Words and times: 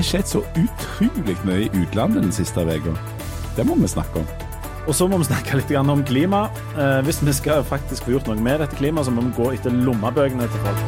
har 0.00 0.08
skjedd 0.08 0.28
så 0.30 0.40
utrolig 0.56 1.34
mye 1.44 1.66
i 1.66 1.82
utlandet 1.82 2.24
den 2.24 2.32
siste 2.32 2.62
uka. 2.64 2.94
Det 3.56 3.66
må 3.68 3.74
vi 3.76 3.88
snakke 3.90 4.22
om. 4.22 4.28
Og 4.88 4.94
så 4.96 5.06
må 5.10 5.18
vi 5.20 5.26
snakke 5.28 5.58
litt 5.58 5.72
om 5.76 6.04
klima. 6.08 6.46
Eh, 6.78 7.00
hvis 7.04 7.20
vi 7.22 7.34
skal 7.36 7.64
faktisk 7.64 8.06
få 8.06 8.14
gjort 8.14 8.30
noe 8.30 8.40
med 8.40 8.62
dette 8.62 8.78
klimaet, 8.78 9.06
så 9.06 9.12
må 9.12 9.26
vi 9.26 9.34
gå 9.36 9.50
etter 9.52 9.74
lommebøkene 9.74 10.48
til 10.48 10.64
folk. 10.64 10.84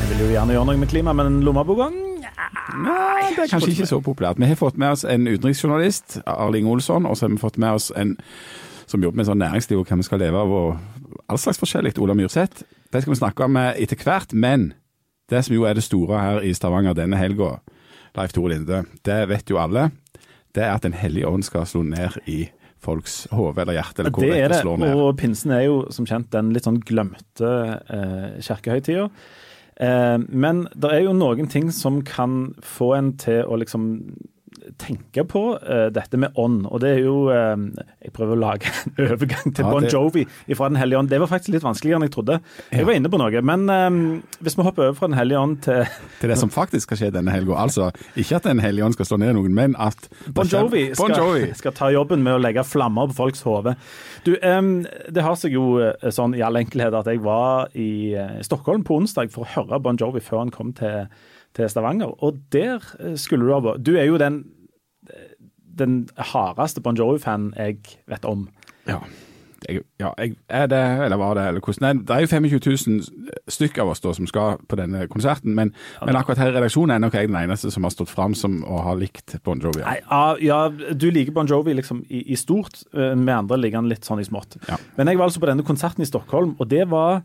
Jeg 0.00 0.10
vil 0.12 0.22
jo 0.22 0.28
gjerne 0.36 0.54
gjøre 0.54 0.68
noe 0.70 0.82
med 0.84 0.92
klima, 0.92 1.14
men 1.16 1.40
lommeboka 1.42 1.90
Nei, 2.74 3.34
det 3.36 3.44
er 3.44 3.50
kanskje 3.50 3.70
ikke 3.74 3.86
så 3.86 3.98
populært. 4.02 4.38
Vi 4.40 4.46
har 4.48 4.58
fått 4.58 4.78
med 4.80 4.94
oss 4.94 5.04
en 5.06 5.28
utenriksjournalist, 5.28 6.20
Arling 6.26 6.66
Olsson, 6.66 7.06
og 7.06 7.16
så 7.16 7.26
har 7.26 7.34
vi 7.34 7.42
fått 7.42 7.58
med 7.60 7.76
oss 7.76 7.90
en 7.94 8.16
som 8.90 9.02
jobber 9.02 9.20
med 9.20 9.28
sånn 9.28 9.40
næringsliv 9.42 9.80
og 9.80 9.90
hva 9.90 9.98
vi 10.00 10.06
skal 10.06 10.22
leve 10.22 10.40
av, 10.40 10.50
og 10.50 11.20
all 11.30 11.38
slags 11.40 11.60
forskjellig, 11.60 11.94
Ola 12.02 12.16
Myrseth. 12.18 12.64
Det 12.90 13.02
skal 13.02 13.14
vi 13.14 13.20
snakke 13.20 13.46
om 13.46 13.58
eh, 13.60 13.76
etter 13.82 14.00
hvert, 14.00 14.34
men 14.34 14.72
det 15.30 15.44
som 15.46 15.54
jo 15.56 15.64
er 15.68 15.76
det 15.78 15.84
store 15.86 16.20
her 16.20 16.42
i 16.44 16.52
Stavanger 16.56 16.96
denne 16.96 17.18
helga, 17.20 17.58
Leif 18.14 18.34
Tore 18.34 18.52
Linde, 18.54 18.84
det 19.06 19.22
vet 19.30 19.50
jo 19.50 19.58
alle, 19.58 19.90
det 20.54 20.62
er 20.62 20.74
at 20.74 20.84
Den 20.84 20.94
hellige 20.94 21.26
ånd 21.26 21.42
skal 21.46 21.66
slå 21.66 21.82
ned 21.82 22.18
i 22.30 22.44
folks 22.84 23.24
hode 23.32 23.62
eller 23.62 23.78
hjerte, 23.78 24.02
eller 24.02 24.12
hvor 24.12 24.22
Det 24.22 24.36
er 24.38 24.52
det, 24.52 24.60
slår 24.60 24.76
ned. 24.82 24.94
og 24.94 25.16
pinsen 25.18 25.50
er 25.56 25.64
jo 25.64 25.80
som 25.90 26.06
kjent 26.06 26.30
den 26.34 26.52
litt 26.54 26.68
sånn 26.68 26.82
glemte 26.84 27.50
eh, 27.88 28.36
kirkehøytida. 28.44 29.08
Eh, 29.80 30.18
men 30.28 30.66
det 30.76 30.92
er 30.92 31.06
jo 31.06 31.16
noen 31.16 31.48
ting 31.50 31.72
som 31.72 32.02
kan 32.06 32.54
få 32.62 32.92
en 32.98 33.14
til 33.18 33.42
å 33.48 33.58
liksom 33.58 33.88
tenke 34.80 35.24
på 35.28 35.42
uh, 35.58 35.88
dette 35.92 36.18
med 36.20 36.36
ånd. 36.40 36.64
Og 36.70 36.80
det 36.82 36.94
er 36.96 37.00
jo 37.04 37.16
uh, 37.28 37.54
Jeg 38.02 38.12
prøver 38.16 38.36
å 38.36 38.40
lage 38.40 38.70
en 38.86 38.94
overgang 39.06 39.52
til 39.54 39.64
Ja, 39.64 39.70
Bon 39.70 39.86
Jovi 39.88 40.24
fra 40.54 40.70
Den 40.70 40.78
hellige 40.80 41.00
ånd. 41.02 41.10
Det 41.12 41.20
var 41.22 41.30
faktisk 41.30 41.54
litt 41.54 41.66
vanskeligere 41.66 42.00
enn 42.00 42.06
jeg 42.08 42.14
trodde. 42.16 42.38
Jeg 42.70 42.86
var 42.88 42.98
inne 42.98 43.10
på 43.12 43.20
noe. 43.20 43.42
Men 43.44 43.66
um, 43.68 43.98
hvis 44.44 44.56
vi 44.58 44.66
hopper 44.66 44.88
over 44.88 44.98
fra 44.98 45.10
Den 45.10 45.18
hellige 45.18 45.40
ånd 45.40 45.58
til 45.66 45.84
Til 46.20 46.32
det 46.32 46.38
som 46.40 46.52
faktisk 46.52 46.88
skal 46.88 47.00
skje 47.00 47.10
denne 47.14 47.34
helga. 47.34 47.58
Altså, 47.66 47.90
ikke 48.16 48.40
at 48.40 48.48
Den 48.48 48.62
hellige 48.64 48.86
ånd 48.86 48.96
skal 48.96 49.10
slå 49.10 49.20
ned 49.20 49.34
noen, 49.38 49.54
men 49.56 49.76
at 49.80 50.08
Bon 50.26 50.48
Jovi, 50.48 50.86
Bon 50.94 51.12
skal, 51.12 51.20
Jovi. 51.20 51.50
skal 51.60 51.76
ta 51.76 51.90
jobben 51.94 52.24
med 52.24 52.38
å 52.38 52.42
legge 52.42 52.64
flammer 52.66 53.10
på 53.10 53.18
folks 53.24 53.44
hode. 53.46 53.76
Du, 54.26 54.34
em, 54.40 54.86
det 55.12 55.24
har 55.24 55.36
seg 55.40 55.56
jo 55.56 55.92
sånn 56.14 56.36
i 56.36 56.42
all 56.44 56.56
enkelhet 56.60 56.94
at 56.96 57.08
jeg 57.10 57.22
var 57.24 57.70
i 57.76 58.14
Stockholm 58.46 58.84
på 58.86 58.98
onsdag 59.02 59.32
for 59.34 59.44
å 59.44 59.52
høre 59.56 59.82
Bon 59.84 59.98
Jovi 60.00 60.22
før 60.24 60.44
han 60.44 60.52
kom 60.54 60.72
til, 60.76 61.10
til 61.56 61.70
Stavanger. 61.70 62.14
Og 62.24 62.40
der 62.54 62.82
skulle 63.20 63.46
du 63.46 63.54
ha 63.54 63.60
vært. 63.64 63.84
Du 63.84 63.94
er 63.98 64.08
jo 64.08 64.20
den, 64.20 64.42
den 65.78 66.08
hardeste 66.32 66.82
Bon 66.84 66.96
Jovi-fanen 66.98 67.52
jeg 67.58 67.78
vet 68.10 68.26
om. 68.28 68.48
Ja. 68.88 69.02
Jeg, 69.64 69.80
ja, 70.00 70.10
jeg 70.20 70.34
er 70.52 70.66
det, 70.68 70.80
eller 71.06 71.16
var 71.16 71.38
det, 71.38 71.44
eller 71.48 71.62
hvordan 71.64 71.96
Nei, 71.96 72.02
Det 72.04 72.16
er 72.16 72.24
jo 72.24 72.26
25 72.26 72.60
000 72.90 73.46
stykker 73.48 73.82
av 73.84 73.92
oss 73.94 74.02
da 74.04 74.12
som 74.16 74.26
skal 74.28 74.58
på 74.68 74.76
denne 74.76 75.06
konserten, 75.08 75.54
men, 75.56 75.72
men 76.04 76.18
akkurat 76.18 76.42
her 76.42 76.52
i 76.52 76.56
redaksjonen 76.58 76.92
er 76.92 77.00
nok 77.00 77.16
jeg 77.16 77.30
den 77.30 77.38
eneste 77.40 77.72
som 77.72 77.86
har 77.86 77.94
stått 77.94 78.12
fram 78.12 78.36
som 78.36 78.58
å 78.68 78.82
ha 78.84 78.92
likt 78.98 79.38
Bon 79.46 79.60
Jovi. 79.60 79.80
Nei, 79.84 79.96
ah, 80.12 80.34
ja, 80.42 80.66
du 80.68 81.08
liker 81.08 81.32
Bon 81.36 81.48
Jovi 81.48 81.76
liksom 81.78 82.02
i, 82.08 82.26
i 82.34 82.38
stort, 82.40 82.82
eh, 82.92 83.14
med 83.16 83.34
andre 83.38 83.60
liker 83.62 83.80
han 83.80 83.88
litt 83.88 84.04
sånn 84.04 84.20
i 84.20 84.28
smått. 84.28 84.58
Ja. 84.68 84.76
Men 84.98 85.08
jeg 85.08 85.20
var 85.20 85.30
altså 85.30 85.40
på 85.40 85.48
denne 85.48 85.66
konserten 85.66 86.04
i 86.04 86.10
Stockholm, 86.10 86.56
og 86.58 86.68
det 86.68 86.84
var 86.92 87.22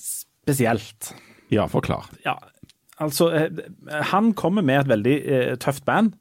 spesielt. 0.00 1.12
Ja, 1.52 1.68
forklar. 1.68 2.08
Ja, 2.24 2.38
altså 3.02 3.28
eh, 3.36 3.50
Han 4.12 4.32
kommer 4.38 4.64
med 4.64 4.84
et 4.84 4.92
veldig 4.94 5.16
eh, 5.20 5.56
tøft 5.60 5.84
band. 5.84 6.16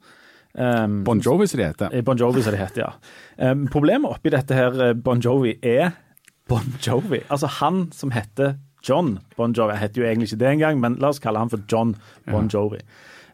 Um, 0.54 1.04
Bon 1.08 1.20
Jovi, 1.24 1.48
som 1.48 1.60
det 1.62 1.68
heter. 1.72 1.94
eh, 1.94 2.02
Bon 2.04 2.18
Jovi, 2.20 2.42
som 2.44 2.52
det 2.56 2.60
heter, 2.60 2.82
ja. 2.88 3.52
Um, 3.52 3.68
problemet 3.72 4.12
oppi 4.12 4.30
dette 4.34 4.54
her 4.58 4.82
eh, 4.90 4.94
Bon 4.94 5.20
Jovi 5.24 5.56
er 5.64 5.92
Bon 6.50 6.66
Jovi. 6.84 7.22
Altså 7.32 7.48
han 7.62 7.86
som 7.96 8.12
heter 8.12 8.56
John 8.88 9.20
Bon 9.38 9.54
Jovi. 9.54 9.72
Han 9.78 9.84
heter 9.86 10.02
jo 10.02 10.08
egentlig 10.10 10.32
ikke 10.32 10.40
det 10.44 10.50
engang, 10.56 10.80
men 10.84 10.96
la 11.00 11.12
oss 11.14 11.20
kalle 11.24 11.40
han 11.40 11.50
for 11.50 11.62
John 11.72 11.96
Bon 12.28 12.50
Jovi. 12.52 12.82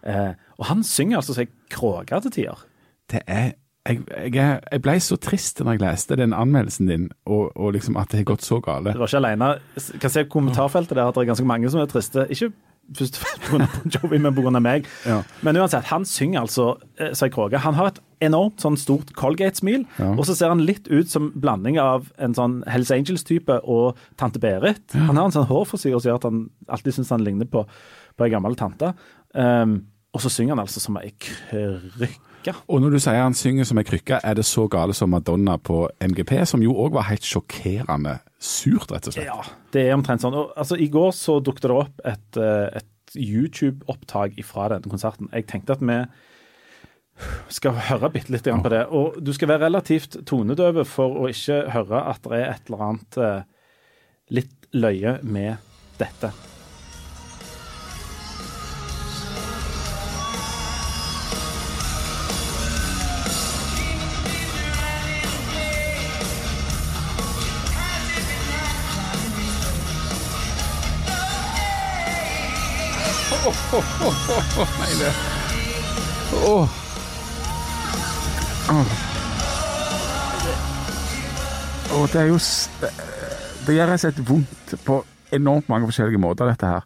Eh, 0.06 0.34
og 0.60 0.66
han 0.70 0.84
synger 0.86 1.22
altså 1.22 1.34
seg 1.38 1.50
kråke 1.74 2.20
til 2.28 2.32
tider. 2.32 2.68
Det 3.10 3.24
er 3.28 3.54
jeg, 3.88 4.02
jeg, 4.36 4.60
jeg 4.72 4.82
ble 4.84 4.94
så 5.00 5.16
trist 5.16 5.62
når 5.64 5.78
jeg 5.78 5.82
leste 5.86 6.16
den 6.20 6.34
anmeldelsen 6.36 6.90
din, 6.92 7.06
og, 7.26 7.54
og 7.56 7.72
liksom 7.78 7.96
at 7.96 8.12
det 8.12 8.20
har 8.20 8.26
gått 8.34 8.44
så 8.44 8.58
gale. 8.60 8.92
Det 8.92 9.00
var 9.00 9.08
ikke 9.08 9.22
alene. 9.22 9.48
Jeg 9.80 10.02
kan 10.04 10.12
se 10.12 10.24
kommentarfeltet 10.28 10.98
der 10.98 11.08
at 11.08 11.16
det 11.16 11.24
er 11.24 11.30
ganske 11.32 11.48
mange 11.48 11.72
som 11.72 11.80
er 11.80 11.88
triste. 11.88 12.26
Ikke 12.36 12.52
først 12.96 13.18
pga. 13.20 13.48
Bon 13.52 13.92
Jovi, 13.92 14.18
men 14.24 14.36
pga. 14.38 14.60
meg. 14.64 14.86
Ja. 15.06 15.22
Men 15.44 15.58
uansett, 15.58 15.84
han 15.92 16.06
synger 16.06 16.42
altså 16.46 16.78
eh, 17.00 17.12
seg 17.18 17.34
kråke. 17.36 17.58
Han 17.64 17.74
har 17.76 17.88
et 17.92 18.00
enormt 18.24 18.60
sånn 18.64 18.78
stort 18.80 19.12
Colgate-smil, 19.18 19.84
Ja. 20.00 20.14
og 20.18 20.24
så 20.26 20.36
ser 20.36 20.50
han 20.50 20.64
litt 20.66 20.88
ut 20.88 21.10
som 21.12 21.32
blanding 21.36 21.78
av 21.80 22.08
en 22.18 22.34
sånn 22.34 22.64
Hells 22.68 22.90
Angels-type 22.92 23.60
og 23.64 23.98
tante 24.18 24.40
Berit. 24.42 24.82
Han 24.96 25.16
har 25.20 25.26
en 25.26 25.36
sånn 25.36 25.50
hårforsyre 25.50 26.00
som 26.02 26.10
gjør 26.12 26.22
at 26.22 26.30
han 26.32 26.50
alltid 26.70 26.94
syns 26.98 27.10
han 27.14 27.24
ligner 27.28 27.46
på, 27.52 27.66
på 28.18 28.26
ei 28.26 28.32
gammel 28.34 28.56
tante. 28.58 28.94
Um, 29.36 29.84
og 30.16 30.24
så 30.24 30.32
synger 30.34 30.56
han 30.56 30.64
altså 30.64 30.82
som 30.82 30.98
ei 30.98 31.12
krykke. 31.22 32.10
Og 32.68 32.82
når 32.84 32.96
du 32.96 33.00
sier 33.04 33.22
han 33.22 33.36
synger 33.38 33.68
som 33.68 33.80
ei 33.82 33.86
krykke, 33.88 34.20
er 34.24 34.38
det 34.38 34.46
så 34.48 34.68
gale 34.72 34.96
som 34.98 35.12
Madonna 35.14 35.58
på 35.58 35.86
MGP, 36.04 36.34
som 36.50 36.64
jo 36.64 36.76
òg 36.86 36.96
var 36.98 37.10
helt 37.10 37.26
sjokkerende 37.28 38.20
surt, 38.40 38.92
rett 38.94 39.10
og 39.10 39.16
slett. 39.16 39.28
Ja, 39.28 39.42
det 39.74 39.88
er 39.88 39.98
omtrent 39.98 40.24
sånn. 40.24 40.38
Og, 40.38 40.54
altså, 40.60 40.78
I 40.80 40.90
går 40.94 41.12
så 41.18 41.40
dukket 41.44 41.68
det 41.68 41.78
opp 41.78 42.08
et, 42.08 42.40
eh, 42.42 42.82
et 42.82 43.18
YouTube-opptak 43.18 44.38
fra 44.46 44.70
denne 44.74 44.92
konserten. 44.92 45.30
Jeg 45.34 45.48
tenkte 45.50 45.78
at 45.78 45.84
vi 45.84 46.00
skal 47.50 47.78
høre 47.90 48.12
bitte 48.14 48.34
litt 48.34 48.48
på 48.48 48.74
det. 48.74 48.84
Og 48.94 49.18
du 49.24 49.34
skal 49.34 49.54
være 49.54 49.66
relativt 49.68 50.20
tonedøve 50.28 50.86
for 50.88 51.24
å 51.24 51.32
ikke 51.32 51.64
høre 51.74 52.04
at 52.12 52.22
det 52.28 52.42
er 52.42 52.52
et 52.52 52.70
eller 52.70 52.86
annet 52.90 53.18
eh, 53.24 53.42
litt 54.38 54.70
løye 54.76 55.18
med 55.24 55.58
dette. 55.98 56.34
Nei, 73.48 74.94
det 75.00 75.12
Åh. 76.48 76.68
Åh. 78.70 78.90
Åh, 81.94 82.08
det 82.12 82.20
er 82.22 82.28
jo 82.28 82.40
Det 83.68 83.76
gjør 83.78 83.94
rett 83.94 84.10
og 84.10 84.28
vondt 84.28 84.76
på 84.84 85.00
enormt 85.36 85.70
mange 85.72 85.88
forskjellige 85.88 86.20
måter, 86.24 86.48
dette 86.48 86.68
her. 86.72 86.84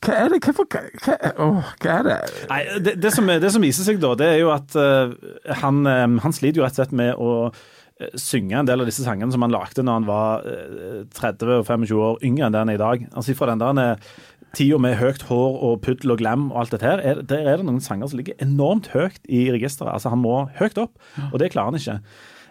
Hva 0.00 0.14
er 0.16 0.30
det? 0.32 0.38
Hva, 0.46 0.64
hva, 0.64 1.16
åh, 1.44 1.74
hva 1.82 1.98
er 1.98 2.06
det? 2.06 2.16
Nei, 2.50 2.60
det, 2.86 2.94
det, 3.02 3.12
som, 3.14 3.26
det 3.26 3.50
som 3.52 3.62
viser 3.62 3.86
seg 3.86 4.00
da, 4.02 4.14
det 4.18 4.30
er 4.32 4.40
jo 4.40 4.54
at 4.54 4.74
uh, 4.78 5.12
han, 5.60 5.82
um, 5.86 6.16
han 6.24 6.34
sliter 6.34 6.62
jo 6.62 6.64
rett 6.66 6.78
og 6.78 6.80
slett 6.80 6.94
med 6.96 7.12
å 7.20 7.34
eh, 7.50 8.14
synge 8.18 8.58
en 8.58 8.70
del 8.70 8.82
av 8.82 8.88
disse 8.88 9.04
sangene 9.04 9.34
som 9.34 9.44
han 9.44 9.54
lagde 9.54 9.84
når 9.84 9.98
han 10.00 10.08
var 10.08 10.48
eh, 10.50 11.02
30 11.18 11.54
og 11.60 11.68
25 11.68 12.02
år 12.06 12.26
yngre 12.26 12.48
enn 12.48 12.56
det 12.56 12.64
han 12.64 12.72
er 12.72 12.80
i 12.80 12.82
dag. 12.82 13.06
Altså 13.12 13.36
Fra 13.38 13.52
den 13.52 13.62
der 13.62 13.82
eh, 13.84 14.10
tida 14.56 14.78
med 14.82 14.96
høyt 14.98 15.22
hår 15.28 15.60
og 15.66 15.80
puddel 15.84 16.14
og 16.14 16.20
glam 16.22 16.48
og 16.50 16.62
alt 16.62 16.74
dette 16.74 16.86
her, 16.86 17.02
er, 17.04 17.22
der 17.22 17.46
er 17.46 17.60
det 17.60 17.68
noen 17.68 17.82
sanger 17.84 18.10
som 18.10 18.18
ligger 18.18 18.38
enormt 18.42 18.90
høyt 18.94 19.20
i 19.28 19.46
registeret. 19.54 19.92
Altså 19.94 20.12
Han 20.14 20.24
må 20.24 20.42
høyt 20.58 20.80
opp, 20.80 20.98
og 21.30 21.38
det 21.42 21.52
klarer 21.54 21.70
han 21.70 21.80
ikke. 21.80 21.98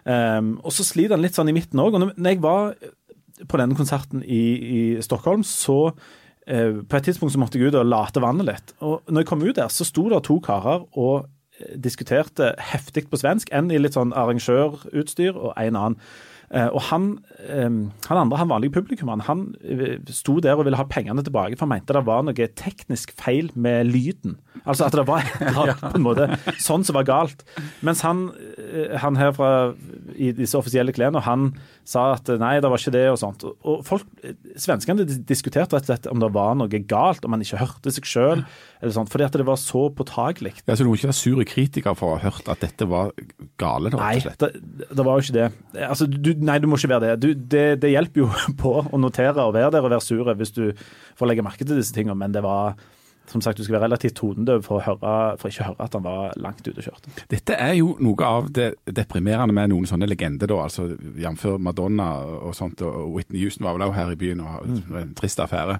Um, 0.09 0.53
og 0.63 0.73
så 0.73 0.85
sliter 0.87 1.17
han 1.17 1.25
litt 1.25 1.35
sånn 1.37 1.51
i 1.51 1.55
midten 1.55 1.81
òg. 1.83 1.97
Og 1.97 2.05
når 2.07 2.31
jeg 2.31 2.41
var 2.43 2.71
på 3.47 3.59
denne 3.59 3.77
konserten 3.77 4.23
i, 4.23 4.43
i 4.59 4.81
Stockholm, 5.03 5.43
så 5.47 5.91
eh, 6.47 6.81
på 6.83 6.97
et 6.97 7.05
tidspunkt 7.07 7.33
så 7.35 7.41
måtte 7.41 7.59
jeg 7.59 7.71
ut 7.71 7.77
og 7.79 7.87
late 7.87 8.23
vannet 8.23 8.47
litt. 8.49 8.73
Og 8.83 9.05
når 9.07 9.23
jeg 9.23 9.29
kom 9.29 9.45
ut 9.45 9.55
der, 9.55 9.71
så 9.71 9.87
sto 9.87 10.07
det 10.11 10.23
to 10.27 10.39
karer 10.43 10.83
og 10.99 11.29
eh, 11.59 11.75
diskuterte 11.79 12.51
heftig 12.71 13.07
på 13.11 13.19
svensk. 13.21 13.53
En 13.55 13.71
i 13.71 13.79
litt 13.79 13.95
sånn 13.95 14.15
arrangørutstyr, 14.17 15.37
og 15.37 15.53
en 15.55 15.79
annen. 15.79 15.99
Eh, 16.49 16.67
og 16.73 16.81
han, 16.89 17.09
han 17.45 18.17
andre, 18.17 18.39
han 18.41 18.49
vanlige 18.49 18.73
publikummeren, 18.73 19.21
han 19.27 19.43
eh, 19.61 19.99
sto 20.13 20.39
der 20.41 20.57
og 20.57 20.65
ville 20.65 20.79
ha 20.79 20.87
pengene 20.89 21.21
tilbake, 21.25 21.57
for 21.57 21.67
han 21.67 21.75
mente 21.75 21.93
det 21.93 22.05
var 22.07 22.23
noe 22.25 22.49
teknisk 22.57 23.13
feil 23.19 23.51
med 23.53 23.91
lyden. 23.91 24.39
Altså 24.65 24.87
at 24.87 24.97
det 24.97 25.05
var 25.07 25.27
på 25.83 25.93
en 25.93 26.05
måte 26.05 26.29
sånn 26.61 26.85
som 26.87 26.97
var 26.97 27.07
galt. 27.09 27.45
Mens 27.85 28.01
han, 28.05 28.29
eh, 28.57 28.97
han 29.01 29.19
her 29.19 29.35
fra 29.37 29.51
i 30.19 30.31
disse 30.35 30.57
offisielle 30.59 30.91
klærne, 30.95 31.21
han 31.23 31.53
sa 31.87 32.09
at 32.17 32.27
nei, 32.41 32.57
det 32.59 32.69
var 32.69 32.77
ikke 32.81 32.91
det 32.93 33.05
og 33.13 33.17
sånt. 33.21 33.45
Og- 33.47 33.55
Og 33.69 33.85
folk, 33.87 34.03
Svenskene 34.59 35.05
diskuterte 35.25 35.77
rett 35.77 35.87
og 35.87 35.89
slett 35.89 36.07
om 36.11 36.19
det 36.19 36.31
var 36.35 36.55
noe 36.59 36.67
galt, 36.85 37.23
om 37.25 37.31
han 37.35 37.41
ikke 37.45 37.59
hørte 37.61 37.91
seg 37.95 38.03
sjøl, 38.09 38.43
fordi 38.83 39.25
at 39.25 39.31
det 39.39 39.45
var 39.47 39.55
så 39.61 39.87
påtagelig. 39.93 40.53
Ja, 40.67 40.75
så 40.75 40.83
Du 40.83 40.89
må 40.89 40.95
ikke 40.99 41.09
være 41.09 41.19
sur 41.21 41.43
kritiker 41.45 41.95
for 41.97 42.15
å 42.15 42.19
ha 42.19 42.29
hørt 42.29 42.47
at 42.51 42.59
dette 42.59 42.87
var 42.87 43.11
gale, 43.57 43.89
da, 43.89 43.97
Nei, 43.97 44.15
rett 44.19 44.25
og 44.25 44.37
slett. 44.37 44.39
det, 44.53 44.89
det 44.95 45.05
var 45.05 45.19
jo 45.19 45.25
ikke 45.25 45.37
det. 45.39 45.47
Altså, 45.89 46.07
du, 46.09 46.33
nei, 46.35 46.59
du 46.59 46.67
må 46.67 46.75
ikke 46.77 46.89
være 46.93 47.07
det. 47.07 47.19
Du, 47.23 47.33
det. 47.33 47.65
Det 47.79 47.91
hjelper 47.91 48.23
jo 48.25 48.27
på 48.61 48.75
å 48.91 48.99
notere 48.99 49.37
og 49.47 49.53
være 49.55 49.71
der 49.71 49.83
og 49.85 49.91
være 49.91 50.01
sur 50.03 50.23
hvis 50.35 50.51
du 50.53 50.73
får 51.17 51.27
legge 51.31 51.43
merke 51.45 51.65
til 51.65 51.77
disse 51.79 51.93
tingene, 51.95 52.17
men 52.17 52.31
det 52.35 52.43
var 52.43 52.75
som 53.29 53.41
sagt, 53.41 53.59
Du 53.59 53.63
skal 53.63 53.77
være 53.77 53.87
relativt 53.87 54.15
tonedøv 54.19 54.63
for, 54.65 54.81
høre, 54.85 55.37
for 55.37 55.51
ikke 55.51 55.63
å 55.63 55.67
høre 55.71 55.85
at 55.85 55.97
han 55.97 56.05
var 56.05 56.33
langt 56.41 56.65
ute 56.67 56.77
og 56.77 56.87
kjørte. 56.87 57.13
Dette 57.29 57.57
er 57.59 57.75
jo 57.77 57.95
noe 58.03 58.25
av 58.25 58.49
det 58.55 58.71
deprimerende 58.85 59.53
med 59.53 59.69
noen 59.73 59.85
sånne 59.89 60.09
legender, 60.09 60.49
da, 60.49 60.63
altså 60.65 60.87
jf. 60.89 61.45
Madonna 61.59 62.09
og 62.49 62.55
sånt. 62.57 62.81
og 62.81 63.13
Whitney 63.13 63.43
Houston 63.43 63.67
var 63.67 63.77
vel 63.77 63.87
også 63.87 63.99
her 63.99 64.11
i 64.15 64.19
byen 64.19 64.41
og 64.43 64.51
har 64.55 65.01
en 65.03 65.15
trist 65.17 65.39
affære. 65.39 65.79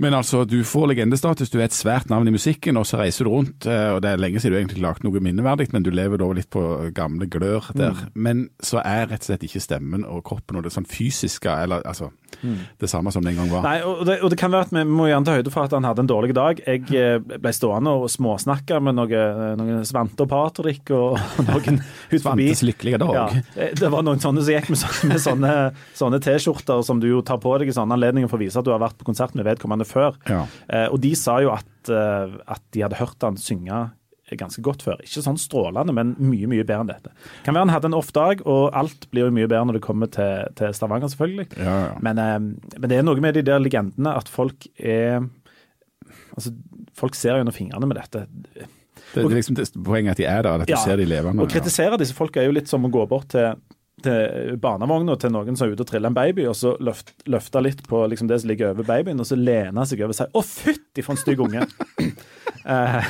Men 0.00 0.14
altså, 0.16 0.46
du 0.48 0.62
får 0.64 0.86
legendestatus, 0.94 1.50
du 1.52 1.58
er 1.58 1.66
et 1.66 1.76
svært 1.76 2.08
navn 2.08 2.28
i 2.28 2.32
musikken, 2.32 2.78
og 2.80 2.86
så 2.88 3.02
reiser 3.02 3.26
du 3.28 3.34
rundt. 3.34 3.66
eh, 3.66 3.90
og 3.92 4.00
Det 4.00 4.10
er 4.10 4.16
lenge 4.22 4.40
siden 4.40 4.54
du 4.54 4.58
egentlig 4.58 4.80
lagde 4.80 5.04
noe 5.04 5.20
minneverdig, 5.20 5.66
men 5.74 5.84
du 5.84 5.90
lever 5.90 6.16
da 6.16 6.28
litt 6.32 6.48
på 6.48 6.62
gamle 6.96 7.28
glør 7.28 7.68
der. 7.76 7.92
Mm. 7.92 8.14
Men 8.14 8.48
så 8.64 8.80
er 8.80 9.10
rett 9.10 9.20
og 9.20 9.28
slett 9.28 9.44
ikke 9.44 9.60
stemmen 9.60 10.06
og 10.08 10.24
kroppen 10.24 10.56
og 10.56 10.64
det 10.64 10.72
sånn 10.72 10.88
fysiske, 10.88 11.52
eller 11.52 11.84
altså 11.84 12.08
det 12.80 12.88
samme 12.90 13.12
som 13.12 13.24
det 13.24 13.32
en 13.34 13.40
gang 13.42 13.50
var. 13.52 13.64
Nei, 13.66 13.76
og 13.86 14.04
det, 14.08 14.18
og 14.24 14.30
det 14.32 14.38
kan 14.40 14.52
være 14.52 14.68
at 14.68 14.74
vi 14.74 14.84
må 14.88 15.08
gjerne 15.10 15.26
ta 15.28 15.34
høyde 15.36 15.52
for 15.54 15.66
at 15.68 15.74
han 15.76 15.84
hadde 15.88 16.04
en 16.04 16.10
dårlig 16.10 16.34
dag. 16.36 16.62
Jeg 16.66 16.86
eh, 16.96 17.18
ble 17.20 17.52
stående 17.56 17.92
og 18.00 18.08
småsnakke 18.12 18.80
med 18.84 18.96
noe- 18.98 19.54
noen 19.60 19.84
Svante 19.88 20.24
og 20.24 20.30
Patrick 20.32 20.92
og 20.96 21.18
noen 21.50 21.80
ut 21.80 22.22
forbi. 22.22 22.48
Svantes 22.50 22.64
lykkelige 22.66 23.00
dag. 23.02 23.14
Ja, 23.18 23.44
eh, 23.56 23.74
det 23.76 23.90
var 23.92 24.04
noen 24.06 24.22
sånne 24.22 24.44
som 24.46 24.54
gikk 24.56 24.70
med, 24.72 24.80
sånne, 24.82 25.12
med 25.12 25.24
sånne, 25.26 25.54
sånne 26.00 26.22
T-skjorter 26.24 26.84
som 26.86 27.00
du 27.02 27.08
jo 27.10 27.22
tar 27.26 27.40
på 27.42 27.54
deg 27.60 27.70
i 27.72 27.76
sånne 27.76 27.96
anledninger 27.98 28.30
for 28.30 28.40
å 28.40 28.44
vise 28.44 28.60
at 28.60 28.66
du 28.68 28.72
har 28.74 28.82
vært 28.82 28.98
på 29.00 29.08
konsert 29.10 29.34
med 29.38 29.48
vedkommende 29.48 29.86
før. 29.88 30.16
Ja. 30.30 30.44
Eh, 30.68 30.86
og 30.90 31.00
de 31.04 31.14
sa 31.18 31.38
jo 31.44 31.52
at, 31.54 31.68
eh, 31.92 32.36
at 32.50 32.62
de 32.74 32.84
hadde 32.86 33.00
hørt 33.00 33.26
han 33.26 33.36
synge 33.40 33.88
ganske 34.38 34.62
godt 34.62 34.84
før. 34.86 35.00
Ikke 35.02 35.22
sånn 35.24 35.38
strålende, 35.40 35.94
men 35.96 36.14
mye 36.22 36.50
mye 36.50 36.66
bedre 36.66 36.84
enn 36.84 36.92
dette. 36.92 37.14
Kan 37.46 37.56
være 37.56 37.66
han 37.66 37.74
hadde 37.74 37.90
en 37.90 37.98
off-dag, 37.98 38.44
og 38.46 38.70
alt 38.76 39.08
blir 39.10 39.26
jo 39.26 39.34
mye 39.34 39.48
bedre 39.50 39.64
når 39.68 39.80
det 39.80 39.84
kommer 39.86 40.10
til, 40.14 40.50
til 40.60 40.74
Stavanger, 40.76 41.10
selvfølgelig. 41.12 41.48
Ja, 41.58 41.76
ja. 41.88 41.94
Men, 42.04 42.22
eh, 42.22 42.38
men 42.78 42.92
det 42.92 43.00
er 43.00 43.06
noe 43.06 43.22
med 43.22 43.38
de 43.38 43.46
der 43.46 43.62
legendene 43.62 44.14
at 44.16 44.30
folk 44.30 44.68
er 44.78 45.26
Altså, 46.30 46.52
folk 46.96 47.16
ser 47.18 47.36
gjennom 47.38 47.54
fingrene 47.54 47.86
med 47.90 47.98
dette. 47.98 48.20
Det, 48.54 48.66
det 49.14 49.22
er 49.22 49.32
liksom 49.34 49.56
det, 49.58 49.66
poenget 49.84 50.14
at 50.14 50.20
de 50.20 50.26
er 50.30 50.44
der, 50.46 50.62
at 50.62 50.70
du 50.70 50.72
Ja, 50.72 50.78
ser 50.82 51.00
de 51.00 51.06
levende. 51.06 51.42
Å 51.42 51.50
kritisere 51.50 51.98
disse 52.00 52.14
folka 52.16 52.42
er 52.42 52.48
jo 52.48 52.54
litt 52.54 52.70
som 52.70 52.86
å 52.86 52.90
gå 52.92 53.02
bort 53.10 53.32
til 53.34 53.58
til 54.04 54.56
barnevogna 54.60 55.16
til 55.20 55.32
noen 55.34 55.58
som 55.58 55.68
er 55.68 55.74
ute 55.74 55.84
og 55.84 55.90
triller 55.90 56.10
en 56.10 56.16
baby, 56.16 56.46
og 56.48 56.56
så 56.56 56.74
løft, 56.80 57.12
løfte 57.30 57.62
litt 57.64 57.82
på 57.88 58.04
liksom 58.10 58.30
det 58.30 58.40
som 58.42 58.52
ligger 58.52 58.72
over 58.72 58.86
babyen, 58.88 59.20
og 59.20 59.28
så 59.28 59.38
lene 59.38 59.86
seg 59.86 60.04
over 60.04 60.14
og 60.14 60.20
si 60.20 60.28
'Å, 60.30 60.44
fytti 60.46 61.04
for 61.04 61.16
en 61.16 61.24
stygg 61.24 61.44
unge'. 61.46 61.66
Eh, 62.60 63.04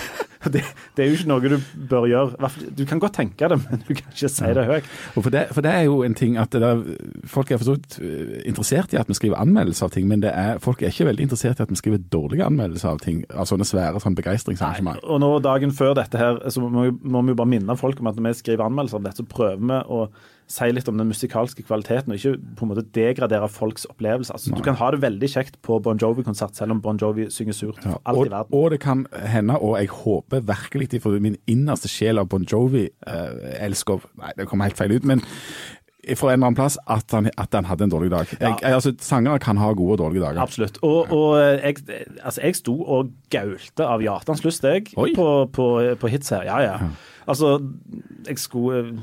det, 0.55 0.63
det 0.97 1.03
er 1.03 1.09
jo 1.11 1.17
ikke 1.19 1.29
noe 1.29 1.51
du 1.51 1.57
bør 1.91 2.07
gjøre. 2.09 2.51
Du 2.79 2.85
kan 2.89 3.01
godt 3.03 3.17
tenke 3.19 3.49
det, 3.51 3.59
men 3.61 3.83
du 3.83 3.93
kan 3.93 4.07
ikke 4.13 4.31
si 4.31 4.53
det 4.57 4.65
høyt. 4.69 4.87
For, 5.17 5.29
det, 5.33 5.43
for 5.53 5.67
det 5.67 5.73
er 5.75 5.83
jo 5.89 6.01
en 6.07 6.15
ting 6.17 6.39
at 6.41 6.55
det 6.55 6.63
der, 6.63 6.85
Folk 7.29 7.51
er 7.51 7.59
for 7.61 7.69
så 7.69 7.75
vidt 7.77 7.99
eh, 7.99 8.39
interessert 8.49 8.95
i 8.95 9.01
at 9.01 9.11
vi 9.11 9.19
skriver 9.19 9.41
anmeldelser 9.43 9.89
av 9.89 9.95
ting, 9.97 10.09
men 10.09 10.23
det 10.23 10.33
er, 10.33 10.63
folk 10.63 10.83
er 10.83 10.95
ikke 10.95 11.11
veldig 11.11 11.27
interessert 11.27 11.61
i 11.61 11.67
at 11.67 11.73
vi 11.73 11.81
skriver 11.81 12.01
dårlige 12.15 12.47
anmeldelser 12.47 12.95
av 12.95 13.03
ting. 13.05 13.25
Av 13.35 13.49
sånne 13.51 13.67
svære 13.69 14.01
sånn 14.01 14.17
begeistringsarrangement. 14.19 15.03
Og 15.05 15.21
nå 15.21 15.33
dagen 15.45 15.75
før 15.77 15.97
dette 15.99 16.21
her, 16.21 16.41
så 16.49 16.63
må, 16.63 16.89
må 17.03 17.25
vi 17.27 17.35
jo 17.35 17.41
bare 17.43 17.55
minne 17.59 17.81
folk 17.81 18.01
om 18.01 18.13
at 18.13 18.17
når 18.17 18.31
vi 18.31 18.37
skriver 18.41 18.69
anmeldelser 18.71 19.03
om 19.03 19.09
dette, 19.11 19.25
så 19.25 19.35
prøver 19.35 19.67
vi 19.67 19.83
å 19.91 20.05
si 20.51 20.67
litt 20.75 20.89
om 20.91 20.99
den 20.99 21.09
musikalske 21.11 21.63
kvaliteten, 21.63 22.13
og 22.13 22.19
ikke 22.19 22.57
på 22.59 22.67
en 22.67 22.73
måte 22.73 22.85
degradere 22.97 23.49
folks 23.51 23.87
opplevelse. 23.91 24.35
Altså, 24.35 24.53
du 24.57 24.63
kan 24.67 24.79
ha 24.81 24.91
det 24.91 25.03
veldig 25.05 25.31
kjekt 25.31 25.61
på 25.67 25.79
Bon 25.85 25.99
Jovi-konsert, 26.01 26.57
selv 26.59 26.75
om 26.75 26.83
Bon 26.83 26.99
Jovi 27.01 27.29
synger 27.31 27.57
surt 27.57 27.83
Ja, 27.85 27.95
for 27.95 28.01
alt 28.11 28.19
og, 28.19 28.27
i 28.27 28.35
verden. 28.35 28.59
og 28.59 28.71
det 28.75 28.81
kan 28.83 29.05
hende, 29.31 29.59
og 29.59 29.77
jeg 29.79 29.93
håper 29.95 30.47
virkelig 30.51 31.03
for 31.03 31.19
min 31.23 31.39
innerste 31.51 31.91
sjel 31.91 32.19
av 32.19 32.29
Bon 32.33 32.43
Jovi 32.43 32.89
eh, 32.89 33.69
Nei, 33.71 34.33
det 34.37 34.49
kommer 34.51 34.67
helt 34.67 34.81
feil 34.81 34.97
ut, 34.97 35.07
men 35.07 35.23
fra 36.17 36.31
en 36.31 36.39
eller 36.41 36.47
annen 36.49 36.57
plass 36.57 36.79
at 36.91 37.13
han, 37.15 37.29
at 37.39 37.55
han 37.55 37.69
hadde 37.69 37.85
en 37.87 37.93
dårlig 37.93 38.11
dag. 38.11 38.31
Jeg, 38.33 38.57
ja. 38.63 38.75
altså, 38.75 38.95
Sangere 39.05 39.39
kan 39.39 39.61
ha 39.61 39.71
gode 39.77 39.99
og 39.99 39.99
dårlige 40.01 40.25
dager. 40.25 40.41
Absolutt. 40.43 40.79
Og, 40.83 41.13
og 41.13 41.39
jeg, 41.39 41.77
altså, 42.25 42.41
jeg 42.41 42.57
sto 42.57 42.75
og 42.83 43.13
gaulte 43.31 43.87
av 43.87 44.03
hjertens 44.03 44.43
lyst, 44.45 44.65
jeg, 44.65 44.89
Oi. 44.97 45.13
på, 45.17 45.29
på, 45.53 45.67
på 46.01 46.11
hits 46.11 46.33
her. 46.35 46.49
Ja, 46.49 46.59
ja. 46.65 46.91
Altså, 47.29 47.59
jeg 48.27 48.41
skulle 48.41 49.03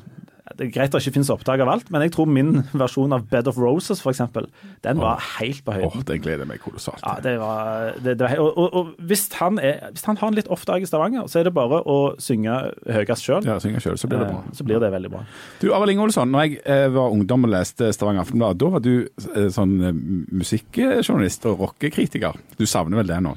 Det 0.55 0.67
er 0.67 0.71
greit 0.71 0.93
det 0.93 1.01
ikke 1.03 1.15
finnes 1.17 1.29
opptak 1.33 1.59
av 1.63 1.69
alt, 1.73 1.89
men 1.91 2.03
jeg 2.05 2.13
tror 2.15 2.29
min 2.31 2.61
versjon 2.77 3.11
av 3.15 3.25
Bed 3.31 3.49
of 3.51 3.57
Roses, 3.59 3.99
f.eks., 3.99 4.21
den 4.85 5.01
var 5.01 5.19
helt 5.37 5.63
på 5.65 5.73
Åh, 5.75 5.83
Oh, 5.87 6.03
Den 6.07 6.21
gleder 6.23 6.45
jeg 6.45 6.49
meg 6.49 6.61
kolossalt 6.63 7.03
Ja, 7.03 7.17
det 7.23 7.33
var, 7.41 7.91
det, 7.99 8.15
det 8.19 8.23
var 8.25 8.39
og, 8.43 8.57
og, 8.57 8.73
og 8.79 9.07
hvis, 9.09 9.25
han 9.39 9.59
er, 9.59 9.89
hvis 9.91 10.05
han 10.07 10.19
har 10.21 10.31
en 10.31 10.37
litt 10.37 10.47
off-dag 10.53 10.83
i 10.83 10.89
Stavanger, 10.89 11.27
så 11.27 11.41
er 11.41 11.47
det 11.49 11.53
bare 11.57 11.81
å 11.83 11.97
synge 12.21 12.55
høyest 12.87 13.25
sjøl. 13.27 13.45
Ja, 13.47 13.57
synge 13.63 13.81
selv, 13.83 13.99
så 14.01 14.09
blir 14.11 14.23
det 14.23 14.29
bra. 14.31 14.41
Så 14.55 14.65
blir 14.67 14.79
det 14.83 14.91
veldig 14.93 15.11
bra. 15.13 15.23
Du, 15.61 15.69
Arild 15.75 15.95
Ingolfsson, 15.95 16.31
når 16.31 16.45
jeg 16.47 16.59
eh, 16.63 16.87
var 16.95 17.13
ungdom 17.13 17.47
og 17.47 17.53
leste 17.53 17.91
Stavanger 17.95 18.23
Aftenblad, 18.23 18.59
da 18.61 18.71
var 18.77 18.83
du 18.85 18.93
eh, 19.03 19.47
sånn 19.53 19.75
eh, 19.83 20.01
musikkjournalist 20.41 21.47
og 21.51 21.65
rockekritiker. 21.67 22.39
Du 22.59 22.65
savner 22.69 23.01
vel 23.01 23.11
det 23.11 23.19
nå? 23.25 23.35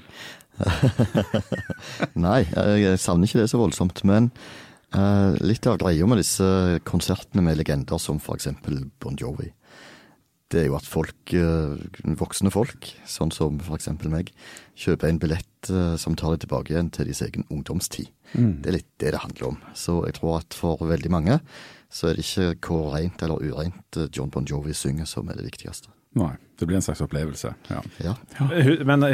Nei, 2.26 2.42
jeg 2.80 2.98
savner 3.00 3.28
ikke 3.28 3.42
det 3.42 3.50
så 3.52 3.60
voldsomt. 3.60 4.02
Men 4.08 4.30
eh, 4.96 5.38
litt 5.44 5.66
av 5.70 5.78
greia 5.80 6.06
med 6.08 6.20
disse 6.20 6.80
konsertene 6.88 7.44
med 7.46 7.58
legender 7.60 8.00
som 8.02 8.20
f.eks. 8.20 8.48
Bon 9.02 9.18
Jovi, 9.18 9.50
det 10.50 10.64
er 10.64 10.66
jo 10.66 10.76
at 10.78 10.86
folk, 10.88 11.32
uh, 11.38 11.78
voksne 12.18 12.50
folk, 12.50 12.88
sånn 13.06 13.30
som 13.30 13.60
f.eks. 13.62 13.90
meg, 14.10 14.32
kjøper 14.74 15.06
en 15.06 15.20
billett 15.22 15.70
uh, 15.70 15.94
som 16.00 16.16
tar 16.18 16.34
dem 16.34 16.42
tilbake 16.42 16.74
igjen 16.74 16.90
til 16.90 17.06
deres 17.06 17.22
egen 17.22 17.46
ungdomstid. 17.54 18.10
Det 18.34 18.70
er 18.70 18.76
litt 18.80 18.88
det 19.02 19.14
det 19.14 19.22
handler 19.22 19.52
om. 19.52 19.60
Så 19.78 20.00
jeg 20.08 20.18
tror 20.18 20.40
at 20.40 20.54
for 20.54 20.82
veldig 20.86 21.10
mange 21.10 21.38
så 21.90 22.10
er 22.10 22.18
det 22.18 22.26
ikke 22.26 22.52
hvor 22.66 22.92
rent 22.94 23.22
eller 23.26 23.42
ureint 23.42 23.98
John 24.14 24.30
Bon 24.30 24.46
Jovi 24.46 24.74
synger 24.74 25.08
som 25.10 25.30
er 25.30 25.38
det 25.38 25.48
viktigste. 25.48 25.90
Nei, 26.18 26.32
det 26.58 26.66
blir 26.66 26.78
en 26.78 26.84
slags 26.84 27.02
opplevelse. 27.02 27.52
Ja. 27.70 27.80
Ja. 28.02 28.14
Men 28.86 29.06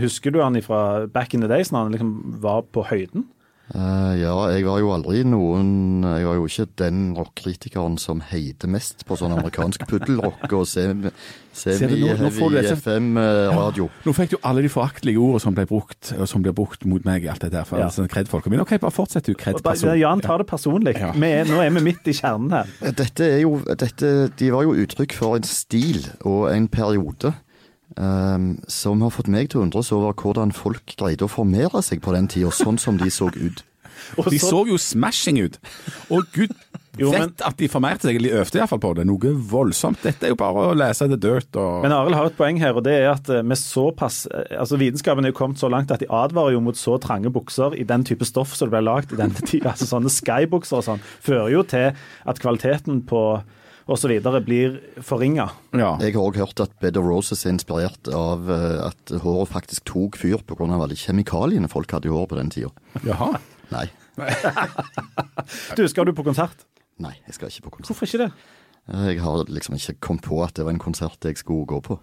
husker 0.00 0.32
du 0.32 0.40
han 0.40 0.56
fra 0.64 1.06
back 1.12 1.36
in 1.36 1.44
the 1.44 1.48
days, 1.48 1.72
når 1.72 1.84
han 1.88 1.96
liksom 1.96 2.14
var 2.44 2.64
på 2.72 2.84
høyden? 2.88 3.28
Eh, 3.68 4.14
ja, 4.22 4.32
jeg 4.48 4.64
var 4.64 4.78
jo 4.80 4.88
aldri 4.94 5.18
noen 5.28 6.00
Jeg 6.00 6.24
var 6.24 6.38
jo 6.38 6.46
ikke 6.48 6.64
den 6.80 7.00
rockkritikeren 7.18 7.98
som 8.00 8.22
heide 8.24 8.64
mest 8.72 9.04
på 9.04 9.12
sånn 9.20 9.34
amerikansk 9.36 9.84
puddelrock 9.90 10.46
og 10.56 10.64
semi-heavy 10.64 12.62
FM-radio. 12.72 13.88
Nå 14.06 14.14
fikk 14.16 14.30
du 14.32 14.38
alle 14.46 14.62
de 14.64 14.70
foraktelige 14.72 15.20
ordene 15.20 15.42
som 15.44 15.56
ble 15.58 15.66
brukt, 15.68 16.12
som 16.30 16.44
ble 16.44 16.54
brukt 16.56 16.86
mot 16.88 17.04
meg 17.04 17.26
i 17.26 17.28
alt 17.32 17.44
dette. 17.44 17.64
For 17.68 17.76
Ja. 17.82 17.88
sånn 17.92 18.08
kred-folka 18.08 18.48
mine. 18.48 18.62
Ok, 18.64 18.78
bare 18.80 18.94
fortsett 18.94 19.24
du, 19.28 19.34
kred-person. 19.34 19.98
Jan 19.98 20.20
tar 20.24 20.38
det 20.38 20.46
personlig. 20.48 20.96
Ja. 20.98 21.12
Vi 21.12 21.26
er, 21.26 21.44
nå 21.44 21.60
er 21.60 21.70
vi 21.70 21.80
midt 21.90 22.08
i 22.08 22.12
kjernen 22.16 22.50
her. 22.50 22.66
Dette 22.92 23.20
er 23.20 23.40
jo 23.42 23.58
dette, 23.66 24.30
De 24.38 24.50
var 24.50 24.62
jo 24.64 24.72
uttrykk 24.80 25.12
for 25.12 25.36
en 25.36 25.42
stil 25.42 26.06
og 26.24 26.48
en 26.54 26.68
periode 26.68 27.34
som 27.96 29.00
har 29.02 29.10
fått 29.10 29.28
meg 29.32 29.48
til 29.50 29.60
å 29.60 29.64
undres 29.66 29.88
over 29.96 30.12
hvordan 30.12 30.52
folk 30.54 30.94
greide 30.98 31.24
å 31.26 31.30
formere 31.32 31.80
seg 31.82 32.02
på 32.04 32.12
den 32.14 32.28
tida, 32.30 32.50
sånn 32.54 32.78
som 32.78 32.98
de 33.00 33.10
så 33.10 33.30
ut. 33.34 33.64
De 34.30 34.38
så- 34.38 34.62
jo 34.68 34.76
smashing 34.78 35.40
ut. 35.42 35.56
Og 36.14 36.24
gud 36.32 36.52
Jo, 36.98 37.10
vet 37.10 37.42
at 37.46 37.56
de 37.58 37.68
formerte 37.70 38.06
seg, 38.06 38.16
eller 38.16 38.30
de 38.30 38.38
øvde 38.40 38.58
iallfall 38.58 38.80
på 38.82 38.92
det. 38.94 39.04
Noe 39.06 39.32
voldsomt. 39.50 40.00
Dette 40.02 40.26
er 40.26 40.32
jo 40.32 40.38
bare 40.38 40.68
å 40.70 40.74
lese 40.74 41.06
The 41.10 41.18
Dirt 41.18 41.54
og 41.58 41.82
Men 41.84 41.92
Arild 41.94 42.14
har 42.18 42.26
et 42.30 42.36
poeng 42.38 42.58
her, 42.58 42.74
og 42.78 42.82
det 42.86 42.94
er 42.94 43.10
at 43.12 43.28
eh, 43.30 43.42
med 43.46 43.58
såpass 43.58 44.24
eh, 44.26 44.54
altså 44.58 44.78
Vitenskapen 44.80 45.26
er 45.26 45.30
jo 45.30 45.36
kommet 45.38 45.58
så 45.62 45.70
langt 45.70 45.90
at 45.94 46.00
de 46.02 46.08
advarer 46.10 46.54
jo 46.56 46.62
mot 46.64 46.78
så 46.78 46.96
trange 47.02 47.30
bukser 47.30 47.74
i 47.78 47.84
den 47.86 48.02
type 48.06 48.26
stoff 48.26 48.54
som 48.54 48.66
det 48.70 48.74
ble 48.76 48.82
lagd 48.86 49.14
i 49.14 49.20
denne 49.20 49.44
tida. 49.46 49.70
Altså 49.74 49.86
sånne 49.90 50.10
skybukser 50.10 50.78
og 50.80 50.86
sånn 50.88 51.02
fører 51.22 51.52
jo 51.54 51.62
til 51.70 51.90
at 52.26 52.42
kvaliteten 52.42 53.02
på 53.06 53.22
osv. 53.88 54.12
blir 54.44 54.78
forringa. 55.04 55.48
Ja. 55.72 55.94
Jeg 56.02 56.14
har 56.14 56.22
òg 56.22 56.38
hørt 56.38 56.60
at 56.60 56.74
Bed 56.82 56.98
of 57.00 57.06
Roses 57.08 57.44
er 57.46 57.54
inspirert 57.56 58.10
av 58.12 58.50
eh, 58.52 58.80
at 58.86 59.14
håret 59.24 59.52
faktisk 59.52 59.86
tok 59.88 60.18
fyr 60.20 60.44
pga. 60.44 60.68
alle 60.68 60.98
kjemikaliene 60.98 61.70
folk 61.72 61.90
hadde 61.96 62.10
i 62.10 62.12
håret 62.12 62.28
på 62.32 62.38
den 62.40 62.52
tida. 62.54 62.72
Jaha. 63.06 63.34
Nei. 63.74 63.88
Du, 65.78 65.84
skal 65.88 66.08
du 66.08 66.12
på 66.12 66.24
konsert? 66.26 66.66
Nei, 67.00 67.14
jeg 67.28 67.36
skal 67.36 67.52
ikke 67.52 67.68
på 67.68 67.70
konsert. 67.76 67.92
Hvorfor 67.92 68.08
ikke 68.08 68.26
det? 68.26 68.32
Jeg 68.88 69.20
har 69.22 69.44
liksom 69.52 69.76
ikke 69.76 69.94
kommet 70.04 70.24
på 70.26 70.40
at 70.44 70.56
det 70.56 70.64
var 70.66 70.74
en 70.74 70.82
konsert 70.82 71.24
jeg 71.24 71.38
skulle 71.40 71.68
gå 71.68 71.78
på. 71.84 71.96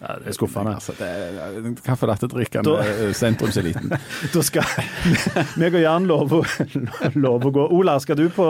Ja, 0.00 0.14
det 0.22 0.30
er 0.30 0.36
skuffende. 0.36 0.72
Altså, 0.78 0.94
det 0.96 1.08
er 1.10 1.56
den 1.60 1.74
kaffelattedrikkende 1.76 2.64
Da- 2.70 2.84
eh, 2.88 3.10
sentrumseliten. 3.16 3.90
Da 4.34 4.42
skal 4.46 4.64
meg 5.60 5.74
og 5.74 5.82
Jan 5.82 6.06
love, 6.08 6.42
love 7.20 7.50
å 7.50 7.52
gå. 7.58 7.66
Ola, 7.76 7.98
skal 8.00 8.16
du 8.16 8.28
på, 8.32 8.46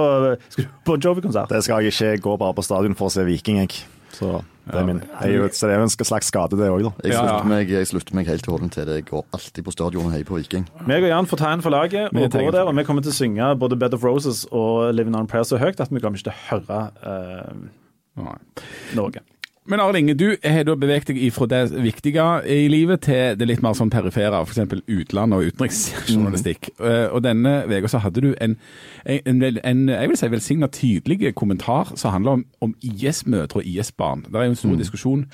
skal 0.52 0.68
du 0.68 0.76
på 0.86 0.98
Jovi-konsert? 1.02 1.48
Det 1.50 1.62
skal 1.66 1.82
jeg 1.82 1.94
ikke. 1.94 2.12
Jeg 2.14 2.22
går 2.26 2.38
bare 2.44 2.54
på 2.60 2.62
stadion 2.66 2.94
for 2.98 3.08
å 3.10 3.14
se 3.14 3.24
Viking, 3.26 3.58
jeg. 3.64 3.80
Så 4.14 4.42
det 4.66 4.76
er, 4.78 4.84
min. 4.86 5.00
Jeg 5.00 5.30
er 5.30 5.36
jo, 5.38 5.48
så 5.54 5.66
det 5.70 5.74
er 5.74 5.80
jo 5.80 5.86
en 5.88 5.92
slags 5.94 6.28
skade, 6.30 6.58
det 6.58 6.66
òg, 6.70 6.82
da. 6.86 6.90
Jeg 7.06 7.14
Ja, 7.14 7.22
ja. 7.22 7.24
slutter, 7.30 7.48
meg, 7.50 7.70
jeg 7.70 7.86
slutter 7.90 8.14
meg 8.18 8.26
helt 8.30 8.46
og 8.48 8.54
holdent 8.58 8.74
til 8.76 8.86
det. 8.86 8.96
Jeg 9.00 9.06
går 9.10 9.24
alltid 9.38 9.64
på 9.66 9.74
stadion 9.74 10.06
og 10.10 10.14
heier 10.14 10.26
på 10.28 10.38
Viking. 10.38 10.66
Meg 10.86 11.02
og 11.06 11.10
Jan 11.12 11.26
får 11.30 11.42
ta 11.42 11.52
en 11.54 11.62
for 11.64 11.70
laget 11.74 12.10
Vi 12.14 12.22
og 12.26 12.30
gå 12.30 12.44
for 12.46 12.54
der. 12.58 12.66
Og 12.70 12.76
vi 12.78 12.84
kommer 12.86 13.02
til 13.06 13.14
å 13.14 13.16
synge 13.16 13.50
både 13.58 13.78
Bed 13.80 13.94
of 13.96 14.04
Roses 14.06 14.44
og 14.50 14.92
Living 14.94 15.16
On 15.18 15.26
Prayer 15.30 15.46
så 15.48 15.58
høyt 15.62 15.80
at 15.82 15.90
vi 15.94 16.02
kommer 16.02 16.18
ikke 16.20 16.30
til 16.30 16.34
å 16.36 16.42
høre 16.50 16.80
uh, 17.02 17.68
Nei. 18.20 18.38
Men 19.70 19.80
Arild 19.80 20.00
Inge, 20.00 20.14
du 20.18 20.26
har 20.42 20.64
da 20.66 20.74
beveget 20.74 21.12
deg 21.12 21.20
fra 21.30 21.46
det 21.46 21.60
viktige 21.84 22.24
i 22.50 22.64
livet 22.72 23.04
til 23.06 23.36
det 23.38 23.46
litt 23.46 23.62
mer 23.62 23.76
sånn 23.78 23.92
perifere, 23.92 24.40
f.eks. 24.42 24.82
utland 24.90 25.36
og 25.36 25.46
utenriksjournalistikk. 25.46 26.72
Mm. 26.80 26.88
Og 27.14 27.22
denne 27.22 27.52
uka 27.70 27.92
så 27.92 28.02
hadde 28.02 28.24
du 28.24 28.30
en, 28.42 28.56
en, 29.06 29.46
en, 29.46 29.84
jeg 29.94 30.10
vil 30.10 30.18
si 30.18 30.30
velsigna 30.32 30.70
tydelig 30.74 31.34
kommentar 31.38 31.94
som 31.94 32.16
handler 32.16 32.40
om, 32.40 32.44
om 32.66 32.74
IS-mødre 32.82 33.62
og 33.62 33.70
IS-barn. 33.70 34.26
Det 34.26 34.40
er 34.40 34.48
jo 34.48 34.56
en 34.56 34.62
stor 34.64 34.78
diskusjon 34.80 35.26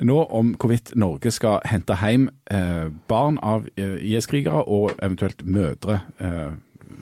nå 0.00 0.16
om 0.32 0.54
hvorvidt 0.60 0.94
Norge 0.96 1.32
skal 1.34 1.60
hente 1.68 1.96
hjem 2.00 2.28
eh, 2.52 2.88
barn 3.08 3.38
av 3.44 3.66
eh, 3.76 3.98
IS-krigere 4.12 4.62
og 4.68 4.94
eventuelt 5.02 5.44
mødre 5.44 6.00
eh, 6.20 6.52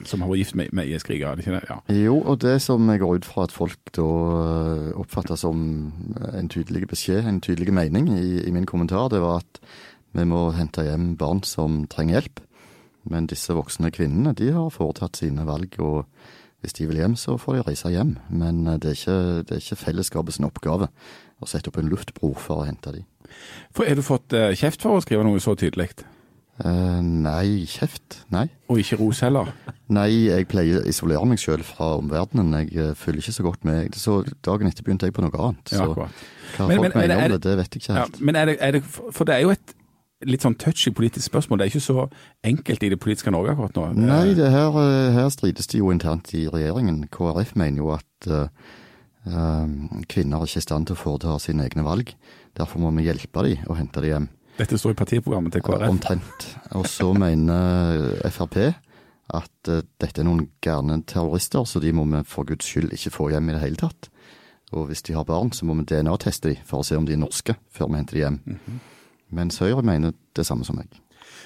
som 0.07 0.23
har 0.23 0.31
vært 0.31 0.43
gift 0.43 0.55
med, 0.59 0.73
med 0.75 0.89
IS-krigere. 0.89 1.41
er? 1.45 1.65
Ja. 1.69 1.77
Jo, 1.93 2.19
og 2.21 2.41
det 2.43 2.61
som 2.61 2.87
jeg 2.89 3.01
går 3.01 3.19
ut 3.19 3.27
fra 3.27 3.45
at 3.47 3.55
folk 3.55 3.93
da 3.95 4.07
eh, 4.07 4.89
oppfatter 4.99 5.39
som 5.39 5.61
en 6.33 6.51
tydelig 6.51 6.87
beskjed, 6.89 7.25
en 7.25 7.41
tydelig 7.41 7.73
mening 7.73 8.11
i, 8.15 8.43
i 8.47 8.51
min 8.55 8.67
kommentar, 8.69 9.09
det 9.09 9.21
var 9.21 9.43
at 9.43 9.63
Vi 10.11 10.23
må 10.25 10.49
hente 10.57 10.81
hjem 10.81 11.11
barn 11.17 11.43
som 11.45 11.83
trenger 11.85 12.15
hjelp. 12.17 12.39
Men 13.09 13.27
disse 13.29 13.53
voksne 13.53 13.91
kvinnene 13.93 14.33
de 14.33 14.49
har 14.55 14.71
foretatt 14.73 15.19
sine 15.21 15.45
valg, 15.45 15.75
og 15.77 16.07
hvis 16.61 16.73
de 16.73 16.87
vil 16.89 16.97
hjem, 16.97 17.15
så 17.15 17.37
får 17.37 17.59
de 17.59 17.65
reise 17.67 17.91
hjem. 17.93 18.17
Men 18.29 18.65
eh, 18.67 18.79
det 18.81 18.89
er 18.89 18.97
ikke, 18.97 19.19
det 19.45 19.55
er 19.55 19.63
ikke 19.63 19.83
fellesskapets 19.85 20.41
oppgave 20.43 20.89
å 21.39 21.47
sette 21.47 21.71
opp 21.71 21.77
en 21.79 21.89
luftbro 21.91 22.33
for 22.35 22.63
å 22.63 22.67
hente 22.67 22.93
dem. 22.95 23.07
For 23.75 23.85
Er 23.85 23.95
du 23.95 24.03
fått 24.03 24.33
eh, 24.33 24.55
kjeft 24.57 24.81
for 24.81 24.97
å 24.97 25.03
skrive 25.03 25.23
noe 25.27 25.39
så 25.43 25.55
tydelig? 25.59 25.91
Eh, 26.59 26.99
nei, 27.01 27.63
kjeft. 27.69 28.19
Nei. 28.33 28.47
Og 28.67 28.81
ikke 28.81 28.97
ros 28.99 29.21
heller? 29.23 29.47
Nei, 29.95 30.09
jeg 30.27 30.47
pleier 30.51 30.81
å 30.81 30.87
isolere 30.91 31.25
meg 31.29 31.39
sjøl 31.39 31.63
fra 31.63 31.93
omverdenen. 32.01 32.51
Jeg 32.67 32.73
uh, 32.75 32.95
følger 32.99 33.23
ikke 33.23 33.35
så 33.37 33.45
godt 33.45 33.65
med. 33.67 33.95
Så 33.95 34.19
dagen 34.45 34.67
etter 34.67 34.83
begynte 34.83 35.07
jeg 35.07 35.15
på 35.15 35.23
noe 35.23 35.31
annet. 35.39 35.71
Ja, 35.71 35.85
Så 35.85 35.95
hva 35.95 36.09
Men- 36.09 36.77
folk 36.77 36.81
men 36.81 36.91
er 36.91 36.97
mener 36.99 37.15
er 37.15 37.25
om 37.25 37.31
det- 37.31 37.41
det, 37.41 37.57
vet 37.57 37.75
jeg 37.75 37.81
ikke 37.81 37.93
Ja, 37.95 37.99
helt. 38.03 38.21
men 38.21 38.35
er 38.35 38.45
det, 38.45 38.57
er 38.59 38.71
det, 38.71 38.83
For 38.83 39.23
det 39.23 39.35
er 39.35 39.41
jo 39.41 39.49
et 39.51 39.73
litt 40.25 40.41
sånn 40.41 40.57
touchy 40.57 40.91
politisk 40.91 41.31
spørsmål. 41.31 41.59
Det 41.59 41.65
er 41.65 41.79
ikke 41.79 41.93
så 41.93 42.09
enkelt 42.43 42.83
i 42.83 42.89
det 42.89 42.99
politiske 42.99 43.31
Norge 43.31 43.51
akkurat 43.55 43.73
nå. 43.73 43.95
Nei, 43.95 44.33
det 44.33 44.51
her, 44.51 44.69
eh, 44.75 45.13
her 45.13 45.29
strides 45.29 45.67
det 45.67 45.79
jo 45.79 45.91
internt 45.91 46.33
i 46.33 46.47
regjeringen. 46.49 47.07
KrF 47.09 47.55
mener 47.55 47.77
jo 47.77 47.91
at 47.91 48.27
uh, 48.27 48.47
eh, 49.25 49.67
kvinner 50.09 50.41
er 50.41 50.45
ikke 50.45 50.57
i 50.57 50.67
stand 50.67 50.87
til 50.87 50.95
å 50.95 50.99
foreta 50.99 51.39
sine 51.39 51.63
egne 51.63 51.85
valg. 51.85 52.13
Derfor 52.57 52.79
må 52.79 52.91
vi 52.97 53.07
hjelpe 53.07 53.43
dem 53.47 53.63
og 53.69 53.77
hente 53.77 54.01
dem 54.01 54.11
hjem. 54.11 54.29
Dette 54.59 54.77
står 54.77 54.93
i 54.93 54.99
partiprogrammet 54.99 55.55
til 55.55 55.63
KrF. 55.63 55.87
Omtrent. 55.87 56.47
Og 56.75 56.85
så 56.91 57.13
mener 57.15 58.15
Frp 58.35 58.57
at 59.29 59.69
eh, 59.69 59.83
dette 60.01 60.21
er 60.21 60.27
noen 60.27 60.47
gærne 60.63 61.01
terrorister, 61.07 61.65
så 61.65 61.81
de 61.83 61.93
må 61.95 62.05
vi 62.09 62.23
for 62.27 62.47
guds 62.49 62.65
skyld 62.65 62.95
ikke 62.95 63.13
få 63.13 63.29
hjem 63.33 63.51
i 63.51 63.57
det 63.57 63.63
hele 63.63 63.79
tatt. 63.79 64.09
Og 64.73 64.89
hvis 64.89 65.03
de 65.05 65.15
har 65.17 65.25
barn, 65.25 65.51
så 65.53 65.65
må 65.65 65.75
vi 65.79 65.87
DNA-teste 65.89 66.53
dem 66.53 66.63
for 66.65 66.81
å 66.81 66.87
se 66.87 66.97
om 66.97 67.05
de 67.07 67.15
er 67.15 67.21
norske, 67.21 67.55
før 67.73 67.91
vi 67.91 68.01
henter 68.01 68.17
dem 68.17 68.25
hjem. 68.25 68.41
Mhm. 68.45 68.81
Mens 69.37 69.59
Høyre 69.61 69.85
mener 69.85 70.15
det 70.33 70.45
samme 70.47 70.65
som 70.65 70.79
meg. 70.79 70.89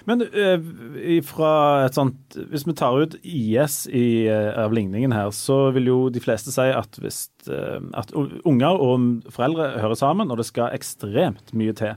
Men 0.08 0.24
uh, 0.24 1.20
fra 1.28 1.52
et 1.86 1.96
sånt 1.96 2.36
Hvis 2.52 2.64
vi 2.68 2.74
tar 2.76 2.96
ut 2.96 3.14
IS 3.24 3.86
i, 3.88 4.26
uh, 4.32 4.56
av 4.64 4.74
ligningen 4.76 5.12
her, 5.16 5.32
så 5.36 5.72
vil 5.76 5.88
jo 5.88 5.98
de 6.12 6.24
fleste 6.24 6.52
si 6.56 6.66
at 6.72 7.00
hvis 7.00 7.26
uh, 7.52 7.84
at 8.00 8.12
unger 8.16 8.80
og 8.80 9.28
foreldre 9.32 9.74
hører 9.84 10.00
sammen, 10.00 10.32
og 10.32 10.40
det 10.40 10.48
skal 10.48 10.76
ekstremt 10.76 11.52
mye 11.56 11.76
til 11.76 11.96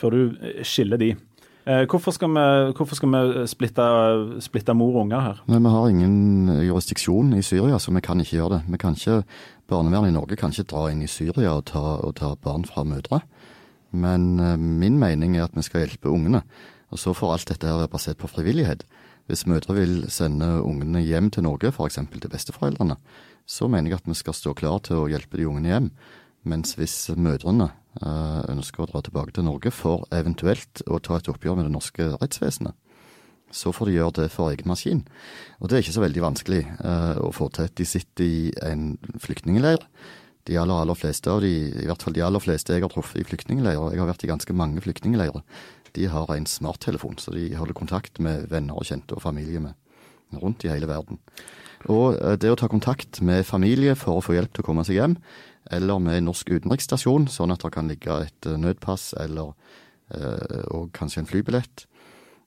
før 0.00 0.16
du 0.16 0.22
eh, 0.40 0.62
skiller 0.66 1.00
de. 1.00 1.10
Eh, 1.68 1.84
Hvorfor 1.90 2.14
skal 2.16 2.32
vi, 2.32 2.44
hvorfor 2.76 2.96
skal 2.98 3.12
vi 3.12 3.46
splitte, 3.52 3.86
splitte 4.42 4.74
mor 4.74 4.94
og 4.96 5.02
unger 5.04 5.20
her? 5.26 5.40
Men 5.50 5.66
vi 5.66 5.72
har 5.76 5.90
ingen 5.92 6.52
jurisdiksjon 6.66 7.34
i 7.36 7.42
Syria, 7.44 7.78
så 7.78 7.92
vi 7.94 8.00
kan 8.04 8.20
ikke 8.22 8.38
gjøre 8.38 8.58
det. 8.58 8.62
Vi 8.72 8.80
kan 8.80 8.96
ikke, 8.96 9.20
Barnevernet 9.70 10.10
i 10.10 10.16
Norge 10.16 10.38
kan 10.40 10.50
ikke 10.50 10.66
dra 10.72 10.86
inn 10.90 11.04
i 11.04 11.10
Syria 11.10 11.52
og 11.58 11.66
ta, 11.70 11.82
og 12.00 12.16
ta 12.18 12.32
barn 12.42 12.64
fra 12.66 12.82
mødre. 12.88 13.20
Men 13.92 14.38
eh, 14.40 14.56
min 14.56 14.98
mening 14.98 15.36
er 15.36 15.46
at 15.48 15.54
vi 15.56 15.62
skal 15.66 15.84
hjelpe 15.84 16.10
ungene. 16.10 16.42
Og 16.90 16.98
så 16.98 17.12
får 17.14 17.36
alt 17.36 17.52
dette 17.52 17.68
her 17.68 17.78
være 17.84 17.92
basert 17.92 18.18
på 18.18 18.30
frivillighet. 18.30 18.82
Hvis 19.30 19.44
mødre 19.46 19.76
vil 19.76 19.92
sende 20.10 20.56
ungene 20.66 21.04
hjem 21.06 21.28
til 21.30 21.44
Norge, 21.46 21.70
f.eks. 21.70 22.00
til 22.10 22.32
besteforeldrene, 22.32 22.96
så 23.46 23.68
mener 23.70 23.92
jeg 23.92 24.00
at 24.00 24.08
vi 24.10 24.16
skal 24.18 24.34
stå 24.34 24.56
klar 24.58 24.80
til 24.82 25.04
å 25.04 25.08
hjelpe 25.10 25.38
de 25.38 25.46
ungene 25.46 25.70
hjem. 25.70 25.90
Mens 26.50 26.74
hvis 26.78 26.96
mødrene 27.14 27.68
eh, 27.70 27.76
ønsker 27.98 28.84
å 28.84 28.90
dra 28.90 29.00
tilbake 29.02 29.34
til 29.34 29.44
Norge 29.48 29.72
for 29.74 30.06
eventuelt 30.14 30.82
å 30.86 31.00
ta 31.02 31.18
et 31.18 31.28
oppgjør 31.30 31.58
med 31.58 31.66
det 31.66 31.74
norske 31.74 32.06
rettsvesenet, 32.20 32.76
så 33.50 33.72
får 33.74 33.90
de 33.90 33.96
gjøre 33.96 34.16
det 34.20 34.28
for 34.30 34.52
egen 34.52 34.70
maskin. 34.70 35.02
Og 35.58 35.68
det 35.68 35.76
er 35.76 35.84
ikke 35.84 35.96
så 35.96 36.04
veldig 36.04 36.22
vanskelig 36.22 36.62
eh, 36.70 37.18
å 37.18 37.32
få 37.34 37.50
til. 37.54 37.70
De 37.74 37.86
sitter 37.88 38.24
i 38.24 38.40
en 38.62 38.92
flyktningleir. 39.18 39.82
De 40.48 40.56
aller, 40.56 40.82
aller 40.84 40.96
fleste 40.96 41.30
av 41.30 41.42
de, 41.44 41.50
i 41.82 41.88
hvert 41.88 42.02
fall 42.02 42.14
de 42.16 42.24
aller 42.24 42.42
fleste 42.42 42.72
jeg 42.72 42.84
har 42.84 42.92
truffet 42.92 43.20
i 43.20 43.26
flyktningleirer, 43.28 43.92
jeg 43.92 44.00
har 44.00 44.08
vært 44.08 44.22
i 44.24 44.30
ganske 44.30 44.54
mange 44.56 44.80
flyktningleirer, 44.80 45.42
de 45.98 46.06
har 46.08 46.32
en 46.32 46.46
smarttelefon, 46.48 47.18
så 47.20 47.34
de 47.34 47.50
holder 47.58 47.76
kontakt 47.76 48.22
med 48.24 48.46
venner 48.48 48.78
og 48.78 48.86
kjente 48.88 49.18
og 49.18 49.24
familie 49.24 49.60
med 49.60 50.40
rundt 50.40 50.64
i 50.64 50.70
hele 50.70 50.88
verden. 50.88 51.20
Og 51.90 52.16
eh, 52.16 52.38
det 52.40 52.52
å 52.52 52.58
ta 52.58 52.70
kontakt 52.72 53.20
med 53.24 53.44
familie 53.48 53.96
for 53.98 54.18
å 54.18 54.24
få 54.24 54.38
hjelp 54.38 54.54
til 54.54 54.64
å 54.64 54.68
komme 54.70 54.86
seg 54.86 55.00
hjem, 55.00 55.18
eller 55.70 56.00
med 56.02 56.18
en 56.18 56.30
norsk 56.30 56.50
utenriksstasjon, 56.50 57.28
sånn 57.30 57.52
at 57.54 57.62
det 57.64 57.72
kan 57.74 57.90
ligge 57.90 58.16
et 58.24 58.48
eh, 58.48 58.58
nødpass 58.58 59.12
eller 59.20 59.52
eh, 60.14 60.64
og 60.74 60.90
kanskje 60.96 61.22
en 61.22 61.30
flybillett 61.30 61.84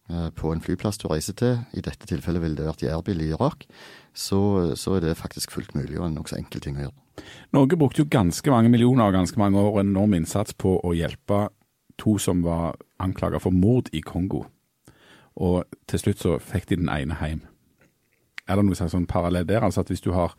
eh, 0.10 0.30
på 0.36 0.54
en 0.54 0.64
flyplass 0.64 1.00
du 1.02 1.08
reiser 1.12 1.38
til, 1.40 1.62
i 1.74 1.84
dette 1.86 2.10
tilfellet 2.10 2.44
ville 2.44 2.60
det 2.60 2.68
vært 2.68 2.86
i 2.86 2.92
Erbil 2.92 3.24
i 3.24 3.32
Irak, 3.36 3.68
så, 4.14 4.74
så 4.80 4.98
er 4.98 5.08
det 5.08 5.20
faktisk 5.20 5.54
fullt 5.54 5.76
mulig 5.78 6.00
og 6.00 6.10
en 6.10 6.20
nokså 6.20 6.40
enkel 6.40 6.64
ting 6.64 6.80
å 6.80 6.88
gjøre. 6.88 7.00
Norge 7.54 7.78
brukte 7.78 8.02
jo 8.02 8.10
ganske 8.10 8.50
mange 8.50 8.72
millioner 8.74 9.08
og 9.08 9.20
ganske 9.20 9.38
mange 9.40 9.62
år 9.62 9.76
og 9.76 9.84
en 9.84 9.94
enorm 9.94 10.18
innsats 10.18 10.58
på 10.58 10.80
å 10.82 10.96
hjelpe 10.98 11.48
to 12.02 12.18
som 12.18 12.42
var 12.42 12.80
anklaga 13.04 13.40
for 13.42 13.54
mord 13.54 13.92
i 13.94 14.02
Kongo. 14.02 14.48
Og 15.38 15.66
til 15.90 16.02
slutt 16.02 16.22
så 16.22 16.38
fikk 16.42 16.70
de 16.70 16.80
den 16.82 16.90
ene 16.94 17.18
hjem. 17.22 17.44
Er 18.50 18.60
det 18.60 18.66
noe 18.68 18.78
sånn 18.78 19.10
parallell 19.10 19.48
der? 19.48 19.64
Altså 19.66 19.84
at 19.84 19.92
hvis 19.94 20.04
du 20.04 20.12
har 20.14 20.34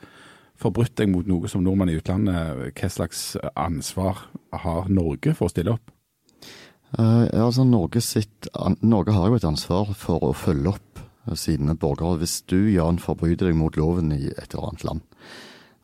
forbrutt 0.61 0.95
deg 1.01 1.11
mot 1.11 1.27
noe 1.29 1.51
som 1.51 1.65
nordmenn 1.65 1.93
i 1.93 1.99
utlandet, 1.99 2.71
hva 2.79 2.91
slags 2.93 3.35
ansvar 3.59 4.27
har 4.65 4.89
Norge 4.93 5.35
for 5.35 5.49
å 5.49 5.55
stille 5.55 5.75
opp? 5.75 5.95
Uh, 6.95 7.27
altså 7.43 7.65
Norge, 7.67 7.99
sitt, 8.05 8.47
Norge 8.85 9.15
har 9.17 9.27
jo 9.27 9.39
et 9.39 9.49
ansvar 9.49 9.91
for 9.99 10.23
å 10.23 10.35
følge 10.37 10.77
opp 10.77 11.01
eh, 11.27 11.35
sine 11.39 11.75
borgere. 11.75 12.21
Hvis 12.21 12.43
du, 12.47 12.69
Jan, 12.71 13.01
forbryter 13.03 13.51
deg 13.51 13.59
mot 13.59 13.75
loven 13.75 14.13
i 14.15 14.29
et 14.31 14.55
eller 14.55 14.69
annet 14.69 14.85
land 14.87 15.03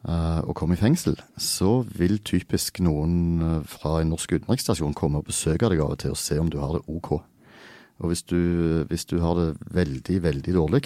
uh, 0.06 0.38
og 0.44 0.54
kommer 0.60 0.78
i 0.78 0.82
fengsel, 0.84 1.18
så 1.34 1.80
vil 1.98 2.20
typisk 2.22 2.78
noen 2.86 3.66
fra 3.66 3.98
en 3.98 4.14
norsk 4.14 4.36
utenriksstasjon 4.38 4.94
komme 4.94 5.18
og 5.18 5.26
besøke 5.32 5.72
deg 5.72 5.82
av 5.82 5.96
og 5.96 6.00
til 6.04 6.14
og 6.14 6.22
se 6.22 6.38
om 6.38 6.52
du 6.52 6.60
har 6.62 6.78
det 6.78 6.84
ok. 6.86 7.16
Og 8.00 8.12
hvis 8.12 8.22
du, 8.30 8.40
hvis 8.88 9.08
du 9.10 9.18
har 9.24 9.34
det 9.36 9.48
veldig, 9.74 10.22
veldig 10.30 10.56
dårlig, 10.60 10.84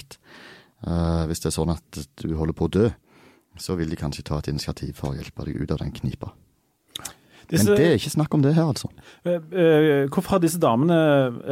uh, 0.89 1.29
hvis 1.29 1.45
det 1.45 1.53
er 1.53 1.59
sånn 1.59 1.77
at 1.77 2.05
du 2.25 2.33
holder 2.33 2.57
på 2.57 2.71
å 2.71 2.77
dø, 2.81 2.89
så 3.61 3.77
vil 3.79 3.91
de 3.91 3.99
kanskje 3.99 4.25
ta 4.27 4.39
et 4.41 4.49
initiativ 4.51 4.95
for 4.99 5.13
å 5.13 5.19
hjelpe 5.19 5.47
deg 5.47 5.61
ut 5.63 5.75
av 5.75 5.83
den 5.83 5.93
knipa. 5.95 6.33
Disse, 7.51 7.67
Men 7.69 7.77
det 7.77 7.85
er 7.87 7.99
ikke 7.99 8.13
snakk 8.15 8.35
om 8.35 8.43
det 8.45 8.55
her, 8.57 8.65
altså. 8.73 8.89
eh, 9.29 9.37
eh, 9.37 10.07
hvorfor 10.09 10.37
har 10.37 10.41
disse 10.41 10.59
damene 10.63 10.97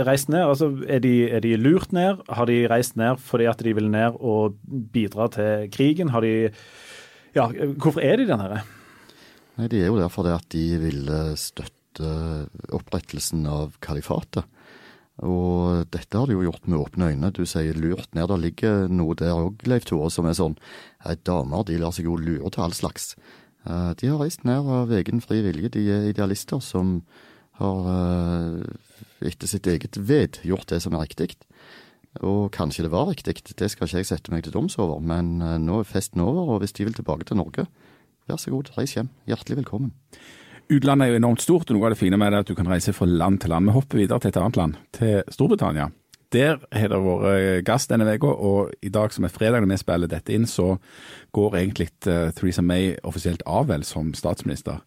reist 0.08 0.30
ned? 0.32 0.40
Altså, 0.46 0.70
er, 0.88 1.02
de, 1.04 1.28
er 1.28 1.42
de 1.44 1.52
lurt 1.60 1.92
ned? 1.92 2.22
Har 2.32 2.48
de 2.48 2.62
reist 2.72 2.96
ned 2.96 3.20
fordi 3.20 3.48
at 3.50 3.60
de 3.60 3.74
vil 3.76 3.90
ned 3.92 4.16
og 4.16 4.56
bidra 4.94 5.28
til 5.34 5.68
krigen? 5.74 6.08
Har 6.14 6.24
de 6.24 6.50
Ja, 7.36 7.46
hvorfor 7.52 8.00
er 8.00 8.16
de 8.16 8.26
der 8.28 8.40
nede? 8.40 8.62
Nei, 9.58 9.68
De 9.68 9.82
er 9.82 9.90
jo 9.92 10.00
der 10.00 10.08
fordi 10.12 10.32
at 10.32 10.48
de 10.52 10.64
ville 10.80 11.20
støtte 11.36 12.08
opprettelsen 12.72 13.44
av 13.46 13.76
kalifatet. 13.84 14.48
Og 15.22 15.84
dette 15.94 16.18
har 16.18 16.26
de 16.26 16.34
jo 16.34 16.42
gjort 16.42 16.66
med 16.66 16.80
åpne 16.80 17.10
øyne. 17.12 17.30
Du 17.34 17.44
sier 17.46 17.76
lurt 17.78 18.10
ned. 18.16 18.26
Det 18.28 18.38
ligger 18.42 18.88
noe 18.90 19.14
der 19.18 19.36
òg, 19.36 19.62
Leif 19.70 19.86
Tore, 19.86 20.10
som 20.10 20.26
er 20.26 20.34
sånn 20.38 20.56
Nei, 21.04 21.14
damer 21.26 21.62
de 21.68 21.78
lar 21.78 21.94
seg 21.94 22.08
jo 22.08 22.16
lure 22.18 22.50
til 22.50 22.64
all 22.64 22.74
slags. 22.74 23.12
Eh, 23.66 23.92
De 23.98 24.10
har 24.10 24.18
reist 24.18 24.44
ned 24.44 24.66
av 24.66 24.90
egen 24.90 25.22
fri 25.22 25.40
vilje. 25.46 25.70
De 25.78 25.84
er 25.94 26.08
idealister 26.10 26.62
som 26.62 27.00
har 27.60 27.86
eh, 27.92 29.28
etter 29.30 29.50
sitt 29.50 29.66
eget 29.70 29.98
ved 29.98 30.40
gjort 30.42 30.66
det 30.72 30.82
som 30.82 30.94
er 30.98 31.06
riktig. 31.06 31.36
Og 32.20 32.50
kanskje 32.52 32.84
det 32.84 32.92
var 32.92 33.08
riktig, 33.08 33.38
det 33.56 33.70
skal 33.72 33.86
ikke 33.88 34.02
jeg 34.02 34.10
sette 34.10 34.32
meg 34.34 34.42
til 34.44 34.52
doms 34.52 34.76
over, 34.82 35.00
men 35.00 35.40
eh, 35.40 35.58
nå 35.62 35.80
er 35.80 35.88
festen 35.88 36.20
over, 36.20 36.50
og 36.56 36.60
hvis 36.62 36.74
de 36.76 36.84
vil 36.84 36.98
tilbake 36.98 37.24
til 37.28 37.38
Norge, 37.38 37.64
vær 38.28 38.40
så 38.42 38.52
god, 38.52 38.74
reis 38.76 38.92
hjem. 38.98 39.08
Hjertelig 39.30 39.62
velkommen. 39.62 39.94
Utlandet 40.72 41.06
er 41.06 41.12
jo 41.12 41.18
enormt 41.20 41.42
stort, 41.44 41.68
og 41.70 41.76
noe 41.76 41.88
av 41.90 41.92
det 41.94 42.00
fine 42.00 42.16
med 42.20 42.32
det 42.32 42.38
er 42.38 42.44
at 42.46 42.50
du 42.52 42.56
kan 42.56 42.70
reise 42.70 42.94
fra 42.96 43.08
land 43.08 43.42
til 43.42 43.52
land. 43.52 43.68
Vi 43.68 43.74
hopper 43.76 44.00
videre 44.00 44.22
til 44.22 44.32
et 44.32 44.38
annet 44.40 44.56
land, 44.60 44.78
til 44.96 45.18
Storbritannia. 45.34 45.90
Der 46.32 46.62
har 46.72 46.88
det 46.88 47.00
vært 47.04 47.64
gass 47.68 47.84
denne 47.90 48.06
uka, 48.08 48.30
og 48.32 48.70
i 48.80 48.88
dag 48.92 49.12
som 49.12 49.26
er 49.28 49.32
fredag 49.34 49.60
når 49.60 49.74
vi 49.74 49.80
spiller 49.82 50.08
dette 50.08 50.32
inn, 50.32 50.46
så 50.48 50.78
går 51.36 51.58
egentlig 51.60 51.90
eh, 52.08 52.30
Theresa 52.32 52.64
May 52.64 52.94
offisielt 53.04 53.44
av 53.44 53.68
vel 53.68 53.84
som 53.84 54.14
statsminister. 54.16 54.80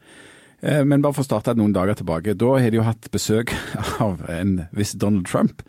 Eh, 0.65 0.81
Men 0.81 1.03
bare 1.05 1.13
for 1.13 1.21
å 1.21 1.29
starte 1.29 1.53
noen 1.53 1.75
dager 1.75 1.99
tilbake. 1.99 2.33
Da 2.33 2.55
har 2.57 2.73
de 2.73 2.79
jo 2.81 2.87
hatt 2.87 3.11
besøk 3.13 3.53
av 4.07 4.25
en 4.33 4.63
viss 4.73 4.95
Donald 4.97 5.29
Trump. 5.29 5.61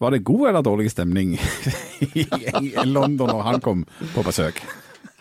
Var 0.00 0.14
det 0.16 0.22
god 0.24 0.46
eller 0.48 0.64
dårlig 0.64 0.88
stemning 0.94 1.34
i 2.16 2.24
London 2.88 3.28
når 3.28 3.42
han 3.44 3.60
kom 3.60 3.84
på 4.14 4.24
besøk? 4.24 4.62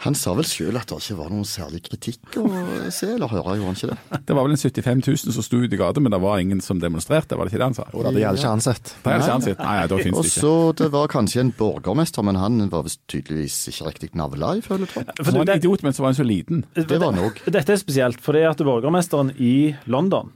Han 0.06 0.16
sa 0.16 0.32
vel 0.38 0.48
sjøl 0.48 0.78
at 0.80 0.88
det 0.88 0.98
ikke 1.02 1.18
var 1.20 1.32
noen 1.34 1.48
særlig 1.48 1.82
kritikk 1.90 2.38
å 2.40 2.46
se 2.94 3.10
eller 3.18 3.32
høre, 3.34 3.58
gjorde 3.60 3.68
han 3.68 3.76
ikke 3.80 3.90
det? 3.92 4.20
Det 4.30 4.38
var 4.38 4.46
vel 4.48 4.56
en 4.56 4.62
75 4.62 5.02
000 5.04 5.36
som 5.36 5.46
sto 5.46 5.60
ute 5.60 5.76
i 5.76 5.80
gata, 5.82 6.00
men 6.04 6.14
det 6.16 6.22
var 6.24 6.40
ingen 6.40 6.62
som 6.64 6.80
demonstrerte, 6.80 7.36
var 7.36 7.48
det 7.50 7.54
ikke 7.54 7.62
det 7.62 7.68
han 7.68 7.78
sa? 7.78 7.88
Og 7.92 8.06
det 8.06 8.24
hadde 8.24 8.40
ikke 8.40 8.54
ansett. 8.56 8.94
Det 9.04 9.12
er 9.12 9.26
ikke 9.26 9.36
ansett. 9.36 9.60
Nei, 9.60 9.76
nei, 9.76 9.90
da 9.92 10.00
finnes 10.00 10.24
det 10.24 10.32
ikke. 10.32 10.46
så 10.46 10.54
det 10.80 10.90
var 10.96 11.12
kanskje 11.12 11.44
en 11.44 11.54
borgermester, 11.60 12.26
men 12.30 12.40
han 12.40 12.64
var 12.72 12.88
visst 12.88 13.04
tydeligvis 13.12 13.60
ikke 13.74 13.90
riktig 13.92 14.12
navla, 14.20 14.54
ifølge 14.62 14.88
Trump. 14.94 15.12
Han 15.20 15.40
var 15.42 15.50
en 15.50 15.60
idiot, 15.60 15.84
men 15.84 15.98
så 15.98 16.06
var 16.06 16.14
han 16.14 16.20
så 16.22 16.28
liten. 16.28 16.64
Det 16.80 16.96
var 16.96 17.12
han 17.12 17.24
òg. 17.28 17.44
Dette 17.52 17.76
er 17.76 17.82
spesielt, 17.84 18.24
for 18.24 18.38
det 18.38 18.46
er 18.46 18.54
at 18.54 18.64
borgermesteren 18.64 19.36
i 19.36 19.74
London 19.92 20.32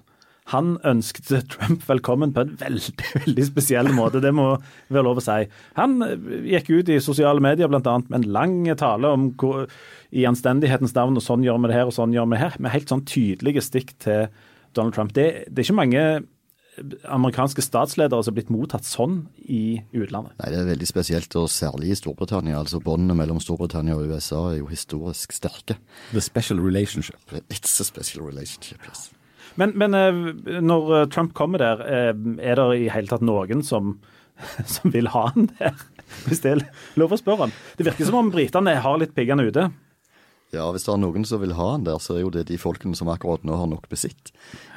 han 0.51 0.75
ønsket 0.83 1.31
Trump 1.53 1.85
velkommen 1.87 2.33
på 2.35 2.43
en 2.43 2.55
veldig 2.59 2.93
veldig 3.23 3.45
spesiell 3.47 3.91
måte, 3.95 4.21
det 4.23 4.33
må 4.35 4.49
være 4.89 5.05
lov 5.07 5.21
å 5.21 5.25
si. 5.25 5.39
Han 5.79 5.97
eh, 6.05 6.29
gikk 6.55 6.73
ut 6.73 6.91
i 6.91 6.99
sosiale 7.03 7.43
medier 7.43 7.71
annet 7.71 8.09
med 8.09 8.19
en 8.19 8.31
lang 8.35 8.57
tale 8.79 9.13
om 9.15 9.31
hvor, 9.39 9.67
i 10.11 10.27
anstendighetens 10.29 10.95
navn, 10.97 11.17
og 11.17 11.25
sånn 11.25 11.45
gjør 11.45 11.63
vi 11.63 11.71
det 11.71 11.79
her, 11.79 11.89
og 11.89 11.95
sånn 11.95 12.13
gjør 12.15 12.29
vi 12.29 12.37
det 12.37 12.43
her, 12.43 12.59
med 12.59 12.75
helt 12.75 12.91
sånn 12.91 13.07
tydelige 13.09 13.63
stikk 13.65 13.95
til 14.03 14.27
Donald 14.73 14.95
Trump. 14.95 15.13
Det, 15.15 15.27
det 15.49 15.63
er 15.63 15.67
ikke 15.67 15.81
mange 15.81 16.05
amerikanske 17.13 17.61
statsledere 17.61 18.23
som 18.25 18.33
er 18.33 18.39
blitt 18.39 18.51
mottatt 18.53 18.87
sånn 18.87 19.23
i 19.45 19.81
utlandet. 19.93 20.33
Nei, 20.39 20.49
Det 20.51 20.59
er 20.59 20.69
veldig 20.71 20.89
spesielt, 20.89 21.35
og 21.37 21.49
særlig 21.49 21.91
i 21.93 21.97
Storbritannia. 21.99 22.57
altså 22.57 22.79
Båndene 22.81 23.15
mellom 23.17 23.39
Storbritannia 23.39 23.95
og 23.95 24.09
USA 24.09 24.51
er 24.51 24.59
jo 24.59 24.69
historisk 24.71 25.31
sterke. 25.31 25.77
The 26.11 26.21
special 26.21 26.59
relationship. 26.59 27.19
It's 27.49 27.79
a 27.79 27.83
special 27.83 28.25
relationship, 28.25 28.79
yes. 28.87 29.11
Men, 29.59 29.75
men 29.77 29.93
eh, 29.97 30.59
når 30.63 30.91
eh, 30.97 31.07
Trump 31.13 31.33
kommer 31.37 31.61
der, 31.61 31.83
eh, 31.85 32.11
er 32.41 32.59
det 32.59 32.67
i 32.79 32.89
hele 32.93 33.09
tatt 33.09 33.25
noen 33.25 33.63
som, 33.65 33.97
som 34.75 34.93
vil 34.93 35.11
ha 35.13 35.27
han 35.33 35.49
der? 35.59 35.77
Hvis 36.27 36.43
det 36.43 36.51
er 36.51 36.65
lov 36.99 37.15
å 37.15 37.19
spørre 37.19 37.47
han. 37.47 37.55
Det 37.77 37.87
virker 37.87 38.09
som 38.09 38.19
om 38.19 38.33
britene 38.33 38.75
har 38.83 38.99
litt 39.01 39.15
piggene 39.17 39.47
ute. 39.47 39.69
Ja, 40.53 40.67
hvis 40.69 40.85
det 40.85 40.91
er 40.93 40.99
noen 41.01 41.25
som 41.25 41.41
vil 41.41 41.55
ha 41.57 41.71
han 41.71 41.87
der, 41.87 41.97
så 42.01 42.17
er 42.17 42.25
jo 42.25 42.33
det 42.33 42.45
de 42.51 42.59
folkene 42.61 42.97
som 42.97 43.09
akkurat 43.09 43.41
nå 43.47 43.55
har 43.57 43.71
nok 43.71 43.87
besitt 43.89 44.29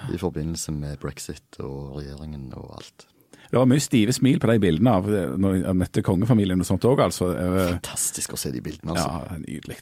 i 0.09 0.17
forbindelse 0.21 0.73
med 0.73 0.97
brexit 1.03 1.61
og 1.61 1.99
regjeringen 1.99 2.49
og 2.57 2.79
alt. 2.79 3.05
Det 3.47 3.61
var 3.61 3.69
mye 3.69 3.85
stive 3.85 4.15
smil 4.17 4.41
på 4.43 4.49
de 4.49 4.57
bildene 4.63 4.95
av 4.97 5.05
når 5.39 5.59
jeg 5.59 5.79
møtte 5.79 6.03
kongefamilien 6.07 6.65
og 6.65 6.67
sånt 6.67 6.89
òg, 6.89 7.05
altså. 7.05 7.29
Fantastisk 7.77 8.33
å 8.35 8.41
se 8.41 8.51
de 8.57 8.65
bildene, 8.65 8.97
altså. 8.97 9.21
Ja, 9.29 9.37
nydelig. 9.45 9.79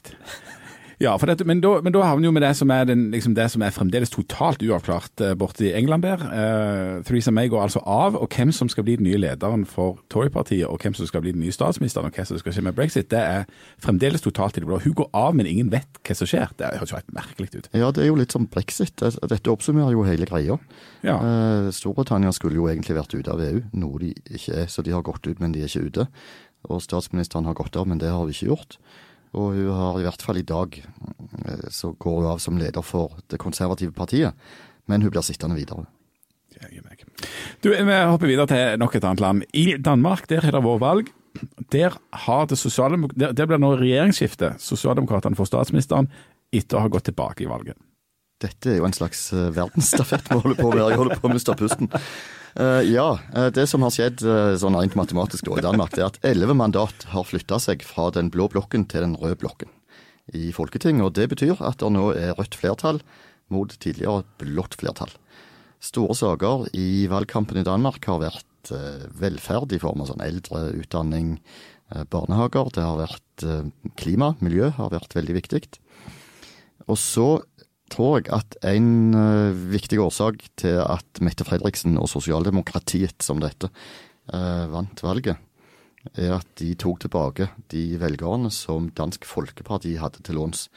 Ja, 1.01 1.17
dette, 1.19 1.43
men, 1.43 1.59
da, 1.63 1.73
men 1.83 1.91
da 1.91 2.03
havner 2.05 2.23
vi 2.23 2.29
jo 2.29 2.33
med 2.35 2.43
det 2.45 2.53
som 2.55 2.71
er, 2.71 2.85
den, 2.87 3.09
liksom 3.11 3.33
det 3.35 3.49
som 3.51 3.63
er 3.65 3.73
fremdeles 3.75 4.13
totalt 4.13 4.63
uavklart 4.63 5.23
uh, 5.23 5.33
borte 5.35 5.65
i 5.67 5.73
England 5.75 6.05
der. 6.05 6.21
Uh, 6.23 7.03
Theresa 7.03 7.33
May 7.35 7.49
går 7.51 7.65
altså 7.65 7.81
av, 7.83 8.15
og 8.15 8.31
hvem 8.31 8.53
som 8.55 8.69
skal 8.71 8.85
bli 8.87 8.95
den 8.99 9.07
nye 9.09 9.19
lederen 9.19 9.65
for 9.67 9.99
Tory-partiet, 10.13 10.67
og 10.69 10.79
hvem 10.83 10.95
som 10.95 11.09
skal 11.09 11.25
bli 11.25 11.33
den 11.35 11.43
nye 11.43 11.55
statsministeren, 11.55 12.07
og 12.07 12.15
hva 12.15 12.27
som 12.27 12.39
skal 12.39 12.55
skje 12.55 12.63
med 12.63 12.77
brexit, 12.77 13.09
det 13.11 13.19
er 13.19 13.43
fremdeles 13.83 14.23
totalt 14.23 14.55
i 14.55 14.63
det 14.63 14.69
blå. 14.69 14.79
Hun 14.85 14.95
går 14.95 15.11
av, 15.11 15.35
men 15.35 15.49
ingen 15.51 15.71
vet 15.73 15.99
hva 15.99 16.15
som 16.15 16.31
skjer. 16.31 16.55
Det 16.55 16.71
høres 16.79 16.93
jo 16.93 16.99
helt 17.01 17.15
merkelig 17.17 17.51
ut. 17.57 17.71
Ja, 17.75 17.91
det 17.91 18.05
er 18.05 18.11
jo 18.11 18.19
litt 18.21 18.35
som 18.35 18.47
brexit. 18.51 19.03
Dette 19.03 19.51
oppsummerer 19.51 19.95
jo 19.95 20.07
hele 20.07 20.29
greia. 20.29 20.59
Ja. 21.03 21.19
Uh, 21.19 21.71
Storbritannia 21.75 22.31
skulle 22.35 22.61
jo 22.61 22.69
egentlig 22.71 22.95
vært 22.95 23.17
ute 23.17 23.35
av 23.35 23.43
EU, 23.43 23.65
noe 23.75 23.99
de 24.05 24.13
ikke 24.31 24.63
er. 24.63 24.71
Så 24.71 24.85
de 24.85 24.95
har 24.95 25.03
gått 25.05 25.27
ut, 25.27 25.41
men 25.43 25.51
de 25.51 25.65
er 25.65 25.71
ikke 25.71 25.89
ute. 25.91 26.07
Og 26.71 26.79
statsministeren 26.81 27.45
har 27.49 27.57
gått 27.57 27.75
av, 27.75 27.89
men 27.89 27.99
det 28.01 28.15
har 28.15 28.23
vi 28.25 28.33
ikke 28.37 28.53
gjort. 28.53 28.79
Og 29.35 29.57
hun 29.57 29.73
har 29.75 29.99
i 29.99 30.05
hvert 30.07 30.23
fall 30.23 30.39
i 30.39 30.47
dag 30.47 30.77
eh, 30.79 31.67
så 31.73 31.91
går 31.99 32.21
hun 32.21 32.31
av 32.31 32.41
som 32.43 32.59
leder 32.59 32.85
for 32.85 33.17
det 33.31 33.41
konservative 33.41 33.95
partiet, 33.95 34.33
men 34.87 35.03
hun 35.03 35.11
blir 35.13 35.25
sittende 35.25 35.57
videre. 35.57 35.85
Du, 37.61 37.69
Vi 37.69 37.95
hopper 38.07 38.29
videre 38.29 38.47
til 38.47 38.79
nok 38.79 38.95
et 38.95 39.03
annet 39.03 39.23
land. 39.23 39.43
I 39.53 39.75
Danmark 39.77 40.29
der 40.31 40.45
har 40.45 40.55
det 40.55 40.63
vært 40.63 40.83
valg. 40.83 41.11
Der, 41.73 41.97
har 42.25 42.45
det 42.47 42.57
der, 43.19 43.33
der 43.35 43.49
blir 43.49 43.59
nå 43.59 43.73
regjeringsskifte. 43.75 44.53
Sosialdemokratene 44.61 45.35
får 45.35 45.49
statsministeren 45.49 46.07
etter 46.55 46.79
å 46.79 46.85
ha 46.85 46.91
gått 46.91 47.09
tilbake 47.09 47.43
i 47.43 47.49
valget. 47.49 47.75
Dette 48.39 48.71
er 48.71 48.79
jo 48.79 48.87
en 48.87 48.95
slags 48.95 49.27
uh, 49.35 49.49
verdensstafett 49.55 50.29
vi 50.31 50.39
holder 50.39 50.57
på 50.59 50.71
med. 50.71 50.83
Jeg 50.83 50.99
holder 51.01 51.19
på 51.19 51.27
å 51.27 51.33
miste 51.33 51.55
pusten. 51.59 51.91
Uh, 52.55 52.79
ja, 52.87 53.17
uh, 53.35 53.49
det 53.51 53.65
som 53.67 53.83
har 53.83 53.91
skjedd 53.91 54.21
uh, 54.23 54.55
sånn 54.55 54.77
rent 54.79 54.93
matematisk 54.95 55.49
da, 55.49 55.57
i 55.59 55.63
Danmark, 55.65 55.97
er 55.99 56.07
at 56.07 56.21
elleve 56.23 56.55
mandat 56.55 57.03
har 57.11 57.27
flytta 57.27 57.59
seg 57.59 57.83
fra 57.83 58.07
den 58.15 58.29
blå 58.31 58.47
blokken 58.53 58.85
til 58.87 59.03
den 59.03 59.17
røde 59.19 59.35
blokken 59.41 59.73
i 60.31 60.53
Folketinget. 60.55 61.03
og 61.03 61.17
Det 61.17 61.27
betyr 61.33 61.59
at 61.59 61.81
det 61.83 61.91
nå 61.91 62.13
er 62.15 62.31
rødt 62.39 62.55
flertall 62.55 63.01
mot 63.51 63.75
tidligere 63.75 64.23
blått 64.39 64.79
flertall. 64.79 65.11
Store 65.83 66.15
saker 66.15 66.69
i 66.79 67.05
valgkampen 67.11 67.59
i 67.59 67.67
Danmark 67.67 68.07
har 68.07 68.23
vært 68.23 68.71
velferd 69.19 69.75
i 69.75 69.81
form 69.83 70.01
av 70.01 70.07
sånn 70.09 70.23
eldre, 70.25 70.71
utdanning, 70.79 71.35
barnehager. 72.09 72.71
Det 72.73 72.81
har 72.81 72.97
vært 72.97 73.45
klima, 73.99 74.31
miljø 74.41 74.71
har 74.79 74.89
vært 74.95 75.13
veldig 75.13 75.35
viktig. 75.37 75.61
Og 76.89 76.97
så 76.97 77.27
tror 77.95 78.19
jeg 78.19 78.29
at 78.35 78.57
en 78.67 79.15
uh, 79.15 79.55
viktig 79.71 79.99
årsak 80.03 80.43
til 80.59 80.79
at 80.83 81.23
Mette 81.23 81.47
Fredriksen 81.47 81.97
og 82.01 82.09
sosialdemokratiet 82.11 83.23
som 83.23 83.41
dette 83.43 83.71
uh, 83.71 84.65
vant 84.71 85.03
valget, 85.05 85.41
er 86.13 86.35
at 86.35 86.47
de 86.59 86.69
tok 86.77 86.99
tilbake 87.01 87.47
de 87.73 87.85
velgerne 88.01 88.51
som 88.53 88.91
Dansk 88.93 89.25
Folkeparti 89.25 89.95
hadde 89.97 90.21
til 90.25 90.37
låns. 90.37 90.67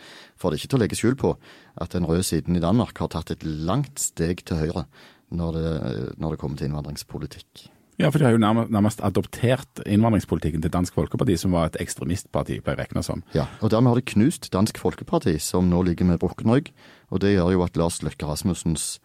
For 0.40 0.48
det 0.48 0.57
er 0.57 0.62
ikke 0.62 0.72
til 0.72 0.78
å 0.78 0.85
legge 0.85 0.98
skjul 0.98 1.18
på 1.20 1.35
at 1.78 1.92
den 1.92 2.09
røde 2.09 2.24
siden 2.24 2.57
i 2.57 2.64
Danmark 2.64 2.96
har 3.02 3.12
tatt 3.12 3.35
et 3.35 3.44
langt 3.44 4.00
steg 4.00 4.46
til 4.48 4.62
høyre 4.62 4.87
når 5.28 5.59
det, 5.59 5.72
når 6.16 6.33
det 6.33 6.40
kommer 6.40 6.57
til 6.57 6.70
innvandringspolitikk. 6.70 7.68
Ja, 7.98 8.12
for 8.14 8.22
de 8.22 8.28
har 8.28 8.37
jo 8.37 8.38
nærmest, 8.38 8.70
nærmest 8.70 9.00
adoptert 9.02 9.81
innvandringspolitikken 9.83 10.62
til 10.62 10.70
Dansk 10.70 10.94
Folkeparti, 10.94 11.35
som 11.37 11.57
var 11.57 11.66
et 11.66 11.81
ekstremistparti, 11.83 12.61
ble 12.62 12.76
regna 12.78 13.02
som. 13.02 13.24
Ja, 13.35 13.48
og 13.59 13.72
dermed 13.74 13.90
har 13.90 13.98
de 13.98 14.11
knust 14.12 14.46
Dansk 14.54 14.78
Folkeparti, 14.78 15.35
som 15.42 15.66
nå 15.66 15.83
ligger 15.83 16.07
med 16.07 16.20
brukken 16.22 16.52
rygg. 16.54 16.70
Og 17.08 17.22
det 17.24 17.34
gjør 17.34 17.54
jo 17.56 17.64
at 17.64 17.76
Lars 17.80 18.02
Løkke 18.04 18.28
Rasmussens 18.28 18.98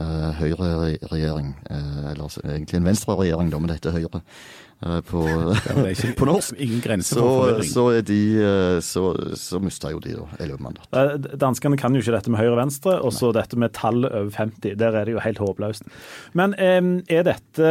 uh, 0.00 0.30
Høyre-regjering, 0.40 1.54
uh, 1.70 2.10
eller 2.12 2.38
egentlig 2.44 2.80
en 2.80 2.90
Venstre-regjering, 2.90 3.50
da, 3.52 3.62
men 3.62 3.74
dette 3.74 3.94
Høyre, 3.94 4.22
Eh, 4.84 5.00
på, 5.06 5.22
ikke, 5.92 6.12
på, 6.18 6.26
norsk. 6.28 6.56
Ingen 6.60 6.82
grense 6.84 7.16
for 7.16 7.60
så, 7.62 7.68
så, 7.70 7.84
er 7.98 8.04
de, 8.06 8.20
eh, 8.42 8.78
så, 8.84 9.04
så 9.38 9.60
mista 9.62 9.92
jo 9.92 10.00
de 10.02 10.16
da 10.18 10.26
elleve 10.42 10.60
mandat. 10.64 10.88
Eh, 10.92 11.14
danskene 11.40 11.78
kan 11.80 11.94
jo 11.94 12.02
ikke 12.02 12.16
dette 12.16 12.32
med 12.32 12.42
høyre 12.42 12.54
og 12.56 12.60
venstre, 12.60 12.96
og 13.00 13.14
så 13.16 13.30
dette 13.36 13.58
med 13.60 13.74
tall 13.76 14.04
over 14.04 14.32
50. 14.34 14.76
Der 14.80 14.98
er 14.98 15.08
det 15.08 15.14
jo 15.14 15.22
helt 15.24 15.40
håpløst. 15.42 15.88
Men 16.36 16.56
er 16.58 17.24
dette 17.26 17.70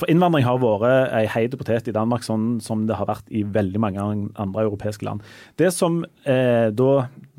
For 0.00 0.08
innvandring 0.10 0.44
har 0.46 0.58
vært 0.62 1.12
ei 1.16 1.24
heit 1.30 1.54
potet 1.58 1.88
i 1.90 1.94
Danmark, 1.94 2.24
sånn 2.26 2.58
som 2.64 2.86
det 2.88 2.96
har 2.98 3.08
vært 3.08 3.28
i 3.30 3.44
veldig 3.44 3.82
mange 3.82 4.06
andre 4.40 4.66
europeiske 4.66 5.06
land. 5.06 5.24
Det 5.60 5.70
som 5.74 6.02
eh, 6.24 6.70
da 6.74 6.90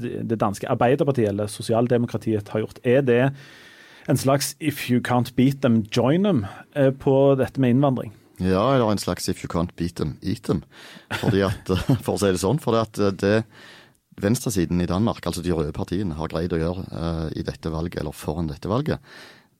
det 0.01 0.37
danske 0.41 0.69
Arbeiderpartiet, 0.71 1.29
eller 1.29 1.51
sosialdemokratiet, 1.51 2.49
har 2.53 2.63
gjort, 2.63 2.79
er 2.87 3.03
det 3.05 3.21
en 4.07 4.17
slags 4.17 4.55
if 4.59 4.89
you 4.89 5.01
can't 5.01 5.35
beat 5.35 5.61
them, 5.61 5.83
join 5.91 6.23
them 6.23 6.45
eh, 6.75 6.91
på 6.91 7.35
dette 7.39 7.61
med 7.61 7.75
innvandring? 7.75 8.15
Ja, 8.41 8.63
eller 8.73 8.91
en 8.91 9.01
slags 9.01 9.29
if 9.29 9.43
you 9.43 9.49
can't 9.51 9.75
beat 9.77 9.95
them, 9.95 10.17
eat 10.21 10.43
them. 10.43 10.63
Fordi 11.21 11.43
at, 11.45 11.69
for 12.05 12.15
å 12.15 12.21
si 12.21 12.31
det 12.31 12.41
sånn. 12.41 12.61
For 12.63 12.77
at 12.79 12.97
eh, 12.99 13.13
det 13.13 13.35
venstresiden 14.21 14.81
i 14.81 14.89
Danmark, 14.89 15.25
altså 15.25 15.43
de 15.45 15.53
røde 15.55 15.73
partiene, 15.75 16.17
har 16.17 16.29
greid 16.29 16.53
å 16.53 16.59
gjøre 16.59 17.29
i 17.37 17.45
dette 17.47 17.71
valget, 17.73 18.01
eller 18.01 18.13
foran 18.13 18.49
dette 18.51 18.69
valget, 18.69 18.99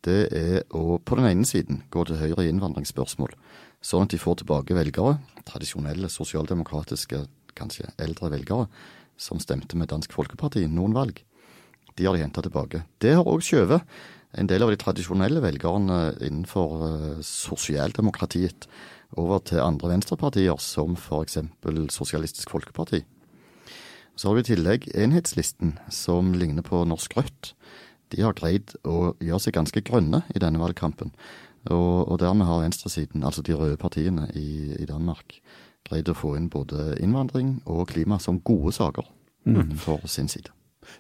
det 0.05 0.21
er 0.33 0.63
å 0.75 0.97
på 1.01 1.17
den 1.17 1.29
ene 1.29 1.47
siden 1.47 1.83
gå 1.93 2.03
til 2.05 2.19
høyre 2.19 2.45
i 2.45 2.51
innvandringsspørsmål. 2.51 3.33
Sånn 3.81 4.05
at 4.05 4.13
de 4.13 4.19
får 4.21 4.41
tilbake 4.41 4.75
velgere, 4.77 5.15
tradisjonelle 5.47 6.09
sosialdemokratiske, 6.11 7.23
kanskje 7.57 7.89
eldre 8.01 8.29
velgere, 8.33 8.67
som 9.17 9.41
stemte 9.41 9.77
med 9.77 9.89
Dansk 9.91 10.13
Folkeparti 10.13 10.65
noen 10.69 10.93
valg. 10.97 11.21
De 11.97 12.07
har 12.07 12.17
de 12.17 12.23
henta 12.23 12.43
tilbake. 12.45 12.83
Det 13.01 13.15
har 13.17 13.27
òg 13.27 13.43
skjøvet 13.45 13.85
en 14.37 14.47
del 14.47 14.63
av 14.63 14.71
de 14.71 14.79
tradisjonelle 14.79 15.41
velgerne 15.43 15.99
innenfor 16.23 16.75
uh, 16.83 17.21
sosialdemokratiet 17.25 18.67
over 19.19 19.41
til 19.43 19.59
andre 19.59 19.91
venstrepartier, 19.91 20.55
som 20.63 20.95
f.eks. 20.95 21.39
Sosialistisk 21.91 22.53
Folkeparti. 22.53 23.01
Så 24.15 24.29
har 24.29 24.37
vi 24.37 24.43
i 24.45 24.49
tillegg 24.51 24.87
Enhetslisten, 24.95 25.75
som 25.91 26.33
ligner 26.37 26.63
på 26.63 26.83
Norsk 26.87 27.15
Rødt. 27.17 27.53
De 28.11 28.23
har 28.23 28.35
greid 28.37 28.75
å 28.87 29.13
gjøre 29.23 29.41
seg 29.43 29.55
ganske 29.55 29.83
grønne 29.87 30.23
i 30.35 30.39
denne 30.43 30.61
valgkampen. 30.61 31.13
Og, 31.69 32.07
og 32.07 32.19
dermed 32.21 32.47
har 32.47 32.63
venstresiden, 32.63 33.23
altså 33.27 33.43
de 33.45 33.55
røde 33.57 33.79
partiene 33.81 34.27
i, 34.33 34.73
i, 34.79 34.87
Danmark, 34.89 35.39
greid 35.87 36.09
å 36.09 36.17
få 36.17 36.35
inn 36.37 36.49
både 36.51 36.95
innvandring 37.03 37.59
og 37.69 37.89
klima 37.93 38.17
som 38.19 38.41
gode 38.41 38.73
saker 38.75 39.05
mm. 39.45 39.77
for 39.81 40.03
sin 40.09 40.31
side. 40.31 40.53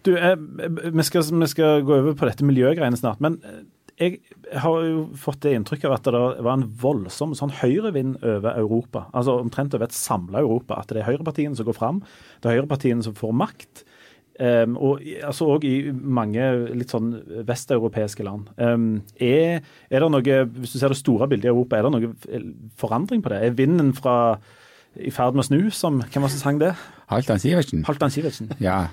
Du, 0.05 0.13
eh, 0.17 0.35
vi, 0.37 1.03
skal, 1.03 1.25
vi, 1.25 1.51
skal, 1.51 1.85
gå 1.85 1.99
over 1.99 2.17
på 2.17 2.27
dette 2.29 2.47
miljøgreiene 2.47 2.99
snart. 2.99 3.21
Men 3.23 3.39
eh, 3.45 3.61
jeg 4.01 4.19
har 4.63 4.83
jo 4.87 5.05
fått 5.19 5.43
det 5.45 5.53
inntrykket 5.57 5.89
av 5.89 5.97
at 5.99 6.07
det 6.09 6.21
var 6.45 6.55
en 6.55 6.67
voldsom 6.81 7.35
sånn 7.37 7.53
høyrevind 7.61 8.17
over 8.23 8.55
Europa. 8.55 9.05
Altså 9.13 9.37
omtrent 9.43 9.75
over 9.77 9.87
et 9.87 9.97
samla 9.97 10.41
Europa. 10.41 10.79
At 10.81 10.93
det 10.93 11.03
er 11.03 11.11
høyrepartiene 11.11 11.57
som 11.57 11.67
går 11.67 11.77
fram. 11.77 12.01
Det 12.41 12.49
er 12.49 12.59
høyrepartiene 12.59 13.05
som 13.05 13.17
får 13.17 13.35
makt. 13.43 13.83
Um, 14.41 14.73
og 14.79 15.03
altså 15.27 15.45
òg 15.53 15.65
i 15.67 15.91
mange 15.91 16.41
litt 16.73 16.89
sånn 16.89 17.11
vesteuropeiske 17.45 18.25
land. 18.25 18.47
Um, 18.57 19.03
er, 19.21 19.59
er, 19.91 20.01
det 20.01 20.09
noe, 20.09 20.37
Hvis 20.55 20.73
du 20.73 20.79
ser 20.79 20.95
det 20.95 20.97
store 20.97 21.27
bildet 21.29 21.49
i 21.49 21.51
Europa, 21.51 21.77
er 21.77 21.85
det 21.85 21.91
noe 21.93 22.41
forandring 22.79 23.21
på 23.21 23.29
det? 23.33 23.41
Er 23.43 23.59
vinden 23.59 23.91
fra 23.93 24.15
i 24.97 25.11
ferd 25.13 25.37
med 25.37 25.45
å 25.45 25.47
snu, 25.47 25.59
som 25.75 26.01
hvem 26.01 26.23
var 26.23 26.31
det 26.31 26.35
som 26.39 26.41
sang 26.41 26.63
det? 26.63 26.73
Halvdan 27.11 27.43
Sivertsen. 27.43 27.85
Halvdan 27.87 28.11
Sivertsen. 28.11 28.49
Ja. 28.63 28.87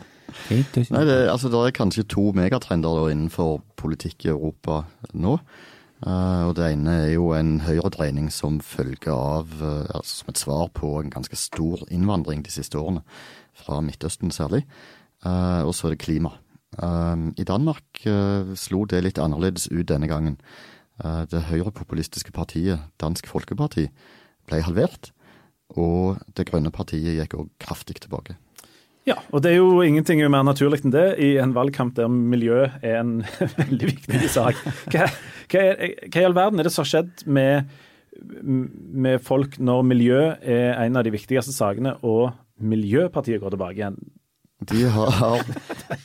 Nei, 0.92 1.04
det, 1.08 1.18
altså, 1.32 1.50
det 1.52 1.60
er 1.64 1.74
kanskje 1.76 2.06
to 2.08 2.30
megatrender 2.36 3.00
da, 3.00 3.08
innenfor 3.12 3.60
politikk 3.80 4.26
i 4.26 4.32
Europa 4.34 4.82
nå. 5.16 5.38
Uh, 5.98 6.46
og 6.46 6.54
Det 6.54 6.68
ene 6.70 6.92
er 6.94 7.08
jo 7.16 7.32
en 7.34 7.56
høyredreining 7.66 8.28
som 8.30 8.60
følge 8.62 9.10
av, 9.10 9.50
uh, 9.58 9.88
altså 9.96 10.20
som 10.20 10.30
et 10.30 10.38
svar 10.38 10.68
på 10.70 10.92
en 11.00 11.10
ganske 11.10 11.34
stor 11.36 11.82
innvandring 11.90 12.44
de 12.46 12.54
siste 12.54 12.78
årene, 12.78 13.02
fra 13.58 13.80
Midtøsten 13.82 14.30
særlig. 14.30 14.62
Uh, 15.26 15.66
og 15.66 15.74
så 15.74 15.88
er 15.88 15.96
det 15.96 16.04
klima. 16.04 16.36
I 16.78 17.44
Danmark 17.48 18.02
slo 18.60 18.82
det 18.86 18.98
litt 19.00 19.18
annerledes 19.18 19.70
ut 19.72 19.88
denne 19.88 20.06
gangen. 20.06 20.36
det 21.32 21.40
høyrepopulistiske 21.48 22.30
partiet 22.30 22.78
Dansk 23.00 23.26
Folkeparti 23.26 23.86
ble 24.46 24.60
halvert, 24.62 25.10
og 25.70 26.20
Det 26.36 26.46
grønne 26.46 26.70
partiet 26.70 27.16
gikk 27.16 27.34
òg 27.40 27.48
kraftig 27.58 27.96
tilbake. 28.04 28.36
Ja, 29.09 29.16
og 29.33 29.42
det 29.44 29.55
er 29.55 29.61
jo 29.62 29.83
ingenting 29.85 30.21
mer 30.29 30.44
naturlig 30.44 30.83
enn 30.85 30.92
det 30.94 31.07
i 31.25 31.35
en 31.40 31.55
valgkamp 31.57 31.94
der 31.97 32.11
miljø 32.12 32.66
er 32.83 32.99
en 33.01 33.23
veldig 33.62 33.92
viktig 33.94 34.33
sak. 34.33 34.59
Hva, 34.92 35.09
hva, 35.49 35.62
hva 36.09 36.23
i 36.23 36.27
all 36.29 36.37
verden 36.37 36.61
er 36.61 36.68
det 36.68 36.75
som 36.75 36.85
har 36.85 36.92
skjedd 36.92 37.25
med, 37.25 37.73
med 39.07 39.25
folk 39.25 39.57
når 39.62 39.88
miljø 39.88 40.21
er 40.42 40.77
en 40.85 41.01
av 41.01 41.07
de 41.07 41.14
viktigste 41.14 41.57
sakene, 41.57 41.97
og 42.05 42.37
Miljøpartiet 42.59 43.38
går 43.38 43.55
tilbake 43.55 43.79
igjen? 43.79 43.99
De 44.66 44.81
har, 44.90 45.44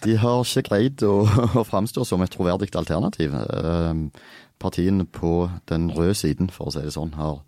de 0.03 0.15
har 0.21 0.43
ikke 0.45 0.67
greid 0.67 1.01
å, 1.07 1.23
å 1.57 1.63
framstå 1.65 2.05
som 2.05 2.21
et 2.21 2.29
troverdig 2.33 2.69
alternativ. 2.77 3.33
Eh, 3.33 4.03
partiene 4.61 5.07
på 5.09 5.47
den 5.69 5.89
røde 5.91 6.13
siden, 6.17 6.51
for 6.53 6.69
å 6.69 6.75
si 6.75 6.83
det 6.85 6.93
sånn, 6.93 7.15
har, 7.17 7.41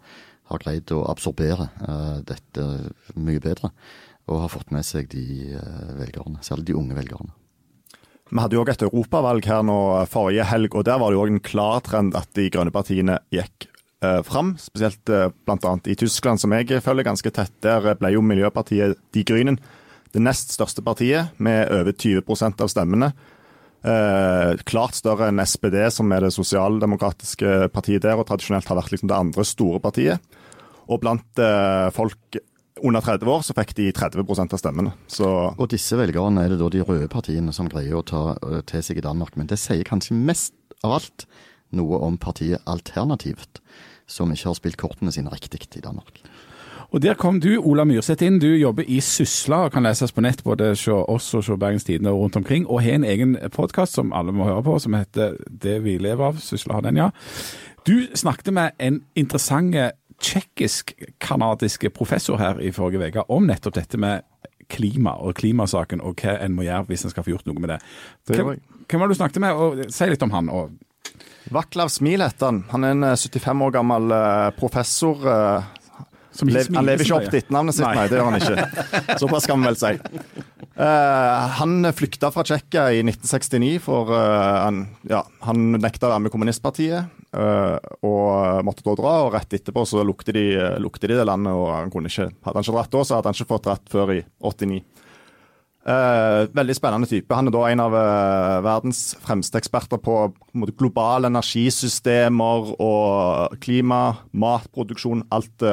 har 0.49 0.63
greid 0.63 0.91
å 0.91 1.05
absorbere 1.07 1.69
uh, 1.85 2.17
dette 2.27 2.65
mye 3.15 3.39
bedre. 3.43 3.69
Og 4.25 4.41
har 4.41 4.51
fått 4.53 4.73
med 4.73 4.85
seg 4.87 5.09
de 5.11 5.53
uh, 5.53 5.93
velgerne, 5.99 6.41
særlig 6.45 6.71
de 6.71 6.77
unge 6.79 6.97
velgerne. 6.97 7.33
Vi 8.31 8.41
hadde 8.41 8.57
jo 8.57 8.63
òg 8.63 8.71
et 8.73 8.83
europavalg 8.87 9.45
her 9.45 9.61
nå 9.65 9.77
forrige 10.09 10.47
helg, 10.49 10.73
og 10.73 10.87
der 10.87 10.97
var 10.97 11.11
det 11.11 11.19
jo 11.19 11.23
også 11.27 11.35
en 11.35 11.45
klar 11.45 11.83
trend 11.85 12.17
at 12.17 12.31
de 12.33 12.47
grønne 12.49 12.73
partiene 12.73 13.19
gikk 13.29 13.67
eh, 14.01 14.21
fram. 14.25 14.55
Spesielt 14.57 15.11
eh, 15.13 15.29
bl.a. 15.45 15.73
i 15.85 15.97
Tyskland, 15.99 16.41
som 16.41 16.55
jeg 16.57 16.81
følger 16.81 17.05
ganske 17.05 17.29
tett. 17.29 17.53
Der 17.61 17.85
ble 17.99 18.15
jo 18.15 18.23
miljøpartiet 18.25 18.97
De 19.13 19.23
Grünen 19.29 19.61
det 20.15 20.23
nest 20.23 20.53
største 20.55 20.83
partiet, 20.85 21.35
med 21.43 21.69
over 21.75 21.91
20% 21.91 22.63
av 22.63 22.71
stemmene. 22.71 23.11
Eh, 23.85 24.51
klart 24.65 24.95
større 24.97 25.27
enn 25.29 25.41
SPD, 25.43 25.77
som 25.91 26.11
er 26.15 26.25
det 26.25 26.33
sosialdemokratiske 26.33 27.67
partiet 27.75 28.05
der, 28.07 28.17
og 28.17 28.29
tradisjonelt 28.29 28.69
har 28.71 28.79
vært 28.79 28.95
liksom 28.95 29.11
det 29.11 29.17
andre 29.17 29.45
store 29.45 29.81
partiet. 29.83 30.37
Og 30.87 31.01
blant 31.03 31.41
eh, 31.41 31.89
folk 31.93 32.39
under 32.83 33.01
30 33.01 33.31
år 33.31 33.43
så 33.45 33.55
fikk 33.55 33.73
de 33.77 33.89
30% 33.95 34.55
av 34.55 34.59
stemmene. 34.59 34.93
Så 35.07 35.27
og 35.53 35.67
disse 35.71 35.97
velgerne 35.99 36.43
er 36.43 36.51
det 36.51 36.59
da 36.59 36.69
de 36.71 36.83
røde 36.83 37.07
partiene 37.11 37.53
som 37.55 37.69
greier 37.71 37.99
å 37.99 38.05
ta 38.05 38.23
uh, 38.35 38.59
til 38.67 38.83
seg 38.83 38.99
i 38.99 39.05
Danmark. 39.05 39.37
Men 39.39 39.47
det 39.51 39.59
sier 39.61 39.85
kanskje 39.87 40.17
mest 40.17 40.55
av 40.83 40.97
alt 40.99 41.27
noe 41.75 41.99
om 42.05 42.17
partiet 42.21 42.63
Alternativt, 42.69 43.61
som 44.07 44.31
ikke 44.31 44.51
har 44.51 44.59
spilt 44.59 44.79
kortene 44.79 45.13
sine 45.13 45.31
riktig 45.33 45.63
i 45.75 45.83
Danmark. 45.83 46.21
Og 46.93 47.01
Der 47.01 47.15
kom 47.17 47.41
du, 47.41 47.57
Ola 47.59 47.83
Myrseth, 47.83 48.23
inn. 48.23 48.37
Du 48.39 48.47
jobber 48.47 48.85
i 48.87 49.01
Sysla 49.03 49.65
og 49.65 49.73
kan 49.73 49.83
leses 49.83 50.13
på 50.13 50.21
nett 50.21 50.43
både 50.45 50.69
hos 50.69 50.85
oss 50.87 51.33
og 51.33 51.41
hos 51.41 51.59
Bergens 51.59 51.83
Tidende 51.83 52.13
og 52.13 52.21
rundt 52.21 52.37
omkring. 52.39 52.67
Og 52.69 52.83
har 52.85 52.95
en 52.95 53.03
egen 53.03 53.35
podkast 53.51 53.97
som 53.97 54.13
alle 54.13 54.31
må 54.31 54.45
høre 54.47 54.63
på, 54.63 54.77
som 54.79 54.93
heter 54.93 55.35
Det 55.49 55.79
vi 55.83 55.97
lever 55.97 56.23
av. 56.29 56.39
Sysla 56.39 56.77
har 56.77 56.85
den, 56.85 57.01
ja. 57.01 57.09
Du 57.85 58.07
snakket 58.15 58.53
med 58.53 58.77
en 58.79 59.01
interessant 59.15 59.75
tsjekkisk-kanadiske 60.23 61.91
professor 61.95 62.39
her 62.39 62.61
i 62.63 62.71
forrige 62.75 63.11
uke 63.11 63.25
om 63.33 63.47
nettopp 63.49 63.75
dette 63.79 63.99
med 63.99 64.23
klima 64.71 65.13
og 65.21 65.35
klimasaken, 65.37 66.01
og 66.01 66.21
hva 66.21 66.39
en 66.41 66.55
må 66.57 66.65
gjøre 66.65 66.87
hvis 66.89 67.05
en 67.05 67.13
skal 67.13 67.25
få 67.25 67.35
gjort 67.35 67.45
noe 67.49 67.61
med 67.61 67.75
det. 67.75 67.79
Hvem, 68.31 68.55
hvem 68.89 69.01
var 69.01 69.09
det 69.09 69.17
du 69.17 69.21
snakket 69.21 69.43
med? 69.43 69.61
Og 69.61 69.93
Si 69.93 70.09
litt 70.09 70.25
om 70.25 70.33
han. 70.33 70.49
og 70.49 70.73
Vaklav 71.53 71.91
Smil 71.93 72.23
heter 72.25 72.49
han. 72.49 72.63
Han 72.71 72.85
er 72.85 72.95
en 72.95 73.07
75 73.13 73.49
eh, 73.51 73.65
år 73.67 73.73
gammel 73.75 74.13
eh, 74.15 74.51
professor 74.57 75.27
eh, 75.29 75.73
han 76.35 76.83
lever 76.83 77.05
ikke 77.05 77.15
opp 77.15 77.29
til 77.29 77.39
etternavnet 77.39 77.77
sitt, 77.77 77.85
nei. 77.85 77.93
nei. 77.95 78.07
det 78.11 78.17
gjør 78.17 78.25
han 78.27 78.41
ikke. 78.41 78.87
Såpass 79.21 79.45
kan 79.47 79.61
vi 79.61 79.69
vel 79.69 79.77
si. 79.79 79.91
Han 81.55 81.87
flykta 81.95 82.27
fra 82.35 82.43
Tsjekkia 82.43 82.89
i 82.91 82.99
1969, 83.05 83.69
for 83.85 84.11
han, 84.11 84.81
ja, 85.07 85.21
han, 85.47 85.61
nekta 85.79 86.09
å 86.09 86.11
være 86.11 86.25
med 86.25 86.33
kommunistpartiet. 86.33 87.07
Uh, 87.35 87.75
og 88.07 88.61
måtte 88.63 88.85
da 88.85 88.93
dra, 88.95 89.15
og 89.25 89.33
rett 89.33 89.57
etterpå 89.57 89.83
så 89.89 90.05
lukte 90.07 90.31
de, 90.35 90.45
lukte 90.79 91.09
de 91.09 91.17
det 91.17 91.25
landet. 91.27 91.51
og 91.51 91.73
han 91.73 91.91
ikke, 91.91 92.29
Hadde 92.45 92.55
han 92.55 92.63
ikke 92.63 92.77
dratt 92.77 92.93
da, 92.93 93.01
så 93.03 93.17
hadde 93.17 93.31
han 93.31 93.39
ikke 93.39 93.51
fått 93.51 93.67
dratt 93.67 93.91
før 93.91 94.13
i 94.15 94.21
89. 94.39 94.83
veldig 96.55 96.75
spennende 96.77 97.09
type. 97.11 97.35
Han 97.37 97.51
er 97.51 97.53
da 97.53 97.65
en 97.69 97.83
av 97.83 97.97
verdens 98.65 99.01
fremste 99.21 99.59
eksperter 99.59 99.99
på, 100.01 100.15
på 100.31 100.71
globale 100.79 101.29
energisystemer 101.29 102.71
og 102.79 103.59
klima, 103.61 104.01
matproduksjon. 104.33 105.27
alt 105.29 105.67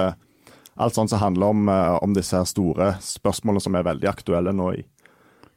alt 0.77 0.97
sånt 0.97 1.11
som 1.11 1.21
handler 1.21 1.47
om, 1.47 1.69
eh, 1.69 1.99
om 2.03 2.15
disse 2.15 2.45
store 2.47 2.97
spørsmålene 3.01 3.63
som 3.63 3.75
er 3.75 3.87
veldig 3.87 4.09
aktuelle 4.09 4.53
nå 4.53 4.73
i 4.79 4.85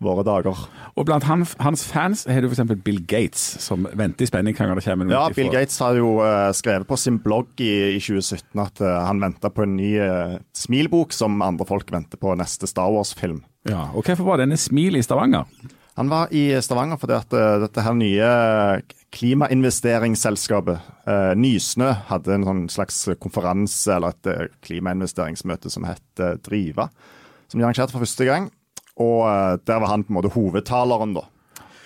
våre 0.03 0.25
dager. 0.27 0.59
Og 0.95 1.07
blant 1.07 1.25
han, 1.27 1.45
hans 1.63 1.85
fans 1.87 2.25
har 2.27 2.43
du 2.43 2.49
f.eks. 2.49 2.73
Bill 2.83 2.99
Gates, 3.07 3.43
som 3.63 3.87
venter 3.95 4.25
i 4.25 4.29
spenning 4.29 4.57
hva 4.57 4.75
det 4.75 4.83
kommer 4.83 5.11
Ja, 5.13 5.27
Bill 5.35 5.51
Gates 5.53 5.77
har 5.83 5.95
jo 5.99 6.17
uh, 6.19 6.51
skrevet 6.55 6.87
på 6.89 6.97
sin 6.99 7.21
blogg 7.23 7.63
i, 7.63 7.95
i 7.95 8.01
2017 8.01 8.63
at 8.63 8.83
uh, 8.83 8.91
han 9.07 9.23
venter 9.23 9.53
på 9.53 9.63
en 9.65 9.77
ny 9.79 9.93
uh, 10.01 10.35
smilbok 10.55 11.15
som 11.15 11.39
andre 11.45 11.67
folk 11.69 11.91
venter 11.93 12.19
på 12.21 12.35
neste 12.39 12.69
Star 12.69 12.91
Wars-film. 12.91 13.41
Ja, 13.69 13.89
og 13.95 14.05
Hvorfor 14.05 14.27
var 14.27 14.43
denne 14.43 14.59
Smil 14.59 14.99
i 14.99 15.03
Stavanger? 15.05 15.47
Han 15.95 16.11
var 16.11 16.33
i 16.35 16.49
Stavanger 16.59 16.99
fordi 16.99 17.15
at 17.15 17.31
dette 17.63 17.83
her 17.85 17.93
nye 17.95 18.29
klimainvesteringsselskapet, 19.15 20.89
Nysnø, 21.39 21.87
hadde 22.09 22.33
en 22.35 22.43
sånn 22.43 22.65
slags 22.73 22.97
konferanse 23.23 23.95
eller 23.95 24.11
et 24.11 24.57
klimainvesteringsmøte 24.67 25.71
som 25.71 25.87
het 25.87 26.23
Driva, 26.43 26.89
som 27.47 27.61
de 27.61 27.63
arrangerte 27.63 27.95
for 27.95 28.03
første 28.03 28.27
gang. 28.27 28.49
Og 29.03 29.23
eh, 29.27 29.55
der 29.67 29.81
var 29.83 29.91
han 29.91 30.05
på 30.05 30.13
en 30.13 30.19
måte 30.21 30.35
hovedtaleren, 30.35 31.15
da. 31.17 31.25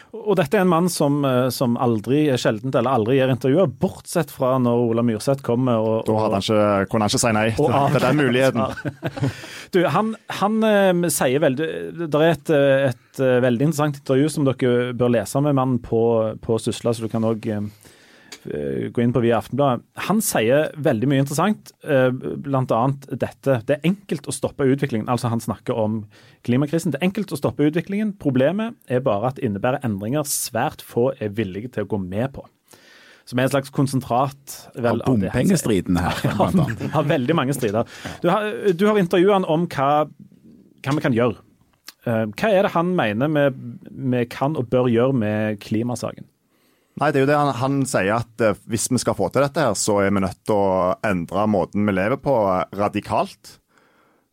Og 0.09 0.33
dette 0.39 0.57
er 0.57 0.63
en 0.63 0.71
mann 0.71 0.87
som, 0.89 1.19
eh, 1.25 1.51
som 1.53 1.75
aldri 1.77 2.23
er 2.33 2.41
sjeldent 2.41 2.73
eller 2.73 2.97
aldri 2.97 3.19
gjør 3.19 3.33
intervjuer, 3.35 3.69
bortsett 3.81 4.33
fra 4.33 4.55
når 4.61 4.81
Ola 4.87 5.03
Myrseth 5.05 5.45
kommer 5.45 5.77
og, 5.77 6.07
Da 6.07 6.15
han 6.23 6.37
ikke, 6.39 6.63
kunne 6.89 7.05
han 7.05 7.13
ikke 7.13 7.21
si 7.21 7.33
nei 7.37 7.45
til, 7.57 7.75
til 7.93 8.05
den 8.07 8.23
muligheten. 8.23 8.97
du, 9.75 9.79
han, 9.93 10.15
han 10.39 10.57
sier 11.13 11.45
veldig 11.45 11.69
Det 11.99 12.23
er 12.23 12.33
et, 12.33 12.51
et, 12.89 13.21
veldig 13.21 13.69
interessant 13.69 14.01
intervju 14.01 14.33
som 14.33 14.49
dere 14.49 14.97
bør 14.97 15.13
lese 15.13 15.45
med 15.45 15.57
mannen 15.61 15.77
på, 15.85 16.01
på 16.41 16.57
Sysla, 16.61 16.95
så 16.95 17.05
du 17.05 17.13
kan 17.13 17.29
òg 17.29 17.45
Eh, 17.49 17.61
gå 18.45 19.01
inn 19.03 19.13
på 19.13 19.21
via 19.23 19.39
Aftenbladet. 19.39 19.83
Han 20.07 20.21
sier 20.23 20.69
veldig 20.79 21.09
mye 21.11 21.23
interessant, 21.23 21.73
eh, 21.83 22.09
bl.a. 22.13 22.81
dette. 23.11 23.57
Det 23.67 23.75
er 23.75 23.89
enkelt 23.89 24.29
å 24.29 24.35
stoppe 24.35 24.67
utviklingen. 24.69 25.09
Altså 25.11 25.31
Han 25.33 25.43
snakker 25.43 25.77
om 25.77 26.03
klimakrisen. 26.47 26.93
Det 26.93 27.01
er 27.01 27.09
enkelt 27.09 27.33
å 27.35 27.39
stoppe 27.39 27.67
utviklingen. 27.67 28.13
Problemet 28.21 28.77
er 28.87 29.03
bare 29.05 29.31
at 29.31 29.39
det 29.39 29.49
innebærer 29.49 29.83
endringer 29.85 30.27
svært 30.29 30.85
få 30.85 31.11
er 31.19 31.35
villige 31.35 31.73
til 31.75 31.85
å 31.85 31.91
gå 31.91 31.99
med 32.01 32.31
på. 32.37 32.45
Som 33.29 33.37
er 33.37 33.45
en 33.45 33.53
slags 33.53 33.69
konsentrat 33.69 34.55
vel, 34.73 35.03
av 35.03 35.05
bompengestriden 35.05 35.99
her. 36.01 36.23
Han 36.39 36.63
har 36.95 37.11
veldig 37.15 37.35
mange 37.37 37.53
strider. 37.53 37.85
Du 38.23 38.31
har, 38.31 38.47
du 38.73 38.87
har 38.87 38.97
intervjua 38.97 39.37
han 39.37 39.45
om 39.45 39.67
hva, 39.69 40.07
hva 40.07 40.95
vi 40.97 41.05
kan 41.05 41.13
gjøre. 41.13 41.37
Eh, 42.07 42.25
hva 42.31 42.49
er 42.49 42.65
det 42.65 42.73
han 42.73 42.93
mener 42.95 43.51
vi 43.51 44.25
kan 44.31 44.55
og 44.57 44.69
bør 44.71 44.87
gjøre 44.89 45.17
med 45.19 45.59
klimasaken? 45.65 46.28
Nei, 46.99 47.13
det 47.15 47.21
er 47.21 47.23
jo 47.23 47.29
det 47.29 47.37
han, 47.39 47.53
han 47.55 47.75
sier, 47.87 48.11
at 48.19 48.43
uh, 48.43 48.57
hvis 48.67 48.89
vi 48.91 48.99
skal 48.99 49.15
få 49.15 49.29
til 49.31 49.45
dette, 49.45 49.63
her, 49.63 49.77
så 49.79 50.01
er 50.03 50.11
vi 50.11 50.23
nødt 50.25 50.41
til 50.47 50.57
å 50.57 50.95
endre 51.07 51.45
måten 51.47 51.87
vi 51.87 51.95
lever 51.95 52.19
på 52.19 52.33
uh, 52.43 52.65
radikalt. 52.75 53.55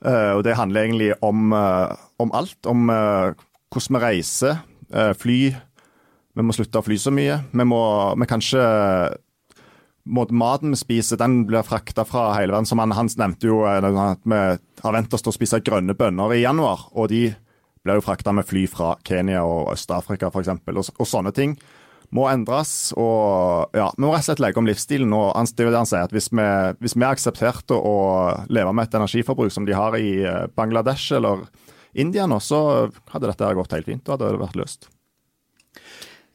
Uh, 0.02 0.35
og 0.35 0.42
det 0.46 0.57
handler 0.59 0.88
egentlig 0.88 1.12
om, 1.24 1.55
om 1.55 2.35
alt. 2.37 2.59
Om 2.66 2.90
hvordan 2.90 3.96
vi 3.96 4.02
reiser, 4.02 4.59
fly. 5.18 5.38
Vi 6.37 6.44
må 6.44 6.55
slutte 6.55 6.79
å 6.79 6.85
fly 6.85 6.98
så 7.00 7.11
mye. 7.14 7.38
Vi 7.50 7.64
må 7.66 7.81
vi 8.18 8.29
kanskje 8.31 8.66
Maten 10.07 10.70
vi 10.70 10.79
spiser, 10.79 11.18
den 11.18 11.40
blir 11.48 11.66
frakta 11.66 12.05
fra 12.07 12.29
hele 12.37 12.55
verden. 12.55 12.68
Som 12.70 12.79
han, 12.79 12.92
han 12.94 13.11
nevnte 13.18 13.48
jo 13.48 13.64
at 13.66 14.22
vi 14.22 14.38
har 14.85 14.94
vent 14.94 15.16
oss 15.16 15.24
til 15.24 15.33
å 15.33 15.35
spise 15.35 15.59
grønne 15.66 15.96
bønner 15.98 16.37
i 16.37 16.44
januar. 16.44 16.85
Og 16.94 17.11
de 17.11 17.24
blir 17.83 17.98
jo 17.98 18.05
frakta 18.07 18.35
med 18.37 18.46
fly 18.46 18.68
fra 18.70 18.92
Kenya 19.02 19.42
og 19.42 19.72
Øst-Afrika 19.72 20.31
f.eks. 20.31 20.52
Og, 20.55 20.92
og 20.94 21.11
sånne 21.11 21.35
ting 21.35 21.57
må 22.14 22.27
endres. 22.31 22.92
og 22.97 23.75
ja, 23.77 23.90
Vi 23.97 24.03
må 24.05 24.12
rett 24.12 24.25
og 24.25 24.29
slett 24.31 24.42
legge 24.42 24.61
om 24.61 24.66
livsstilen. 24.69 25.12
og 25.12 25.33
det 25.57 25.71
han 25.75 25.87
sier, 25.87 26.05
at 26.05 26.12
Hvis 26.12 26.31
vi, 26.31 26.49
hvis 26.81 26.97
vi 26.97 27.05
aksepterte 27.05 27.75
å 27.75 28.47
leve 28.49 28.73
med 28.73 28.88
et 28.88 28.95
energiforbruk 28.95 29.53
som 29.53 29.64
de 29.66 29.73
har 29.73 29.97
i 29.97 30.23
eh, 30.23 30.47
Bangladesh 30.57 31.12
eller 31.12 31.47
India 31.95 32.27
nå, 32.27 32.38
så 32.40 32.90
hadde 33.11 33.27
dette 33.31 33.55
gått 33.55 33.73
helt 33.73 33.87
fint. 33.87 34.05
Da 34.05 34.16
hadde 34.16 34.33
det 34.35 34.42
vært 34.42 34.57
løst. 34.61 34.90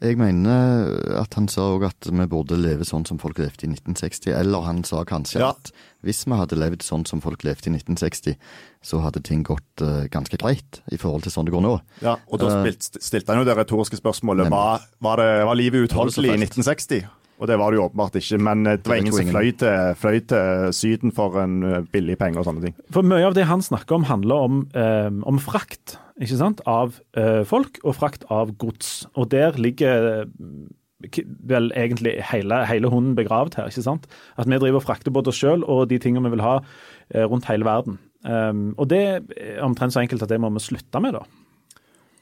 Jeg 0.01 0.17
mener 0.17 0.95
at 1.19 1.35
han 1.37 1.45
sa 1.51 1.67
òg 1.75 1.83
at 1.85 2.07
vi 2.09 2.25
burde 2.29 2.57
leve 2.57 2.85
sånn 2.87 3.03
som 3.05 3.19
folk 3.21 3.37
levde 3.37 3.67
i 3.67 3.69
1960. 3.69 4.33
Eller 4.33 4.65
han 4.65 4.81
sa 4.87 5.03
kanskje 5.05 5.43
ja. 5.43 5.51
at 5.53 5.69
hvis 6.01 6.23
vi 6.25 6.39
hadde 6.39 6.57
levd 6.57 6.81
sånn 6.81 7.05
som 7.05 7.21
folk 7.21 7.45
levde 7.45 7.69
i 7.69 7.75
1960, 7.75 8.33
så 8.81 9.01
hadde 9.03 9.21
ting 9.21 9.43
gått 9.45 9.85
uh, 9.85 10.07
ganske 10.09 10.39
greit 10.41 10.81
i 10.89 10.97
forhold 10.97 11.27
til 11.27 11.35
sånn 11.35 11.45
det 11.45 11.53
går 11.53 11.65
nå. 11.67 11.75
Ja, 12.01 12.17
Og 12.33 12.41
da 12.41 12.49
uh, 12.65 12.71
stilte 12.81 13.29
han 13.29 13.43
jo 13.43 13.45
det 13.45 13.57
retoriske 13.61 14.01
spørsmålet 14.01 14.49
var, 14.49 14.87
var, 15.05 15.21
det, 15.21 15.45
var 15.45 15.59
livet 15.59 15.85
utholdelig 15.85 16.33
i 16.33 16.39
1960? 16.49 17.05
Og 17.41 17.49
det 17.49 17.57
var 17.57 17.73
det 17.73 17.79
jo 17.79 17.87
åpenbart 17.87 18.19
ikke, 18.19 18.37
men 18.45 18.67
eh, 18.69 18.77
det 18.77 18.91
var 18.91 19.01
ingen 19.01 19.17
som 19.17 19.31
fløy 19.33 19.51
til, 19.57 19.95
fløy 19.97 20.19
til, 20.29 20.69
Syden 20.77 21.15
for 21.15 21.39
en 21.41 21.87
billig 21.91 22.19
penge 22.21 22.37
og 22.37 22.45
sånne 22.45 22.67
ting. 22.67 22.77
For 22.93 23.05
mye 23.05 23.25
av 23.31 23.35
det 23.37 23.47
han 23.49 23.65
snakker 23.65 23.97
om, 23.97 24.05
handler 24.09 24.45
om, 24.45 24.61
eh, 24.77 25.09
om 25.27 25.41
frakt 25.41 25.97
ikke 26.21 26.37
sant? 26.37 26.61
av 26.69 26.99
eh, 27.17 27.41
folk 27.47 27.81
og 27.81 27.97
frakt 27.97 28.27
av 28.33 28.53
gods. 28.61 29.07
Og 29.17 29.31
der 29.33 29.57
ligger 29.61 30.07
eh, 30.11 31.25
vel 31.49 31.71
egentlig 31.77 32.17
hele, 32.29 32.61
hele, 32.69 32.91
hunden 32.93 33.17
begravd 33.17 33.57
her. 33.57 33.71
ikke 33.71 33.85
sant? 33.85 34.07
At 34.37 34.49
vi 34.49 34.59
driver 34.61 34.81
og 34.81 34.85
frakter 34.85 35.13
både 35.13 35.33
oss 35.33 35.41
sjøl 35.41 35.65
og 35.65 35.87
de 35.89 35.99
tingene 36.01 36.29
vi 36.29 36.35
vil 36.35 36.45
ha 36.45 36.59
eh, 36.61 37.25
rundt 37.25 37.49
hele 37.49 37.67
verden. 37.67 37.99
Um, 38.21 38.75
og 38.77 38.85
det 38.91 39.01
er 39.01 39.63
omtrent 39.65 39.95
så 39.95 40.03
enkelt 40.03 40.21
at 40.21 40.29
det 40.29 40.37
må 40.37 40.51
vi 40.53 40.61
slutte 40.61 40.99
med, 41.01 41.15
da. 41.17 41.23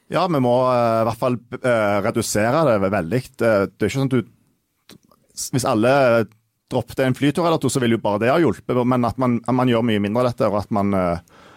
Ja, 0.10 0.22
vi 0.32 0.40
må 0.42 0.54
uh, 0.64 1.02
i 1.02 1.08
hvert 1.10 1.20
fall 1.20 1.36
uh, 1.60 2.00
redusere 2.06 2.62
det 2.70 2.92
veldig. 2.94 3.20
Uh, 3.36 3.66
det 3.68 3.84
er 3.84 3.90
ikke 3.90 3.98
sånn 3.98 4.08
at 4.08 4.16
du 4.16 4.30
Hvis 5.54 5.68
alle 5.68 5.94
droppet 6.70 7.02
en 7.04 7.18
flytur 7.18 7.48
eller 7.48 7.62
to, 7.62 7.72
så 7.72 7.82
vil 7.82 7.96
jo 7.96 8.02
bare 8.04 8.24
det 8.24 8.32
ha 8.34 8.40
hjulpet. 8.42 8.78
Men 8.86 9.08
at 9.08 9.18
man, 9.22 9.40
at 9.46 9.56
man 9.56 9.72
gjør 9.72 9.86
mye 9.90 10.04
mindre 10.04 10.26
av 10.26 10.32
dette, 10.32 10.50
og 10.52 10.60
at 10.62 10.74
man, 10.76 10.94
uh, 10.94 11.48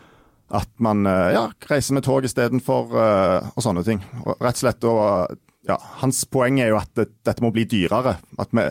at 0.57 0.71
man 0.85 1.05
ja, 1.05 1.47
reiser 1.71 1.97
med 1.97 2.07
tog 2.07 2.25
istedenfor 2.29 2.97
uh, 2.97 3.51
og 3.53 3.65
sånne 3.65 3.85
ting. 3.87 4.01
Og 4.25 4.37
rett 4.39 4.57
og 4.57 4.65
slett, 4.65 4.89
og, 4.89 5.37
ja, 5.69 5.77
Hans 6.01 6.25
poeng 6.31 6.63
er 6.63 6.73
jo 6.73 6.81
at 6.81 6.91
det, 6.99 7.11
dette 7.27 7.45
må 7.45 7.53
bli 7.55 7.67
dyrere. 7.69 8.17
At 8.41 8.57
vi, 8.57 8.67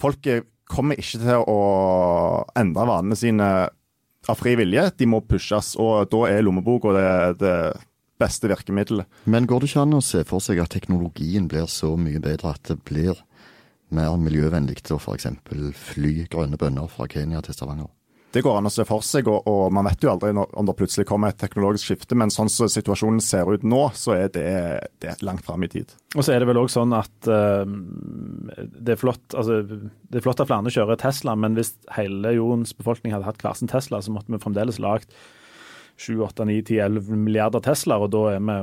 folk 0.00 0.32
kommer 0.72 0.98
ikke 0.98 1.20
til 1.20 1.44
å 1.50 1.60
endre 2.58 2.88
vanene 2.88 3.18
sine 3.18 3.52
av 4.30 4.38
fri 4.38 4.54
vilje. 4.58 4.88
De 4.98 5.08
må 5.10 5.22
pushes, 5.26 5.74
og 5.80 6.08
da 6.12 6.26
er 6.30 6.44
lommeboka 6.46 6.94
det, 6.96 7.08
det 7.42 7.56
beste 8.22 8.50
virkemiddelet. 8.50 9.08
Men 9.30 9.48
går 9.50 9.62
det 9.62 9.72
ikke 9.72 9.84
an 9.86 9.98
å 9.98 10.04
se 10.04 10.22
for 10.28 10.44
seg 10.44 10.62
at 10.62 10.72
teknologien 10.74 11.48
blir 11.50 11.68
så 11.70 11.94
mye 11.98 12.22
bedre 12.22 12.54
at 12.54 12.62
det 12.70 12.78
blir 12.86 13.18
mer 13.96 14.14
miljøvennlig 14.20 14.80
å 14.92 15.00
f.eks. 15.00 15.28
fly 15.92 16.14
grønne 16.32 16.60
bønner 16.60 16.88
fra 16.92 17.08
Kenya 17.10 17.42
til 17.44 17.56
Stavanger? 17.56 17.90
Det 18.32 18.40
går 18.40 18.56
an 18.58 18.68
å 18.68 18.72
se 18.72 18.84
for 18.88 19.04
seg, 19.04 19.26
og, 19.28 19.44
og 19.48 19.66
man 19.76 19.84
vet 19.84 20.04
jo 20.04 20.08
aldri 20.14 20.30
når, 20.32 20.54
om 20.56 20.64
det 20.64 20.74
plutselig 20.78 21.04
kommer 21.08 21.32
et 21.32 21.38
teknologisk 21.40 21.90
skifte. 21.90 22.16
Men 22.16 22.32
sånn 22.32 22.48
som 22.52 22.70
situasjonen 22.70 23.20
ser 23.20 23.50
ut 23.50 23.66
nå, 23.66 23.82
så 23.98 24.14
er 24.16 24.30
det, 24.32 24.46
det 25.04 25.10
er 25.12 25.24
langt 25.26 25.44
fram 25.44 25.66
i 25.66 25.68
tid. 25.72 25.92
Og 26.16 26.24
så 26.24 26.32
er 26.32 26.40
det 26.40 26.48
vel 26.48 26.62
òg 26.62 26.70
sånn 26.72 26.94
at 26.96 27.28
uh, 27.28 27.68
det, 27.68 28.94
er 28.94 29.00
flott, 29.00 29.36
altså, 29.36 29.60
det 29.68 30.20
er 30.20 30.24
flott 30.24 30.40
at 30.40 30.48
flere 30.48 30.72
kjører 30.72 31.00
Tesla, 31.02 31.36
men 31.36 31.58
hvis 31.58 31.74
hele 31.98 32.32
jordens 32.38 32.72
befolkning 32.78 33.12
hadde 33.12 33.28
hatt 33.28 33.44
hver 33.44 33.58
sin 33.58 33.70
Tesla, 33.72 34.00
så 34.00 34.16
måtte 34.16 34.32
vi 34.32 34.40
fremdeles 34.40 34.80
lagd 34.80 35.12
7-8-9-10-11 36.00 37.12
milliarder 37.12 37.60
Teslaer, 37.64 38.08
og 38.08 38.14
da 38.16 38.24
er 38.32 38.40
vi 38.40 38.58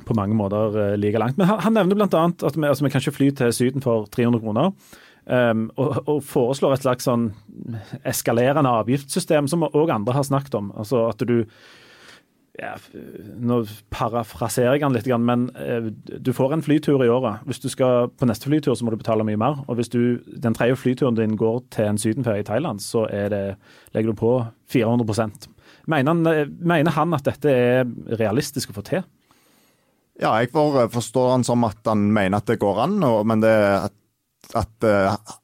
på 0.00 0.16
mange 0.16 0.36
måter 0.36 0.76
uh, 0.78 0.96
like 0.96 1.20
langt. 1.20 1.38
Men 1.38 1.50
han, 1.50 1.60
han 1.66 1.76
nevner 1.76 1.98
bl.a. 1.98 2.24
at 2.30 2.56
vi, 2.56 2.66
altså, 2.68 2.84
vi 2.84 2.92
kan 2.92 3.02
ikke 3.02 3.18
fly 3.18 3.30
til 3.36 3.52
Syden 3.52 3.84
for 3.84 4.08
300 4.12 4.42
kroner. 4.42 4.72
Um, 5.22 5.68
og, 5.78 6.00
og, 6.08 6.18
foreslår 6.26 6.74
et 6.74 6.82
slags 6.82 7.06
sånn 7.06 7.28
eskalerende 8.08 8.72
avgiftssystem, 8.80 9.46
som 9.46 9.68
òg 9.68 9.92
andre 9.94 10.16
har 10.16 10.26
snakket 10.26 10.56
om. 10.58 10.72
Altså 10.74 11.06
at 11.12 11.22
du 11.28 11.44
ja, 12.58 12.74
Nå 13.40 13.62
parafraserer 13.94 14.74
jeg 14.76 14.82
han 14.84 14.92
litt, 14.92 15.06
men 15.24 15.46
uh, 15.56 15.92
du 15.94 16.32
får 16.36 16.56
en 16.56 16.64
flytur 16.64 17.04
i 17.04 17.12
året. 17.12 17.44
Hvis 17.48 17.62
du 17.62 17.70
skal 17.72 18.10
på 18.16 18.28
neste 18.28 18.50
flytur, 18.50 18.74
så 18.74 18.84
må 18.84 18.92
du 18.92 18.98
betale 19.00 19.24
mye 19.28 19.40
mer. 19.40 19.62
Og 19.68 19.78
hvis 19.78 19.92
du, 19.92 20.18
den 20.26 20.56
tredje 20.56 20.80
flyturen 20.80 21.16
din 21.20 21.38
går 21.40 21.62
til 21.72 21.92
en 21.92 22.00
sydenferie 22.00 22.44
i 22.44 22.48
Thailand, 22.48 22.82
så 22.84 23.06
det, 23.08 23.44
legger 23.94 24.12
du 24.12 24.20
på 24.24 24.36
400 24.72 25.06
mener 25.86 26.12
han, 26.12 26.26
eh, 26.26 26.46
mener 26.46 26.94
han 26.94 27.14
at 27.16 27.26
dette 27.26 27.50
er 27.50 27.90
realistisk 28.18 28.70
å 28.72 28.78
få 28.78 28.84
til? 28.86 29.04
Ja, 30.20 30.34
jeg 30.42 30.52
forstår 30.92 31.30
han 31.30 31.44
som 31.46 31.64
at 31.64 31.80
han 31.88 32.04
mener 32.12 32.42
at 32.42 32.50
det 32.50 32.60
går 32.60 32.82
an, 32.84 32.98
men 33.26 33.40
det, 33.40 33.52
at 33.88 33.94
at, 34.54 34.84
at, 34.84 35.41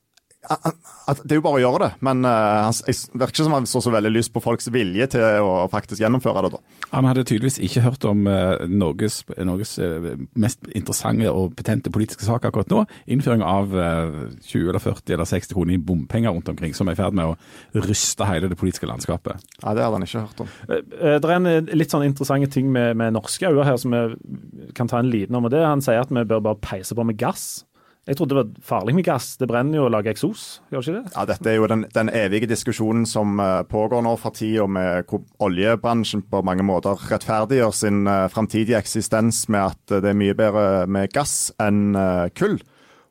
det 0.48 1.34
er 1.34 1.38
jo 1.38 1.44
bare 1.44 1.58
å 1.58 1.62
gjøre 1.62 1.80
det, 1.84 1.88
men 2.04 2.24
uh, 2.24 2.68
det 2.72 2.94
virker 3.12 3.34
ikke 3.34 3.46
som 3.46 3.56
han 3.56 3.68
så 3.68 3.82
så 3.84 3.92
veldig 3.92 4.12
lyst 4.12 4.32
på 4.34 4.42
folks 4.44 4.68
vilje 4.72 5.08
til 5.14 5.44
å 5.44 5.66
faktisk 5.72 6.02
gjennomføre 6.02 6.44
det. 6.46 6.50
da. 6.56 6.84
Han 6.92 7.08
hadde 7.08 7.24
tydeligvis 7.28 7.58
ikke 7.64 7.84
hørt 7.84 8.06
om 8.08 8.26
uh, 8.28 8.64
Norges, 8.68 9.20
Norges 9.36 9.76
uh, 9.80 10.10
mest 10.40 10.68
interessante 10.72 11.30
og 11.32 11.56
petente 11.58 11.92
politiske 11.92 12.26
sak 12.26 12.48
akkurat 12.48 12.72
nå. 12.72 12.84
Innføring 13.10 13.44
av 13.44 13.72
20 13.72 14.68
eller 14.68 14.82
40 14.82 15.16
eller 15.16 15.28
60 15.28 15.56
kroner 15.56 15.76
i 15.76 15.82
bompenger 15.90 16.34
rundt 16.34 16.48
omkring, 16.52 16.74
som 16.76 16.88
er 16.88 16.96
i 16.96 17.00
ferd 17.00 17.16
med 17.16 17.32
å 17.32 17.84
ryste 17.86 18.28
hele 18.28 18.50
det 18.50 18.58
politiske 18.60 18.88
landskapet. 18.88 19.44
Ja, 19.62 19.74
Det 19.74 19.84
hadde 19.84 19.94
han 19.96 20.06
ikke 20.06 20.24
hørt 20.26 20.44
om. 20.44 20.52
Det 20.68 21.16
er 21.18 21.36
en 21.36 21.72
litt 21.78 21.92
sånn 21.92 22.06
interessante 22.06 22.50
ting 22.52 22.72
med, 22.72 22.96
med 22.98 23.16
norske 23.16 23.48
øyne 23.48 23.66
her 23.68 23.80
som 23.80 23.94
vi 23.94 24.72
kan 24.76 24.90
ta 24.90 25.00
en 25.00 25.10
liten 25.12 25.36
om. 25.36 25.48
og 25.48 25.52
det 25.54 25.64
Han 25.64 25.84
sier 25.84 26.02
at 26.02 26.12
vi 26.12 26.24
bør 26.28 26.44
bare 26.50 26.62
peise 26.62 26.96
på 26.96 27.06
med 27.06 27.18
gass. 27.20 27.64
Jeg 28.08 28.16
trodde 28.16 28.32
det 28.32 28.40
var 28.40 28.62
farlig 28.64 28.94
med 28.96 29.04
gass. 29.04 29.34
Det 29.36 29.46
brenner 29.50 29.76
jo 29.76 29.84
å 29.84 29.92
lage 29.92 30.08
eksos, 30.14 30.62
gjør 30.72 30.84
ikke 30.84 30.94
det? 30.94 31.12
Ja, 31.12 31.24
Dette 31.28 31.50
er 31.52 31.58
jo 31.58 31.68
den, 31.68 31.84
den 31.92 32.10
evige 32.16 32.48
diskusjonen 32.48 33.04
som 33.08 33.36
uh, 33.36 33.60
pågår 33.68 34.00
nå 34.06 34.14
for 34.20 34.32
tida, 34.36 34.64
med 34.64 35.04
hvor 35.10 35.26
oljebransjen 35.44 36.24
på 36.32 36.40
mange 36.46 36.64
måter 36.64 36.96
rettferdiggjør 37.10 37.74
sin 37.76 38.08
uh, 38.08 38.24
framtidige 38.32 38.80
eksistens 38.80 39.44
med 39.52 39.74
at 39.74 39.98
det 40.00 40.14
er 40.14 40.20
mye 40.24 40.36
bedre 40.38 40.64
med 40.88 41.12
gass 41.12 41.50
enn 41.60 41.92
kull. 42.38 42.56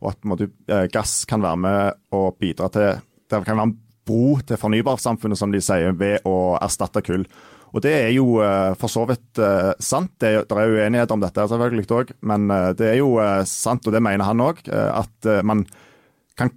Og 0.02 0.12
at 0.12 0.26
måte, 0.30 0.50
gass 0.94 1.20
kan 1.30 1.46
være 1.46 1.62
med 1.62 2.18
å 2.18 2.28
bidra 2.38 2.70
til 2.74 3.00
Det 3.28 3.40
kan 3.46 3.58
være 3.58 3.70
en 3.70 3.78
bro 4.08 4.40
til 4.48 4.60
fornybarsamfunnet, 4.60 5.40
som 5.40 5.54
de 5.54 5.62
sier, 5.64 5.94
ved 6.00 6.26
å 6.28 6.58
erstatte 6.62 7.04
kull. 7.06 7.28
Og 7.76 7.84
Det 7.84 7.94
er 7.94 8.14
jo 8.16 8.40
uh, 8.40 8.74
for 8.80 8.92
så 8.92 9.04
vidt 9.10 9.42
uh, 9.42 9.74
sant. 9.84 10.14
Det, 10.22 10.32
det 10.48 10.60
er 10.62 10.78
uenighet 10.78 11.12
om 11.14 11.24
dette 11.24 11.48
selvfølgelig 11.52 11.90
òg, 11.98 12.14
men 12.30 12.48
uh, 12.52 12.72
det 12.78 12.94
er 12.94 13.02
jo 13.02 13.18
sant, 13.50 13.86
og 13.86 13.94
det 13.94 14.04
mener 14.04 14.28
han 14.28 14.44
òg, 14.44 14.64
at 14.72 15.30
man 15.46 15.66
kan 16.38 16.52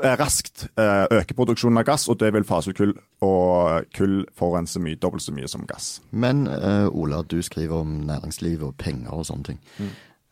raskt 0.00 0.68
øke 0.78 1.34
produksjonen 1.34 1.80
av 1.80 1.86
gass, 1.88 2.06
og 2.08 2.20
det 2.20 2.30
vil 2.34 2.46
fase 2.46 2.70
ut 2.70 2.78
kull. 2.78 2.92
Og 3.26 3.88
kull 3.96 4.20
forurenser 4.38 4.82
mye, 4.84 4.98
dobbelt 5.00 5.24
så 5.24 5.34
mye 5.34 5.50
som 5.50 5.66
gass. 5.68 5.98
Men 6.10 6.46
Ola, 6.46 7.24
du 7.26 7.40
skriver 7.44 7.82
om 7.82 7.98
næringsliv 8.08 8.62
og 8.68 8.76
penger 8.80 9.12
og 9.16 9.26
sånne 9.28 9.50
ting. 9.50 9.60
Mm. 9.82 9.90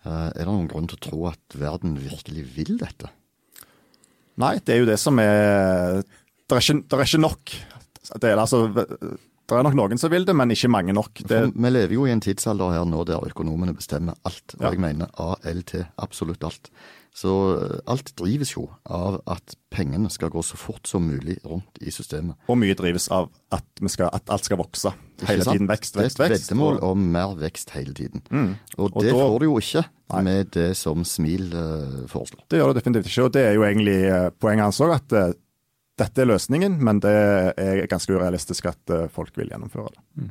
er 0.09 0.39
det 0.39 0.47
noen 0.47 0.71
grunn 0.71 0.87
til 0.89 1.01
å 1.01 1.05
tro 1.09 1.25
at 1.33 1.59
verden 1.59 1.99
virkelig 2.01 2.47
vil 2.55 2.79
dette? 2.81 3.11
Nei, 4.39 4.55
det 4.63 4.77
er 4.77 4.83
jo 4.85 4.89
det 4.89 5.01
som 5.03 5.19
er 5.19 6.05
er 6.57 6.65
ikke, 6.65 6.83
det 6.85 6.99
er 6.99 7.05
ikke 7.05 7.25
nok. 7.25 7.57
Det 8.09 8.31
er, 8.31 8.39
altså, 8.41 8.63
det 9.49 9.57
er 9.57 9.65
nok 9.65 9.77
noen 9.77 10.01
som 10.01 10.13
vil 10.13 10.25
det, 10.29 10.37
men 10.37 10.53
ikke 10.53 10.71
mange 10.73 10.95
nok. 10.97 11.23
Det... 11.29 11.43
Vi 11.53 11.73
lever 11.73 11.97
jo 11.97 12.07
i 12.09 12.13
en 12.13 12.23
tidsalder 12.25 12.73
her 12.77 12.87
nå 12.89 13.05
der 13.09 13.25
økonomene 13.25 13.75
bestemmer 13.77 14.17
alt. 14.29 14.57
Og 14.59 14.65
ja. 14.65 14.73
jeg 14.75 14.83
mener 14.85 15.13
ALT, 15.21 15.75
absolutt 15.97 16.45
alt. 16.45 16.69
Så 17.19 17.33
eh, 17.57 17.79
alt 17.91 18.13
drives 18.19 18.53
jo 18.53 18.67
av 18.85 19.19
at 19.31 19.57
pengene 19.75 20.11
skal 20.13 20.31
gå 20.31 20.43
så 20.45 20.59
fort 20.61 20.87
som 20.87 21.07
mulig 21.09 21.39
rundt 21.47 21.81
i 21.81 21.91
systemet. 21.95 22.37
Og 22.47 22.59
mye 22.61 22.77
drives 22.79 23.09
av 23.15 23.31
at, 23.55 23.65
skal, 23.91 24.13
at 24.15 24.31
alt 24.31 24.47
skal 24.47 24.61
vokse. 24.61 24.93
Hele 25.27 25.47
tiden 25.49 25.71
vekst, 25.71 25.97
vekst, 25.99 26.21
vekst. 26.21 26.21
Det 26.21 26.29
er 26.29 26.37
et 26.37 26.45
veddemål 26.45 26.79
om 26.87 27.09
mer 27.17 27.35
vekst 27.41 27.73
hele 27.75 27.97
tiden. 27.97 28.23
Mm. 28.31 28.53
Og, 28.77 28.85
og, 28.93 29.01
det 29.03 29.11
da... 29.11 29.19
får 29.19 29.39
du 29.41 29.49
jo 29.49 29.59
ikke 29.65 29.85
Nei. 29.89 30.23
med 30.29 30.55
det 30.55 30.69
som 30.79 31.03
Smil 31.09 31.51
uh, 31.57 32.05
foreslår. 32.11 32.45
Det 32.53 32.61
gjør 32.61 32.71
det 32.71 32.83
definitivt 32.83 33.11
ikke, 33.11 33.27
og 33.27 33.35
det 33.35 33.45
er 33.49 33.59
jo 33.59 33.67
egentlig 33.67 33.99
uh, 34.07 34.29
poenget 34.39 34.69
hans 34.69 34.83
òg. 34.85 34.95
At 35.01 35.17
uh, 35.19 35.33
dette 35.99 36.23
er 36.23 36.31
løsningen, 36.31 36.79
men 36.85 37.01
det 37.03 37.15
er 37.59 37.83
ganske 37.91 38.15
urealistisk 38.15 38.71
at 38.71 38.95
eh, 38.95 39.09
folk 39.13 39.35
vil 39.39 39.51
gjennomføre 39.53 39.93
det. 39.95 40.05
Mm. 40.19 40.31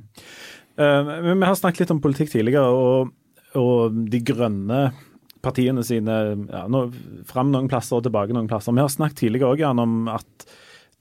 Uh, 0.77 1.11
vi 1.25 1.47
har 1.47 1.57
snakket 1.57 1.83
litt 1.83 1.93
om 1.95 2.01
politikk 2.03 2.31
tidligere, 2.33 2.69
og, 2.69 3.13
og 3.57 3.97
de 4.11 4.21
grønne 4.25 4.81
partiene 5.43 5.83
sine 5.85 6.15
ja, 6.49 6.63
nå, 6.71 6.87
fram 7.29 7.51
noen 7.53 7.69
plasser 7.71 7.97
og 7.97 8.05
tilbake 8.05 8.35
noen 8.35 8.49
plasser. 8.49 8.75
Vi 8.75 8.83
har 8.83 8.93
snakket 8.93 9.21
tidligere 9.23 9.55
også, 9.55 9.73
om 9.83 10.11
at 10.13 10.47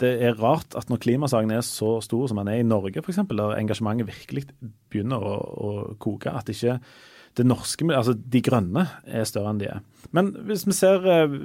det 0.02 0.12
er 0.28 0.36
rart 0.36 0.76
at 0.76 0.90
når 0.92 1.00
klimasaken 1.04 1.54
er 1.56 1.62
så 1.64 1.96
stor 2.04 2.26
som 2.28 2.40
den 2.42 2.50
er 2.52 2.60
i 2.60 2.66
Norge, 2.66 3.00
f.eks., 3.00 3.22
der 3.30 3.54
engasjementet 3.56 4.10
virkelig 4.10 4.44
begynner 4.92 5.22
å, 5.24 5.36
å 5.40 5.70
koke, 6.02 6.32
at 6.32 6.50
ikke 6.52 6.76
det 7.36 7.44
norske, 7.46 7.84
altså 7.92 8.14
de 8.16 8.40
grønne 8.44 8.86
er 9.04 9.28
større 9.28 9.52
enn 9.52 9.60
de 9.60 9.68
er. 9.68 9.84
Men 10.16 10.32
hvis 10.48 10.64
vi 10.68 10.74
ser 10.76 11.04
eh, 11.10 11.36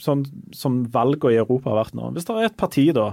sånn 0.00 0.24
som 0.56 0.82
valgene 0.94 1.34
i 1.34 1.40
Europa 1.42 1.72
har 1.72 1.82
vært 1.82 1.96
nå 1.98 2.12
Hvis 2.14 2.28
det 2.28 2.36
er 2.36 2.48
et 2.48 2.60
parti 2.60 2.86
da 2.94 3.12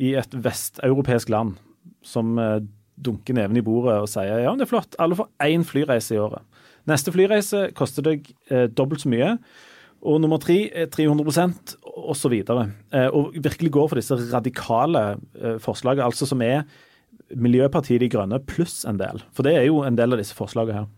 i 0.00 0.14
et 0.18 0.32
vesteuropeisk 0.32 1.30
land 1.30 1.58
som 2.06 2.38
eh, 2.40 2.60
dunker 3.00 3.36
neven 3.36 3.58
i 3.60 3.64
bordet 3.64 3.98
og 4.02 4.10
sier 4.10 4.42
ja, 4.44 4.54
det 4.56 4.66
er 4.66 4.72
flott, 4.72 4.96
alle 5.00 5.18
får 5.18 5.30
én 5.46 5.64
flyreise 5.66 6.16
i 6.16 6.20
året. 6.20 6.44
Neste 6.88 7.12
flyreise 7.14 7.68
koster 7.76 8.06
deg 8.06 8.30
eh, 8.50 8.66
dobbelt 8.72 9.04
så 9.04 9.12
mye. 9.12 9.34
Og 10.00 10.20
nummer 10.22 10.40
tre 10.40 10.62
er 10.72 10.88
300% 10.88 11.74
osv. 11.84 12.36
Eh, 12.40 13.08
og 13.12 13.34
virkelig 13.36 13.72
går 13.76 13.90
for 13.90 14.00
disse 14.00 14.16
radikale 14.32 15.04
eh, 15.36 15.58
forslagene, 15.60 16.08
altså 16.08 16.28
som 16.28 16.40
er 16.44 16.64
Miljøpartiet 17.36 18.00
De 18.02 18.08
Grønne 18.10 18.40
pluss 18.42 18.80
en 18.88 18.98
del. 18.98 19.20
For 19.36 19.46
det 19.46 19.54
er 19.58 19.68
jo 19.68 19.84
en 19.86 19.98
del 19.98 20.16
av 20.16 20.22
disse 20.22 20.34
forslagene 20.34 20.82
her. 20.82 20.88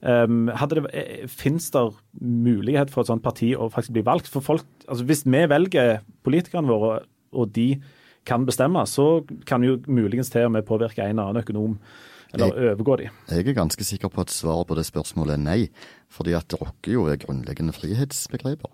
Um, 0.00 0.48
det, 0.48 0.84
eh, 0.96 1.26
Fins 1.28 1.70
det 1.70 1.82
mulighet 2.20 2.90
for 2.90 3.02
et 3.02 3.10
sånt 3.10 3.24
parti 3.24 3.52
å 3.52 3.68
faktisk 3.68 3.98
bli 3.98 4.04
valgt? 4.06 4.30
For 4.32 4.40
folk, 4.40 4.64
altså 4.88 5.04
Hvis 5.04 5.26
vi 5.26 5.42
velger 5.44 6.00
politikerne 6.24 6.68
våre, 6.68 7.02
og 7.32 7.52
de 7.52 7.82
kan 8.24 8.46
bestemme, 8.46 8.80
så 8.86 9.24
kan 9.46 9.62
jo 9.62 9.78
muligens 9.86 10.30
til 10.30 10.48
og 10.48 10.52
med 10.52 10.66
påvirke 10.68 11.04
en 11.04 11.18
annen 11.18 11.42
økonom. 11.42 11.76
Eller 12.32 12.52
jeg, 12.54 12.72
overgå 12.72 12.96
de. 12.96 13.08
Jeg 13.28 13.48
er 13.48 13.56
ganske 13.56 13.84
sikker 13.84 14.08
på 14.08 14.22
at 14.22 14.30
svaret 14.30 14.68
på 14.68 14.76
det 14.78 14.86
spørsmålet 14.86 15.34
er 15.34 15.42
nei. 15.42 15.60
Fordi 16.08 16.36
at 16.38 16.48
det 16.50 16.60
rokker 16.60 16.94
jo 16.94 17.06
ved 17.08 17.24
grunnleggende 17.24 17.74
frihetsbegreper. 17.74 18.70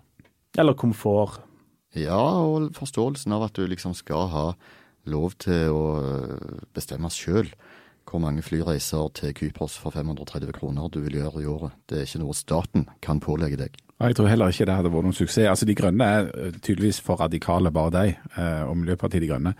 Eller 0.57 0.77
komfort. 0.77 1.41
Ja, 1.97 2.19
og 2.45 2.75
forståelsen 2.77 3.33
av 3.33 3.47
at 3.47 3.57
du 3.57 3.65
liksom 3.65 3.95
skal 3.97 4.29
ha 4.29 4.45
lov 5.09 5.37
til 5.41 5.73
å 5.73 5.83
bestemme 6.75 7.09
sjøl 7.09 7.49
hvor 8.07 8.21
mange 8.23 8.45
flyreiser 8.45 9.11
til 9.17 9.33
Kypros 9.35 9.77
for 9.81 9.95
530 9.95 10.55
kroner 10.55 10.87
du 10.93 11.01
vil 11.03 11.19
gjøre 11.19 11.43
i 11.43 11.49
året. 11.51 11.75
Det 11.89 11.99
er 11.99 12.07
ikke 12.07 12.23
noe 12.23 12.37
staten 12.37 12.87
kan 13.03 13.21
pålegge 13.23 13.59
deg. 13.65 13.83
Jeg 13.97 14.13
tror 14.13 14.27
heller 14.29 14.51
ikke 14.53 14.65
det 14.69 14.75
hadde 14.77 14.89
vært 14.93 15.05
noen 15.07 15.15
suksess. 15.17 15.47
Altså 15.49 15.65
De 15.65 15.73
Grønne 15.73 16.05
er 16.05 16.27
eh, 16.29 16.57
tydeligvis 16.61 16.99
for 17.01 17.17
radikale, 17.17 17.71
bare 17.73 17.93
de, 17.95 18.11
eh, 18.13 18.59
og 18.69 18.75
Miljøpartiet 18.77 19.23
De 19.23 19.29
Grønne. 19.31 19.55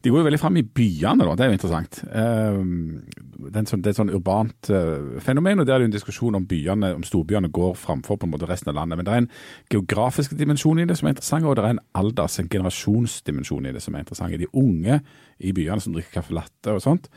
De 0.00 0.08
går 0.08 0.22
jo 0.22 0.28
veldig 0.30 0.38
fram 0.40 0.56
i 0.56 0.62
byene, 0.64 1.26
da. 1.28 1.34
Det 1.36 1.44
er 1.44 1.50
jo 1.50 1.56
interessant. 1.58 1.98
Eh, 2.08 2.56
sånn, 3.52 3.82
det 3.84 3.90
er 3.90 3.92
et 3.92 4.00
sånn 4.00 4.14
urbant 4.16 4.70
fenomen, 5.20 5.60
og 5.60 5.68
der 5.68 5.74
er 5.74 5.84
det 5.84 5.90
en 5.90 5.96
diskusjon 5.98 6.38
om 6.40 6.46
byene, 6.48 6.94
om 6.96 7.04
storbyene 7.04 7.52
går 7.52 7.76
framfor 7.82 8.16
på 8.16 8.30
en 8.30 8.32
måte 8.32 8.48
resten 8.48 8.72
av 8.72 8.78
landet. 8.80 8.96
Men 8.96 9.10
det 9.10 9.12
er 9.12 9.22
en 9.26 9.30
geografisk 9.76 10.32
dimensjon 10.40 10.80
i 10.80 10.88
det 10.88 10.96
som 10.96 11.10
er 11.10 11.16
interessant, 11.18 11.44
og 11.44 11.60
det 11.60 11.66
er 11.66 11.76
en 11.76 11.84
alders-, 12.00 12.40
en 12.40 12.48
generasjonsdimensjon 12.48 13.68
i 13.68 13.76
det 13.76 13.84
som 13.84 13.92
er 13.92 14.06
interessant. 14.06 14.40
De 14.40 14.48
unge 14.56 15.02
i 15.36 15.52
byene 15.52 15.84
som 15.84 15.92
drikker 15.92 16.16
caffè 16.16 16.40
latte 16.40 16.72
og 16.72 16.80
sånt, 16.80 17.12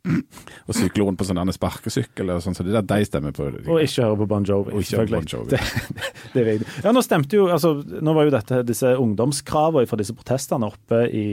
og 0.70 0.76
rundt 0.96 1.20
på 1.20 1.26
sånn 1.28 1.52
sparkesykkel 1.52 2.32
og 2.32 2.42
sånn, 2.44 2.56
så 2.56 2.64
det 2.64 2.72
der 2.72 2.86
de 2.88 3.08
stemmer 3.08 3.34
på. 3.36 3.50
Og 3.66 3.82
ikke 3.84 4.06
høre 4.06 4.20
på 4.22 4.28
Bon 4.30 4.46
Jovi. 4.46 4.76
Ikke 4.80 5.06
bon 5.10 5.28
Jovi. 5.28 5.58
Det, 6.30 6.44
det, 6.44 6.44
det 6.62 6.84
ja, 6.84 6.92
nå 6.94 7.02
stemte 7.02 7.34
jo, 7.34 7.48
altså, 7.50 7.72
nå 7.82 8.12
var 8.14 8.28
jo 8.28 8.32
dette, 8.36 8.60
disse 8.62 8.92
ungdomskravene 9.02 9.88
fra 9.90 9.98
disse 9.98 10.14
protestene 10.14 10.68
oppe 10.68 11.02
i 11.10 11.24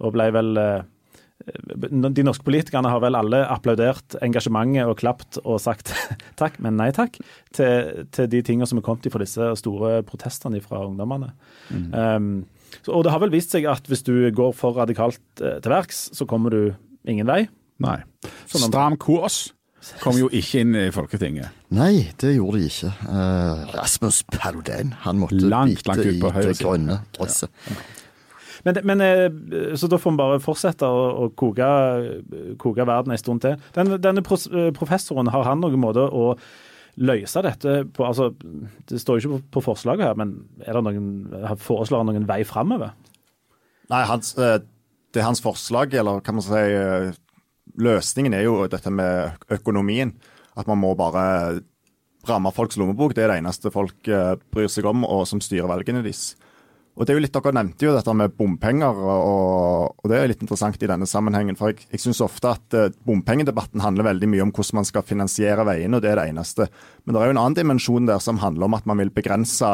og 0.00 0.14
ble 0.14 0.30
vel 0.32 0.56
eh, 0.56 0.80
de 1.80 2.24
norske 2.24 2.44
politikerne 2.44 2.90
har 2.92 3.00
vel 3.02 3.16
alle 3.16 3.40
applaudert 3.48 4.16
engasjementet 4.24 4.88
og 4.88 4.98
klapt 5.00 5.38
og 5.42 5.60
sagt 5.62 5.92
takk, 6.40 6.58
men 6.60 6.76
nei 6.80 6.90
takk 6.96 7.18
til, 7.56 8.06
til 8.12 8.30
de 8.32 8.42
tingene 8.46 8.68
som 8.68 8.80
er 8.80 8.86
kommet 8.86 9.08
fra 9.12 9.22
disse 9.22 9.52
store 9.60 10.00
protestene 10.08 10.60
fra 10.64 10.82
ungdommene. 10.88 11.32
Mm. 11.68 11.86
Um, 11.94 12.32
og 12.92 13.04
det 13.04 13.14
har 13.14 13.22
vel 13.24 13.32
vist 13.32 13.54
seg 13.54 13.66
at 13.70 13.88
hvis 13.90 14.04
du 14.06 14.14
går 14.36 14.52
for 14.56 14.76
radikalt 14.78 15.22
uh, 15.42 15.58
til 15.62 15.72
verks, 15.72 16.08
så 16.16 16.28
kommer 16.28 16.54
du 16.54 16.62
ingen 17.08 17.28
vei. 17.28 17.44
Nei. 17.80 17.98
Sånn 18.50 18.68
Stram 18.68 18.98
kurs 19.00 19.48
kom 20.02 20.18
jo 20.20 20.28
ikke 20.28 20.60
inn 20.60 20.76
i 20.76 20.88
Folketinget. 20.92 21.54
Nei, 21.72 22.10
det 22.20 22.34
gjorde 22.34 22.60
de 22.60 22.68
ikke. 22.68 22.90
Uh, 23.06 23.62
Rasmus 23.72 24.20
Paludan, 24.28 24.92
han 25.06 25.22
måtte 25.22 25.40
langt, 25.40 25.86
langt 25.88 26.04
ut 26.04 26.20
på 26.20 26.32
i 26.34 26.44
det 26.50 26.58
grønne 26.60 27.00
gresset. 27.16 27.52
Ja. 27.70 27.80
Men, 28.66 28.76
men, 28.84 29.00
eh, 29.00 29.76
så 29.80 29.88
da 29.88 29.96
får 29.96 30.12
vi 30.12 30.20
bare 30.20 30.40
fortsette 30.44 30.84
å, 30.84 31.04
å 31.24 31.28
koke, 31.32 31.68
koke, 32.60 32.84
verden 32.84 33.14
en 33.14 33.20
stund 33.20 33.40
til. 33.40 33.54
Den, 33.72 33.94
denne 34.04 34.20
professoren, 34.20 35.30
har 35.32 35.46
han 35.48 35.62
noen 35.64 35.80
måte 35.80 36.04
å 36.04 36.34
løse 37.00 37.40
dette 37.46 37.76
på 37.96 38.04
altså, 38.04 38.26
Det 38.90 38.98
står 39.00 39.16
jo 39.16 39.22
ikke 39.22 39.32
på, 39.32 39.40
på 39.56 39.62
forslaget 39.70 40.10
her, 40.10 40.18
men 40.20 40.34
er 40.66 40.76
det 40.76 40.82
noen, 40.84 41.56
foreslår 41.62 42.02
han 42.02 42.12
noen 42.12 42.28
vei 42.28 42.42
framover? 42.44 42.92
Nei, 43.88 44.04
hans, 44.10 44.34
eh, 44.36 44.58
det 45.14 45.22
er 45.22 45.30
hans 45.30 45.40
forslag, 45.40 45.96
eller 45.96 46.20
kan 46.26 46.36
man 46.36 46.44
si 46.44 46.60
løsningen 47.78 48.34
er 48.34 48.46
jo 48.46 48.64
dette 48.70 48.90
med 48.90 49.50
økonomien. 49.52 50.14
At 50.58 50.68
man 50.70 50.80
må 50.82 50.94
bare 50.98 51.60
ramme 52.28 52.52
folks 52.52 52.78
lommebok. 52.80 53.14
Det 53.14 53.24
er 53.24 53.32
det 53.32 53.40
eneste 53.40 53.72
folk 53.72 54.08
eh, 54.08 54.36
bryr 54.52 54.70
seg 54.70 54.88
om, 54.88 55.04
og 55.06 55.26
som 55.28 55.42
styrer 55.42 55.70
valgene 55.70 56.02
deres. 56.04 56.34
Og 56.98 57.06
det 57.06 57.14
er 57.14 57.16
jo 57.16 57.22
litt, 57.22 57.32
Dere 57.32 57.54
nevnte 57.56 57.86
jo 57.86 57.94
dette 57.94 58.12
med 58.18 58.34
bompenger, 58.36 58.98
og, 58.98 59.94
og 60.02 60.10
det 60.10 60.18
er 60.18 60.28
litt 60.28 60.42
interessant 60.44 60.82
i 60.82 60.88
denne 60.90 61.06
sammenhengen. 61.08 61.56
for 61.56 61.72
Jeg, 61.72 61.86
jeg 61.94 62.02
syns 62.02 62.20
ofte 62.24 62.50
at 62.50 62.76
uh, 62.76 62.90
bompengedebatten 63.06 63.80
handler 63.80 64.10
veldig 64.10 64.28
mye 64.28 64.44
om 64.44 64.52
hvordan 64.52 64.82
man 64.82 64.88
skal 64.88 65.06
finansiere 65.06 65.64
veiene, 65.64 65.96
og 65.96 66.04
det 66.04 66.10
er 66.10 66.20
det 66.20 66.26
eneste. 66.34 66.66
Men 67.04 67.14
det 67.14 67.22
er 67.22 67.30
jo 67.30 67.36
en 67.36 67.42
annen 67.44 67.56
dimensjon 67.56 68.10
der 68.10 68.20
som 68.20 68.42
handler 68.42 68.68
om 68.68 68.76
at 68.76 68.90
man 68.90 69.00
vil 69.00 69.14
begrense 69.16 69.70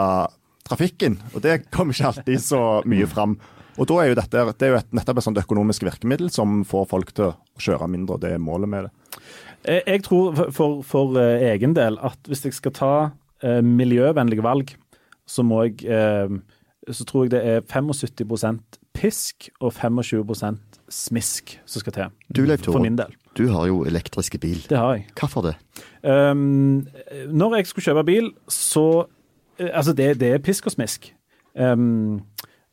trafikken. 0.68 1.18
Og 1.32 1.42
det 1.42 1.64
kommer 1.74 1.96
ikke 1.96 2.12
alltid 2.12 2.46
så 2.46 2.62
mye 2.87 3.09
fram. 3.11 3.38
Og 3.77 3.89
da 3.91 3.99
er 4.01 4.11
jo 4.11 4.19
dette 4.19 4.45
det 4.57 4.67
er 4.67 4.75
jo 4.75 4.79
et, 4.81 4.93
nettopp 4.97 5.21
et 5.21 5.27
sånt 5.27 5.41
økonomisk 5.41 5.85
virkemiddel 5.87 6.31
som 6.33 6.62
får 6.69 6.89
folk 6.93 7.12
til 7.17 7.31
å 7.31 7.62
kjøre 7.62 7.89
mindre, 7.93 8.17
og 8.17 8.25
det 8.25 8.35
er 8.37 8.43
målet 8.43 8.73
med 8.73 8.89
det. 8.89 9.23
Jeg 9.67 10.05
tror 10.07 10.37
for, 10.55 10.81
for 10.87 11.17
uh, 11.19 11.43
egen 11.49 11.75
del 11.77 11.99
at 12.07 12.29
hvis 12.31 12.45
jeg 12.47 12.55
skal 12.57 12.75
ta 12.77 12.93
uh, 13.11 13.62
miljøvennlige 13.67 14.45
valg, 14.47 14.73
så 15.27 15.43
må 15.47 15.65
jeg 15.67 15.83
uh, 15.91 16.37
så 16.87 17.05
tror 17.05 17.27
jeg 17.27 17.33
det 17.35 17.43
er 17.43 17.65
75% 17.67 18.79
pisk 18.97 19.49
og 19.59 19.73
25% 19.75 20.79
smisk 20.89 21.57
som 21.67 21.83
skal 21.83 21.97
til. 21.97 22.12
Du, 22.31 22.45
Leif 22.47 22.62
Tore, 22.62 22.79
for 22.79 22.85
min 22.85 22.99
del. 22.99 23.11
Du 23.37 23.49
har 23.51 23.67
jo 23.69 23.83
elektriske 23.85 24.39
bil. 24.39 24.62
Det 24.71 24.79
har 24.79 24.95
jeg. 24.95 25.09
Hvorfor 25.19 25.49
det? 25.49 25.57
Um, 26.07 26.87
når 27.29 27.59
jeg 27.59 27.73
skulle 27.73 27.91
kjøpe 27.91 28.07
bil, 28.07 28.33
så 28.49 29.07
Altså, 29.57 29.95
det, 29.97 30.21
det 30.21 30.35
er 30.35 30.39
pisk 30.45 30.67
og 30.69 30.75
smisk. 30.75 31.07
Um, 31.57 32.21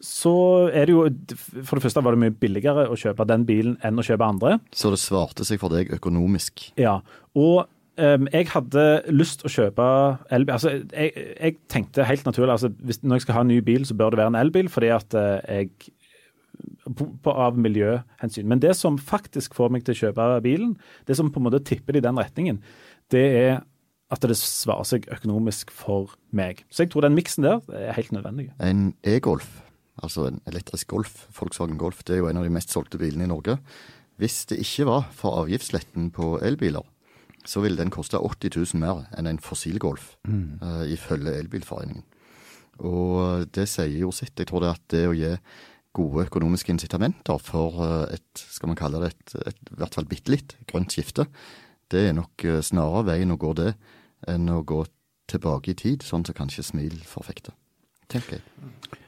så 0.03 0.33
er 0.75 0.89
det 0.89 0.95
jo 0.95 1.03
For 1.63 1.77
det 1.79 1.85
første 1.85 2.03
var 2.03 2.15
det 2.15 2.23
mye 2.25 2.35
billigere 2.35 2.89
å 2.91 2.97
kjøpe 2.99 3.25
den 3.29 3.45
bilen 3.47 3.77
enn 3.85 3.99
å 3.99 4.03
kjøpe 4.03 4.27
andre. 4.27 4.57
Så 4.75 4.91
det 4.91 4.99
svarte 5.01 5.47
seg 5.47 5.61
for 5.61 5.71
deg 5.73 5.93
økonomisk? 5.95 6.65
Ja. 6.79 6.97
Og 7.39 7.63
um, 7.63 8.27
jeg 8.33 8.49
hadde 8.51 8.85
lyst 9.15 9.45
å 9.47 9.51
kjøpe 9.53 9.87
elbil. 10.27 10.53
Altså, 10.57 10.75
jeg, 10.91 11.15
jeg, 11.15 11.57
tenkte 11.71 12.07
helt 12.09 12.27
naturlig 12.27 12.57
altså, 12.57 12.73
hvis, 12.83 12.99
Når 13.03 13.21
jeg 13.21 13.27
skal 13.27 13.39
ha 13.39 13.45
en 13.47 13.53
ny 13.53 13.59
bil, 13.63 13.87
så 13.87 13.95
bør 13.97 14.13
det 14.13 14.23
være 14.23 14.33
en 14.35 14.41
elbil, 14.43 14.71
fordi 14.73 14.91
at 14.93 15.15
uh, 15.15 15.39
jeg 15.47 15.71
på, 16.83 17.07
på, 17.23 17.31
av 17.31 17.57
miljøhensyn. 17.59 18.47
Men 18.49 18.61
det 18.63 18.75
som 18.77 18.99
faktisk 18.99 19.55
får 19.57 19.71
meg 19.73 19.85
til 19.87 19.95
å 19.95 20.01
kjøpe 20.03 20.31
bilen, 20.43 20.75
det 21.07 21.15
som 21.17 21.31
på 21.31 21.39
en 21.39 21.47
måte 21.47 21.63
tipper 21.63 21.95
det 21.95 22.03
i 22.03 22.09
den 22.09 22.19
retningen, 22.19 22.59
det 23.13 23.27
er 23.39 23.61
at 24.13 24.25
det 24.29 24.35
svarer 24.37 24.85
seg 24.85 25.07
økonomisk 25.09 25.71
for 25.73 26.11
meg. 26.35 26.61
Så 26.69 26.83
jeg 26.83 26.93
tror 26.93 27.07
den 27.07 27.15
miksen 27.17 27.47
der 27.47 27.63
er 27.73 27.95
helt 27.97 28.11
nødvendig. 28.13 28.51
En 28.61 28.91
e-Golf 29.01 29.62
altså 30.01 30.27
en 30.29 30.39
elektrisk 30.49 30.87
Golf, 30.93 31.27
Volkswagen 31.37 31.77
Golf, 31.77 32.03
det 32.03 32.15
er 32.15 32.23
jo 32.23 32.29
en 32.31 32.39
av 32.41 32.47
de 32.47 32.53
mest 32.53 32.73
solgte 32.73 32.99
bilene 33.01 33.27
i 33.27 33.31
Norge. 33.31 33.57
Hvis 34.21 34.45
det 34.49 34.61
ikke 34.61 34.87
var 34.89 35.07
for 35.13 35.43
avgiftsletten 35.43 36.11
på 36.13 36.37
elbiler, 36.45 36.85
så 37.45 37.59
ville 37.63 37.77
den 37.77 37.91
koste 37.91 38.21
80 38.21 38.55
000 38.55 38.81
mer 38.81 39.03
enn 39.17 39.27
en 39.27 39.41
fossilgolf, 39.43 40.13
mm. 40.23 40.63
uh, 40.63 40.85
ifølge 40.87 41.35
Elbilforeningen. 41.41 42.05
Og 42.87 43.49
det 43.53 43.67
sier 43.69 43.99
jo 43.99 44.13
sitt. 44.15 44.37
Jeg 44.39 44.49
tror 44.49 44.63
det 44.63 44.71
at 44.71 44.85
det 44.93 45.03
å 45.09 45.17
gi 45.17 45.33
gode 45.93 46.25
økonomiske 46.25 46.73
incitamenter 46.73 47.37
for 47.43 47.77
eh, 47.85 48.15
et, 48.15 48.43
skal 48.55 48.71
man 48.71 48.79
kalle 48.79 49.01
det 49.03 49.11
et, 49.11 49.35
et, 49.51 49.59
i 49.69 49.77
hvert 49.77 49.93
fall 49.93 50.09
bitte 50.09 50.33
litt 50.33 50.55
grønt 50.65 50.95
skifte, 50.95 51.27
det 51.93 52.07
er 52.07 52.17
nok 52.17 52.45
eh, 52.49 52.63
snarere 52.65 53.05
veien 53.11 53.33
å 53.33 53.37
gå 53.37 53.53
det 53.59 53.75
enn 54.25 54.49
å 54.49 54.63
gå 54.65 54.81
tilbake 55.29 55.73
i 55.73 55.77
tid, 55.77 56.01
sånn 56.01 56.25
som 56.25 56.37
kanskje 56.37 56.65
Smil 56.65 56.97
forfekter, 57.05 57.53
tenker 58.11 58.39
jeg. 58.39 59.02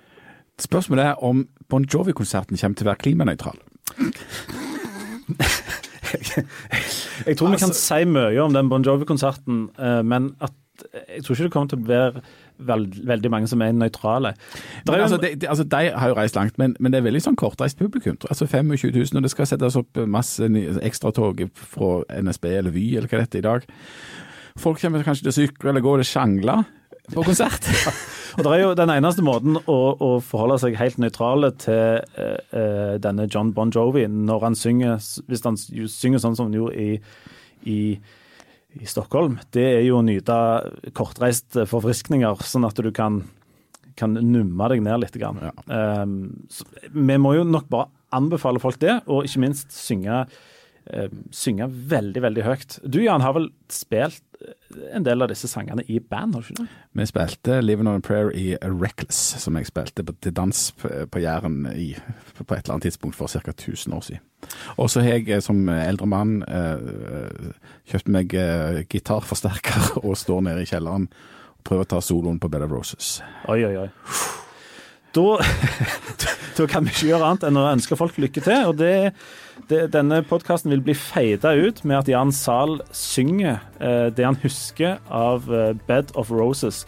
Spørsmålet 0.62 1.06
er 1.06 1.24
om 1.24 1.48
Bon 1.70 1.84
Jovi-konserten 1.94 2.58
kommer 2.58 2.76
til 2.78 2.86
å 2.86 2.91
være 2.91 3.04
klimanøytral. 3.04 3.58
jeg 7.26 7.38
tror 7.38 7.52
vi 7.52 7.60
kan 7.60 7.74
si 7.76 8.06
mye 8.08 8.44
om 8.44 8.54
den 8.56 8.70
Bon 8.72 8.86
Jovi-konserten, 8.86 9.70
eh, 9.80 10.02
men 10.04 10.36
at 10.39 10.54
jeg 11.08 11.24
tror 11.24 11.36
ikke 11.36 11.44
det 11.44 11.52
kommer 11.54 11.72
til 11.72 11.80
å 11.80 11.88
være 11.88 12.22
veld, 12.68 12.96
veldig 13.08 13.32
mange 13.32 13.48
som 13.52 13.62
er 13.63 13.76
nøytrale. 13.76 14.34
Men, 14.88 14.96
altså, 14.96 15.18
de, 15.22 15.34
de, 15.39 15.48
altså, 15.50 15.63
de, 15.63 15.91
har 15.96 16.12
jo 16.12 16.18
reist 16.18 16.36
langt, 16.36 16.58
men, 16.58 16.76
men, 16.80 16.91
det 16.91 17.00
er 17.00 17.08
veldig 17.08 17.24
sånn 17.24 17.39
kortreist 17.39 17.80
publikum. 17.80 18.18
Altså 18.30 18.48
25 18.48 18.91
000, 18.96 19.15
og 19.15 19.26
det 19.26 19.32
skal 19.32 19.50
settes 19.50 19.80
opp 19.80 20.02
masse 20.08 20.50
ekstratog 20.84 21.46
fra 21.56 21.91
NSB 22.22 22.52
eller 22.52 22.76
Vy 22.76 22.89
eller 22.96 23.10
hva 23.12 23.20
det 23.20 23.28
heter 23.28 23.44
i 23.44 23.48
dag. 23.48 23.70
Folk 24.60 24.80
kommer 24.82 25.04
kanskje 25.04 25.28
til 25.28 25.34
å 25.34 25.38
sykle 25.39 25.72
eller 25.74 25.84
gå 25.84 25.98
eller 25.98 26.08
sjangle 26.08 26.62
på 27.12 27.26
konsert. 27.28 27.72
Og 28.36 28.43
det 28.43 28.52
er 28.52 28.62
jo 28.62 28.74
Den 28.78 28.91
eneste 28.93 29.24
måten 29.26 29.58
å, 29.60 29.78
å 29.95 30.10
forholde 30.24 30.60
seg 30.63 30.78
helt 30.80 31.00
nøytrale 31.02 31.52
til 31.62 32.04
uh, 32.19 32.95
denne 33.02 33.30
John 33.32 33.54
Bon 33.56 33.71
Jovi 33.74 34.06
når 34.12 34.45
han 34.50 34.60
synger 34.60 35.00
Hvis 35.30 35.45
han 35.48 35.58
synger 35.60 36.21
sånn 36.24 36.38
som 36.38 36.50
han 36.50 36.58
gjorde 36.58 36.76
i, 36.76 37.00
i, 37.71 37.80
i 38.76 38.89
Stockholm, 38.89 39.39
det 39.56 39.65
er 39.78 39.84
jo 39.88 40.02
å 40.02 40.06
nyte 40.06 40.36
kortreist 40.98 41.58
forfriskninger, 41.69 42.43
sånn 42.43 42.67
at 42.67 42.80
du 42.84 42.91
kan, 42.95 43.21
kan 43.98 44.13
numme 44.19 44.67
deg 44.69 44.84
ned 44.86 45.02
litt. 45.02 45.15
Ja. 45.17 45.32
Um, 45.65 46.45
så, 46.52 46.67
vi 46.91 47.17
må 47.21 47.34
jo 47.38 47.48
nok 47.48 47.71
bare 47.71 47.89
anbefale 48.15 48.62
folk 48.62 48.78
det, 48.84 49.00
og 49.08 49.26
ikke 49.26 49.41
minst 49.48 49.74
synge 49.74 50.26
uh, 50.93 51.08
synge 51.34 51.69
veldig, 51.69 52.21
veldig 52.26 52.45
høyt. 52.45 52.80
Du 52.84 53.00
Jan 53.04 53.24
har 53.26 53.36
vel 53.38 53.50
spilt 53.71 54.24
en 54.93 55.06
del 55.06 55.24
av 55.24 55.30
disse 55.32 55.48
sangene 55.48 55.86
i 55.88 56.00
band, 56.00 56.36
har 56.36 56.43
du 56.43 56.52
ikke 56.52 56.65
det? 56.65 56.80
Vi 57.00 57.06
spilte 57.08 57.62
'Living 57.62 57.88
on 57.88 58.02
a 58.02 58.04
Prayer' 58.04 58.34
i 58.36 58.58
Reckless, 58.62 59.39
som 59.41 59.56
jeg 59.56 59.69
spilte 59.69 60.04
til 60.04 60.34
dans 60.36 60.71
på 61.12 61.19
Jæren 61.19 61.65
i, 61.71 61.95
på 62.38 62.54
et 62.54 62.65
eller 62.65 62.76
annet 62.76 62.89
tidspunkt 62.89 63.15
for 63.15 63.28
ca. 63.28 63.39
1000 63.52 63.93
år 63.93 64.02
siden. 64.02 64.21
Og 64.78 64.89
så 64.89 65.02
har 65.02 65.17
jeg 65.17 65.30
eh, 65.30 65.41
som 65.41 65.69
eldre 65.69 66.08
mann 66.10 66.39
eh, 66.43 67.52
kjøpt 67.91 68.12
meg 68.12 68.34
eh, 68.38 68.84
gitarforsterker 68.89 70.02
og 70.04 70.17
står 70.17 70.48
nede 70.50 70.65
i 70.65 70.69
kjelleren 70.69 71.10
og 71.10 71.67
prøver 71.67 71.88
å 71.88 71.93
ta 71.95 72.02
soloen 72.02 72.39
på 72.39 72.52
Bed 72.52 72.66
of 72.68 72.74
Roses. 72.74 73.20
Oi, 73.49 73.64
oi, 73.66 73.76
oi. 73.86 73.89
Da, 75.16 75.39
da 76.57 76.68
kan 76.68 76.86
vi 76.86 76.93
ikke 76.93 77.09
gjøre 77.13 77.32
annet 77.32 77.47
enn 77.47 77.59
å 77.59 77.68
ønske 77.72 77.97
folk 77.99 78.20
lykke 78.20 78.43
til. 78.43 78.70
og 78.70 78.80
det 78.82 78.95
det, 79.70 79.89
denne 79.95 80.22
podkasten 80.26 80.74
vil 80.74 80.84
bli 80.86 80.95
feida 80.97 81.55
ut 81.57 81.84
med 81.88 82.03
at 82.03 82.09
Jan 82.11 82.34
Zahl 82.36 82.80
synger 82.93 83.61
eh, 83.80 84.07
det 84.13 84.26
han 84.28 84.39
husker 84.43 84.99
av 85.09 85.47
eh, 85.49 85.74
Bed 85.88 86.13
of 86.20 86.32
Roses. 86.34 86.86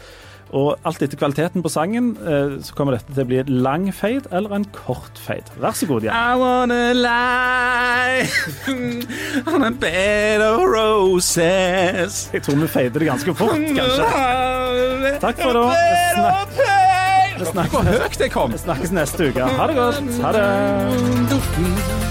Og 0.55 0.77
alt 0.87 1.01
etter 1.03 1.19
kvaliteten 1.19 1.63
på 1.63 1.71
sangen 1.71 2.13
eh, 2.21 2.59
så 2.63 2.75
kommer 2.77 2.95
dette 2.95 3.11
til 3.11 3.25
å 3.25 3.27
bli 3.31 3.39
en 3.41 3.49
lang 3.65 3.89
fade 3.95 4.29
eller 4.31 4.53
en 4.55 4.67
kort 4.75 5.19
fade. 5.19 5.51
Vær 5.59 5.75
så 5.75 5.89
god, 5.89 6.07
Jan. 6.07 6.15
I 6.15 6.37
wanna 6.39 6.93
lie 6.93 8.27
on 9.55 9.67
a 9.67 9.71
bed 9.71 10.45
of 10.45 10.61
roses. 10.63 12.27
Jeg 12.33 12.45
tror 12.45 12.61
vi 12.61 12.71
fader 12.71 13.03
det 13.03 13.09
ganske 13.09 13.35
fort, 13.35 13.57
kanskje. 13.81 15.17
Takk 15.23 15.43
for 15.43 15.57
nå. 15.57 16.95
Vi 17.39 17.45
snakkes, 17.45 17.71
Hvor 17.71 17.83
høyt 17.83 18.19
jeg 18.19 18.31
kom! 18.31 18.57
snakkes 18.57 18.91
neste 18.91 19.29
uke. 19.29 19.43
Ha 19.59 19.67
det 19.67 19.75
godt. 19.75 20.03
Ha 20.25 20.31
det. 20.37 22.06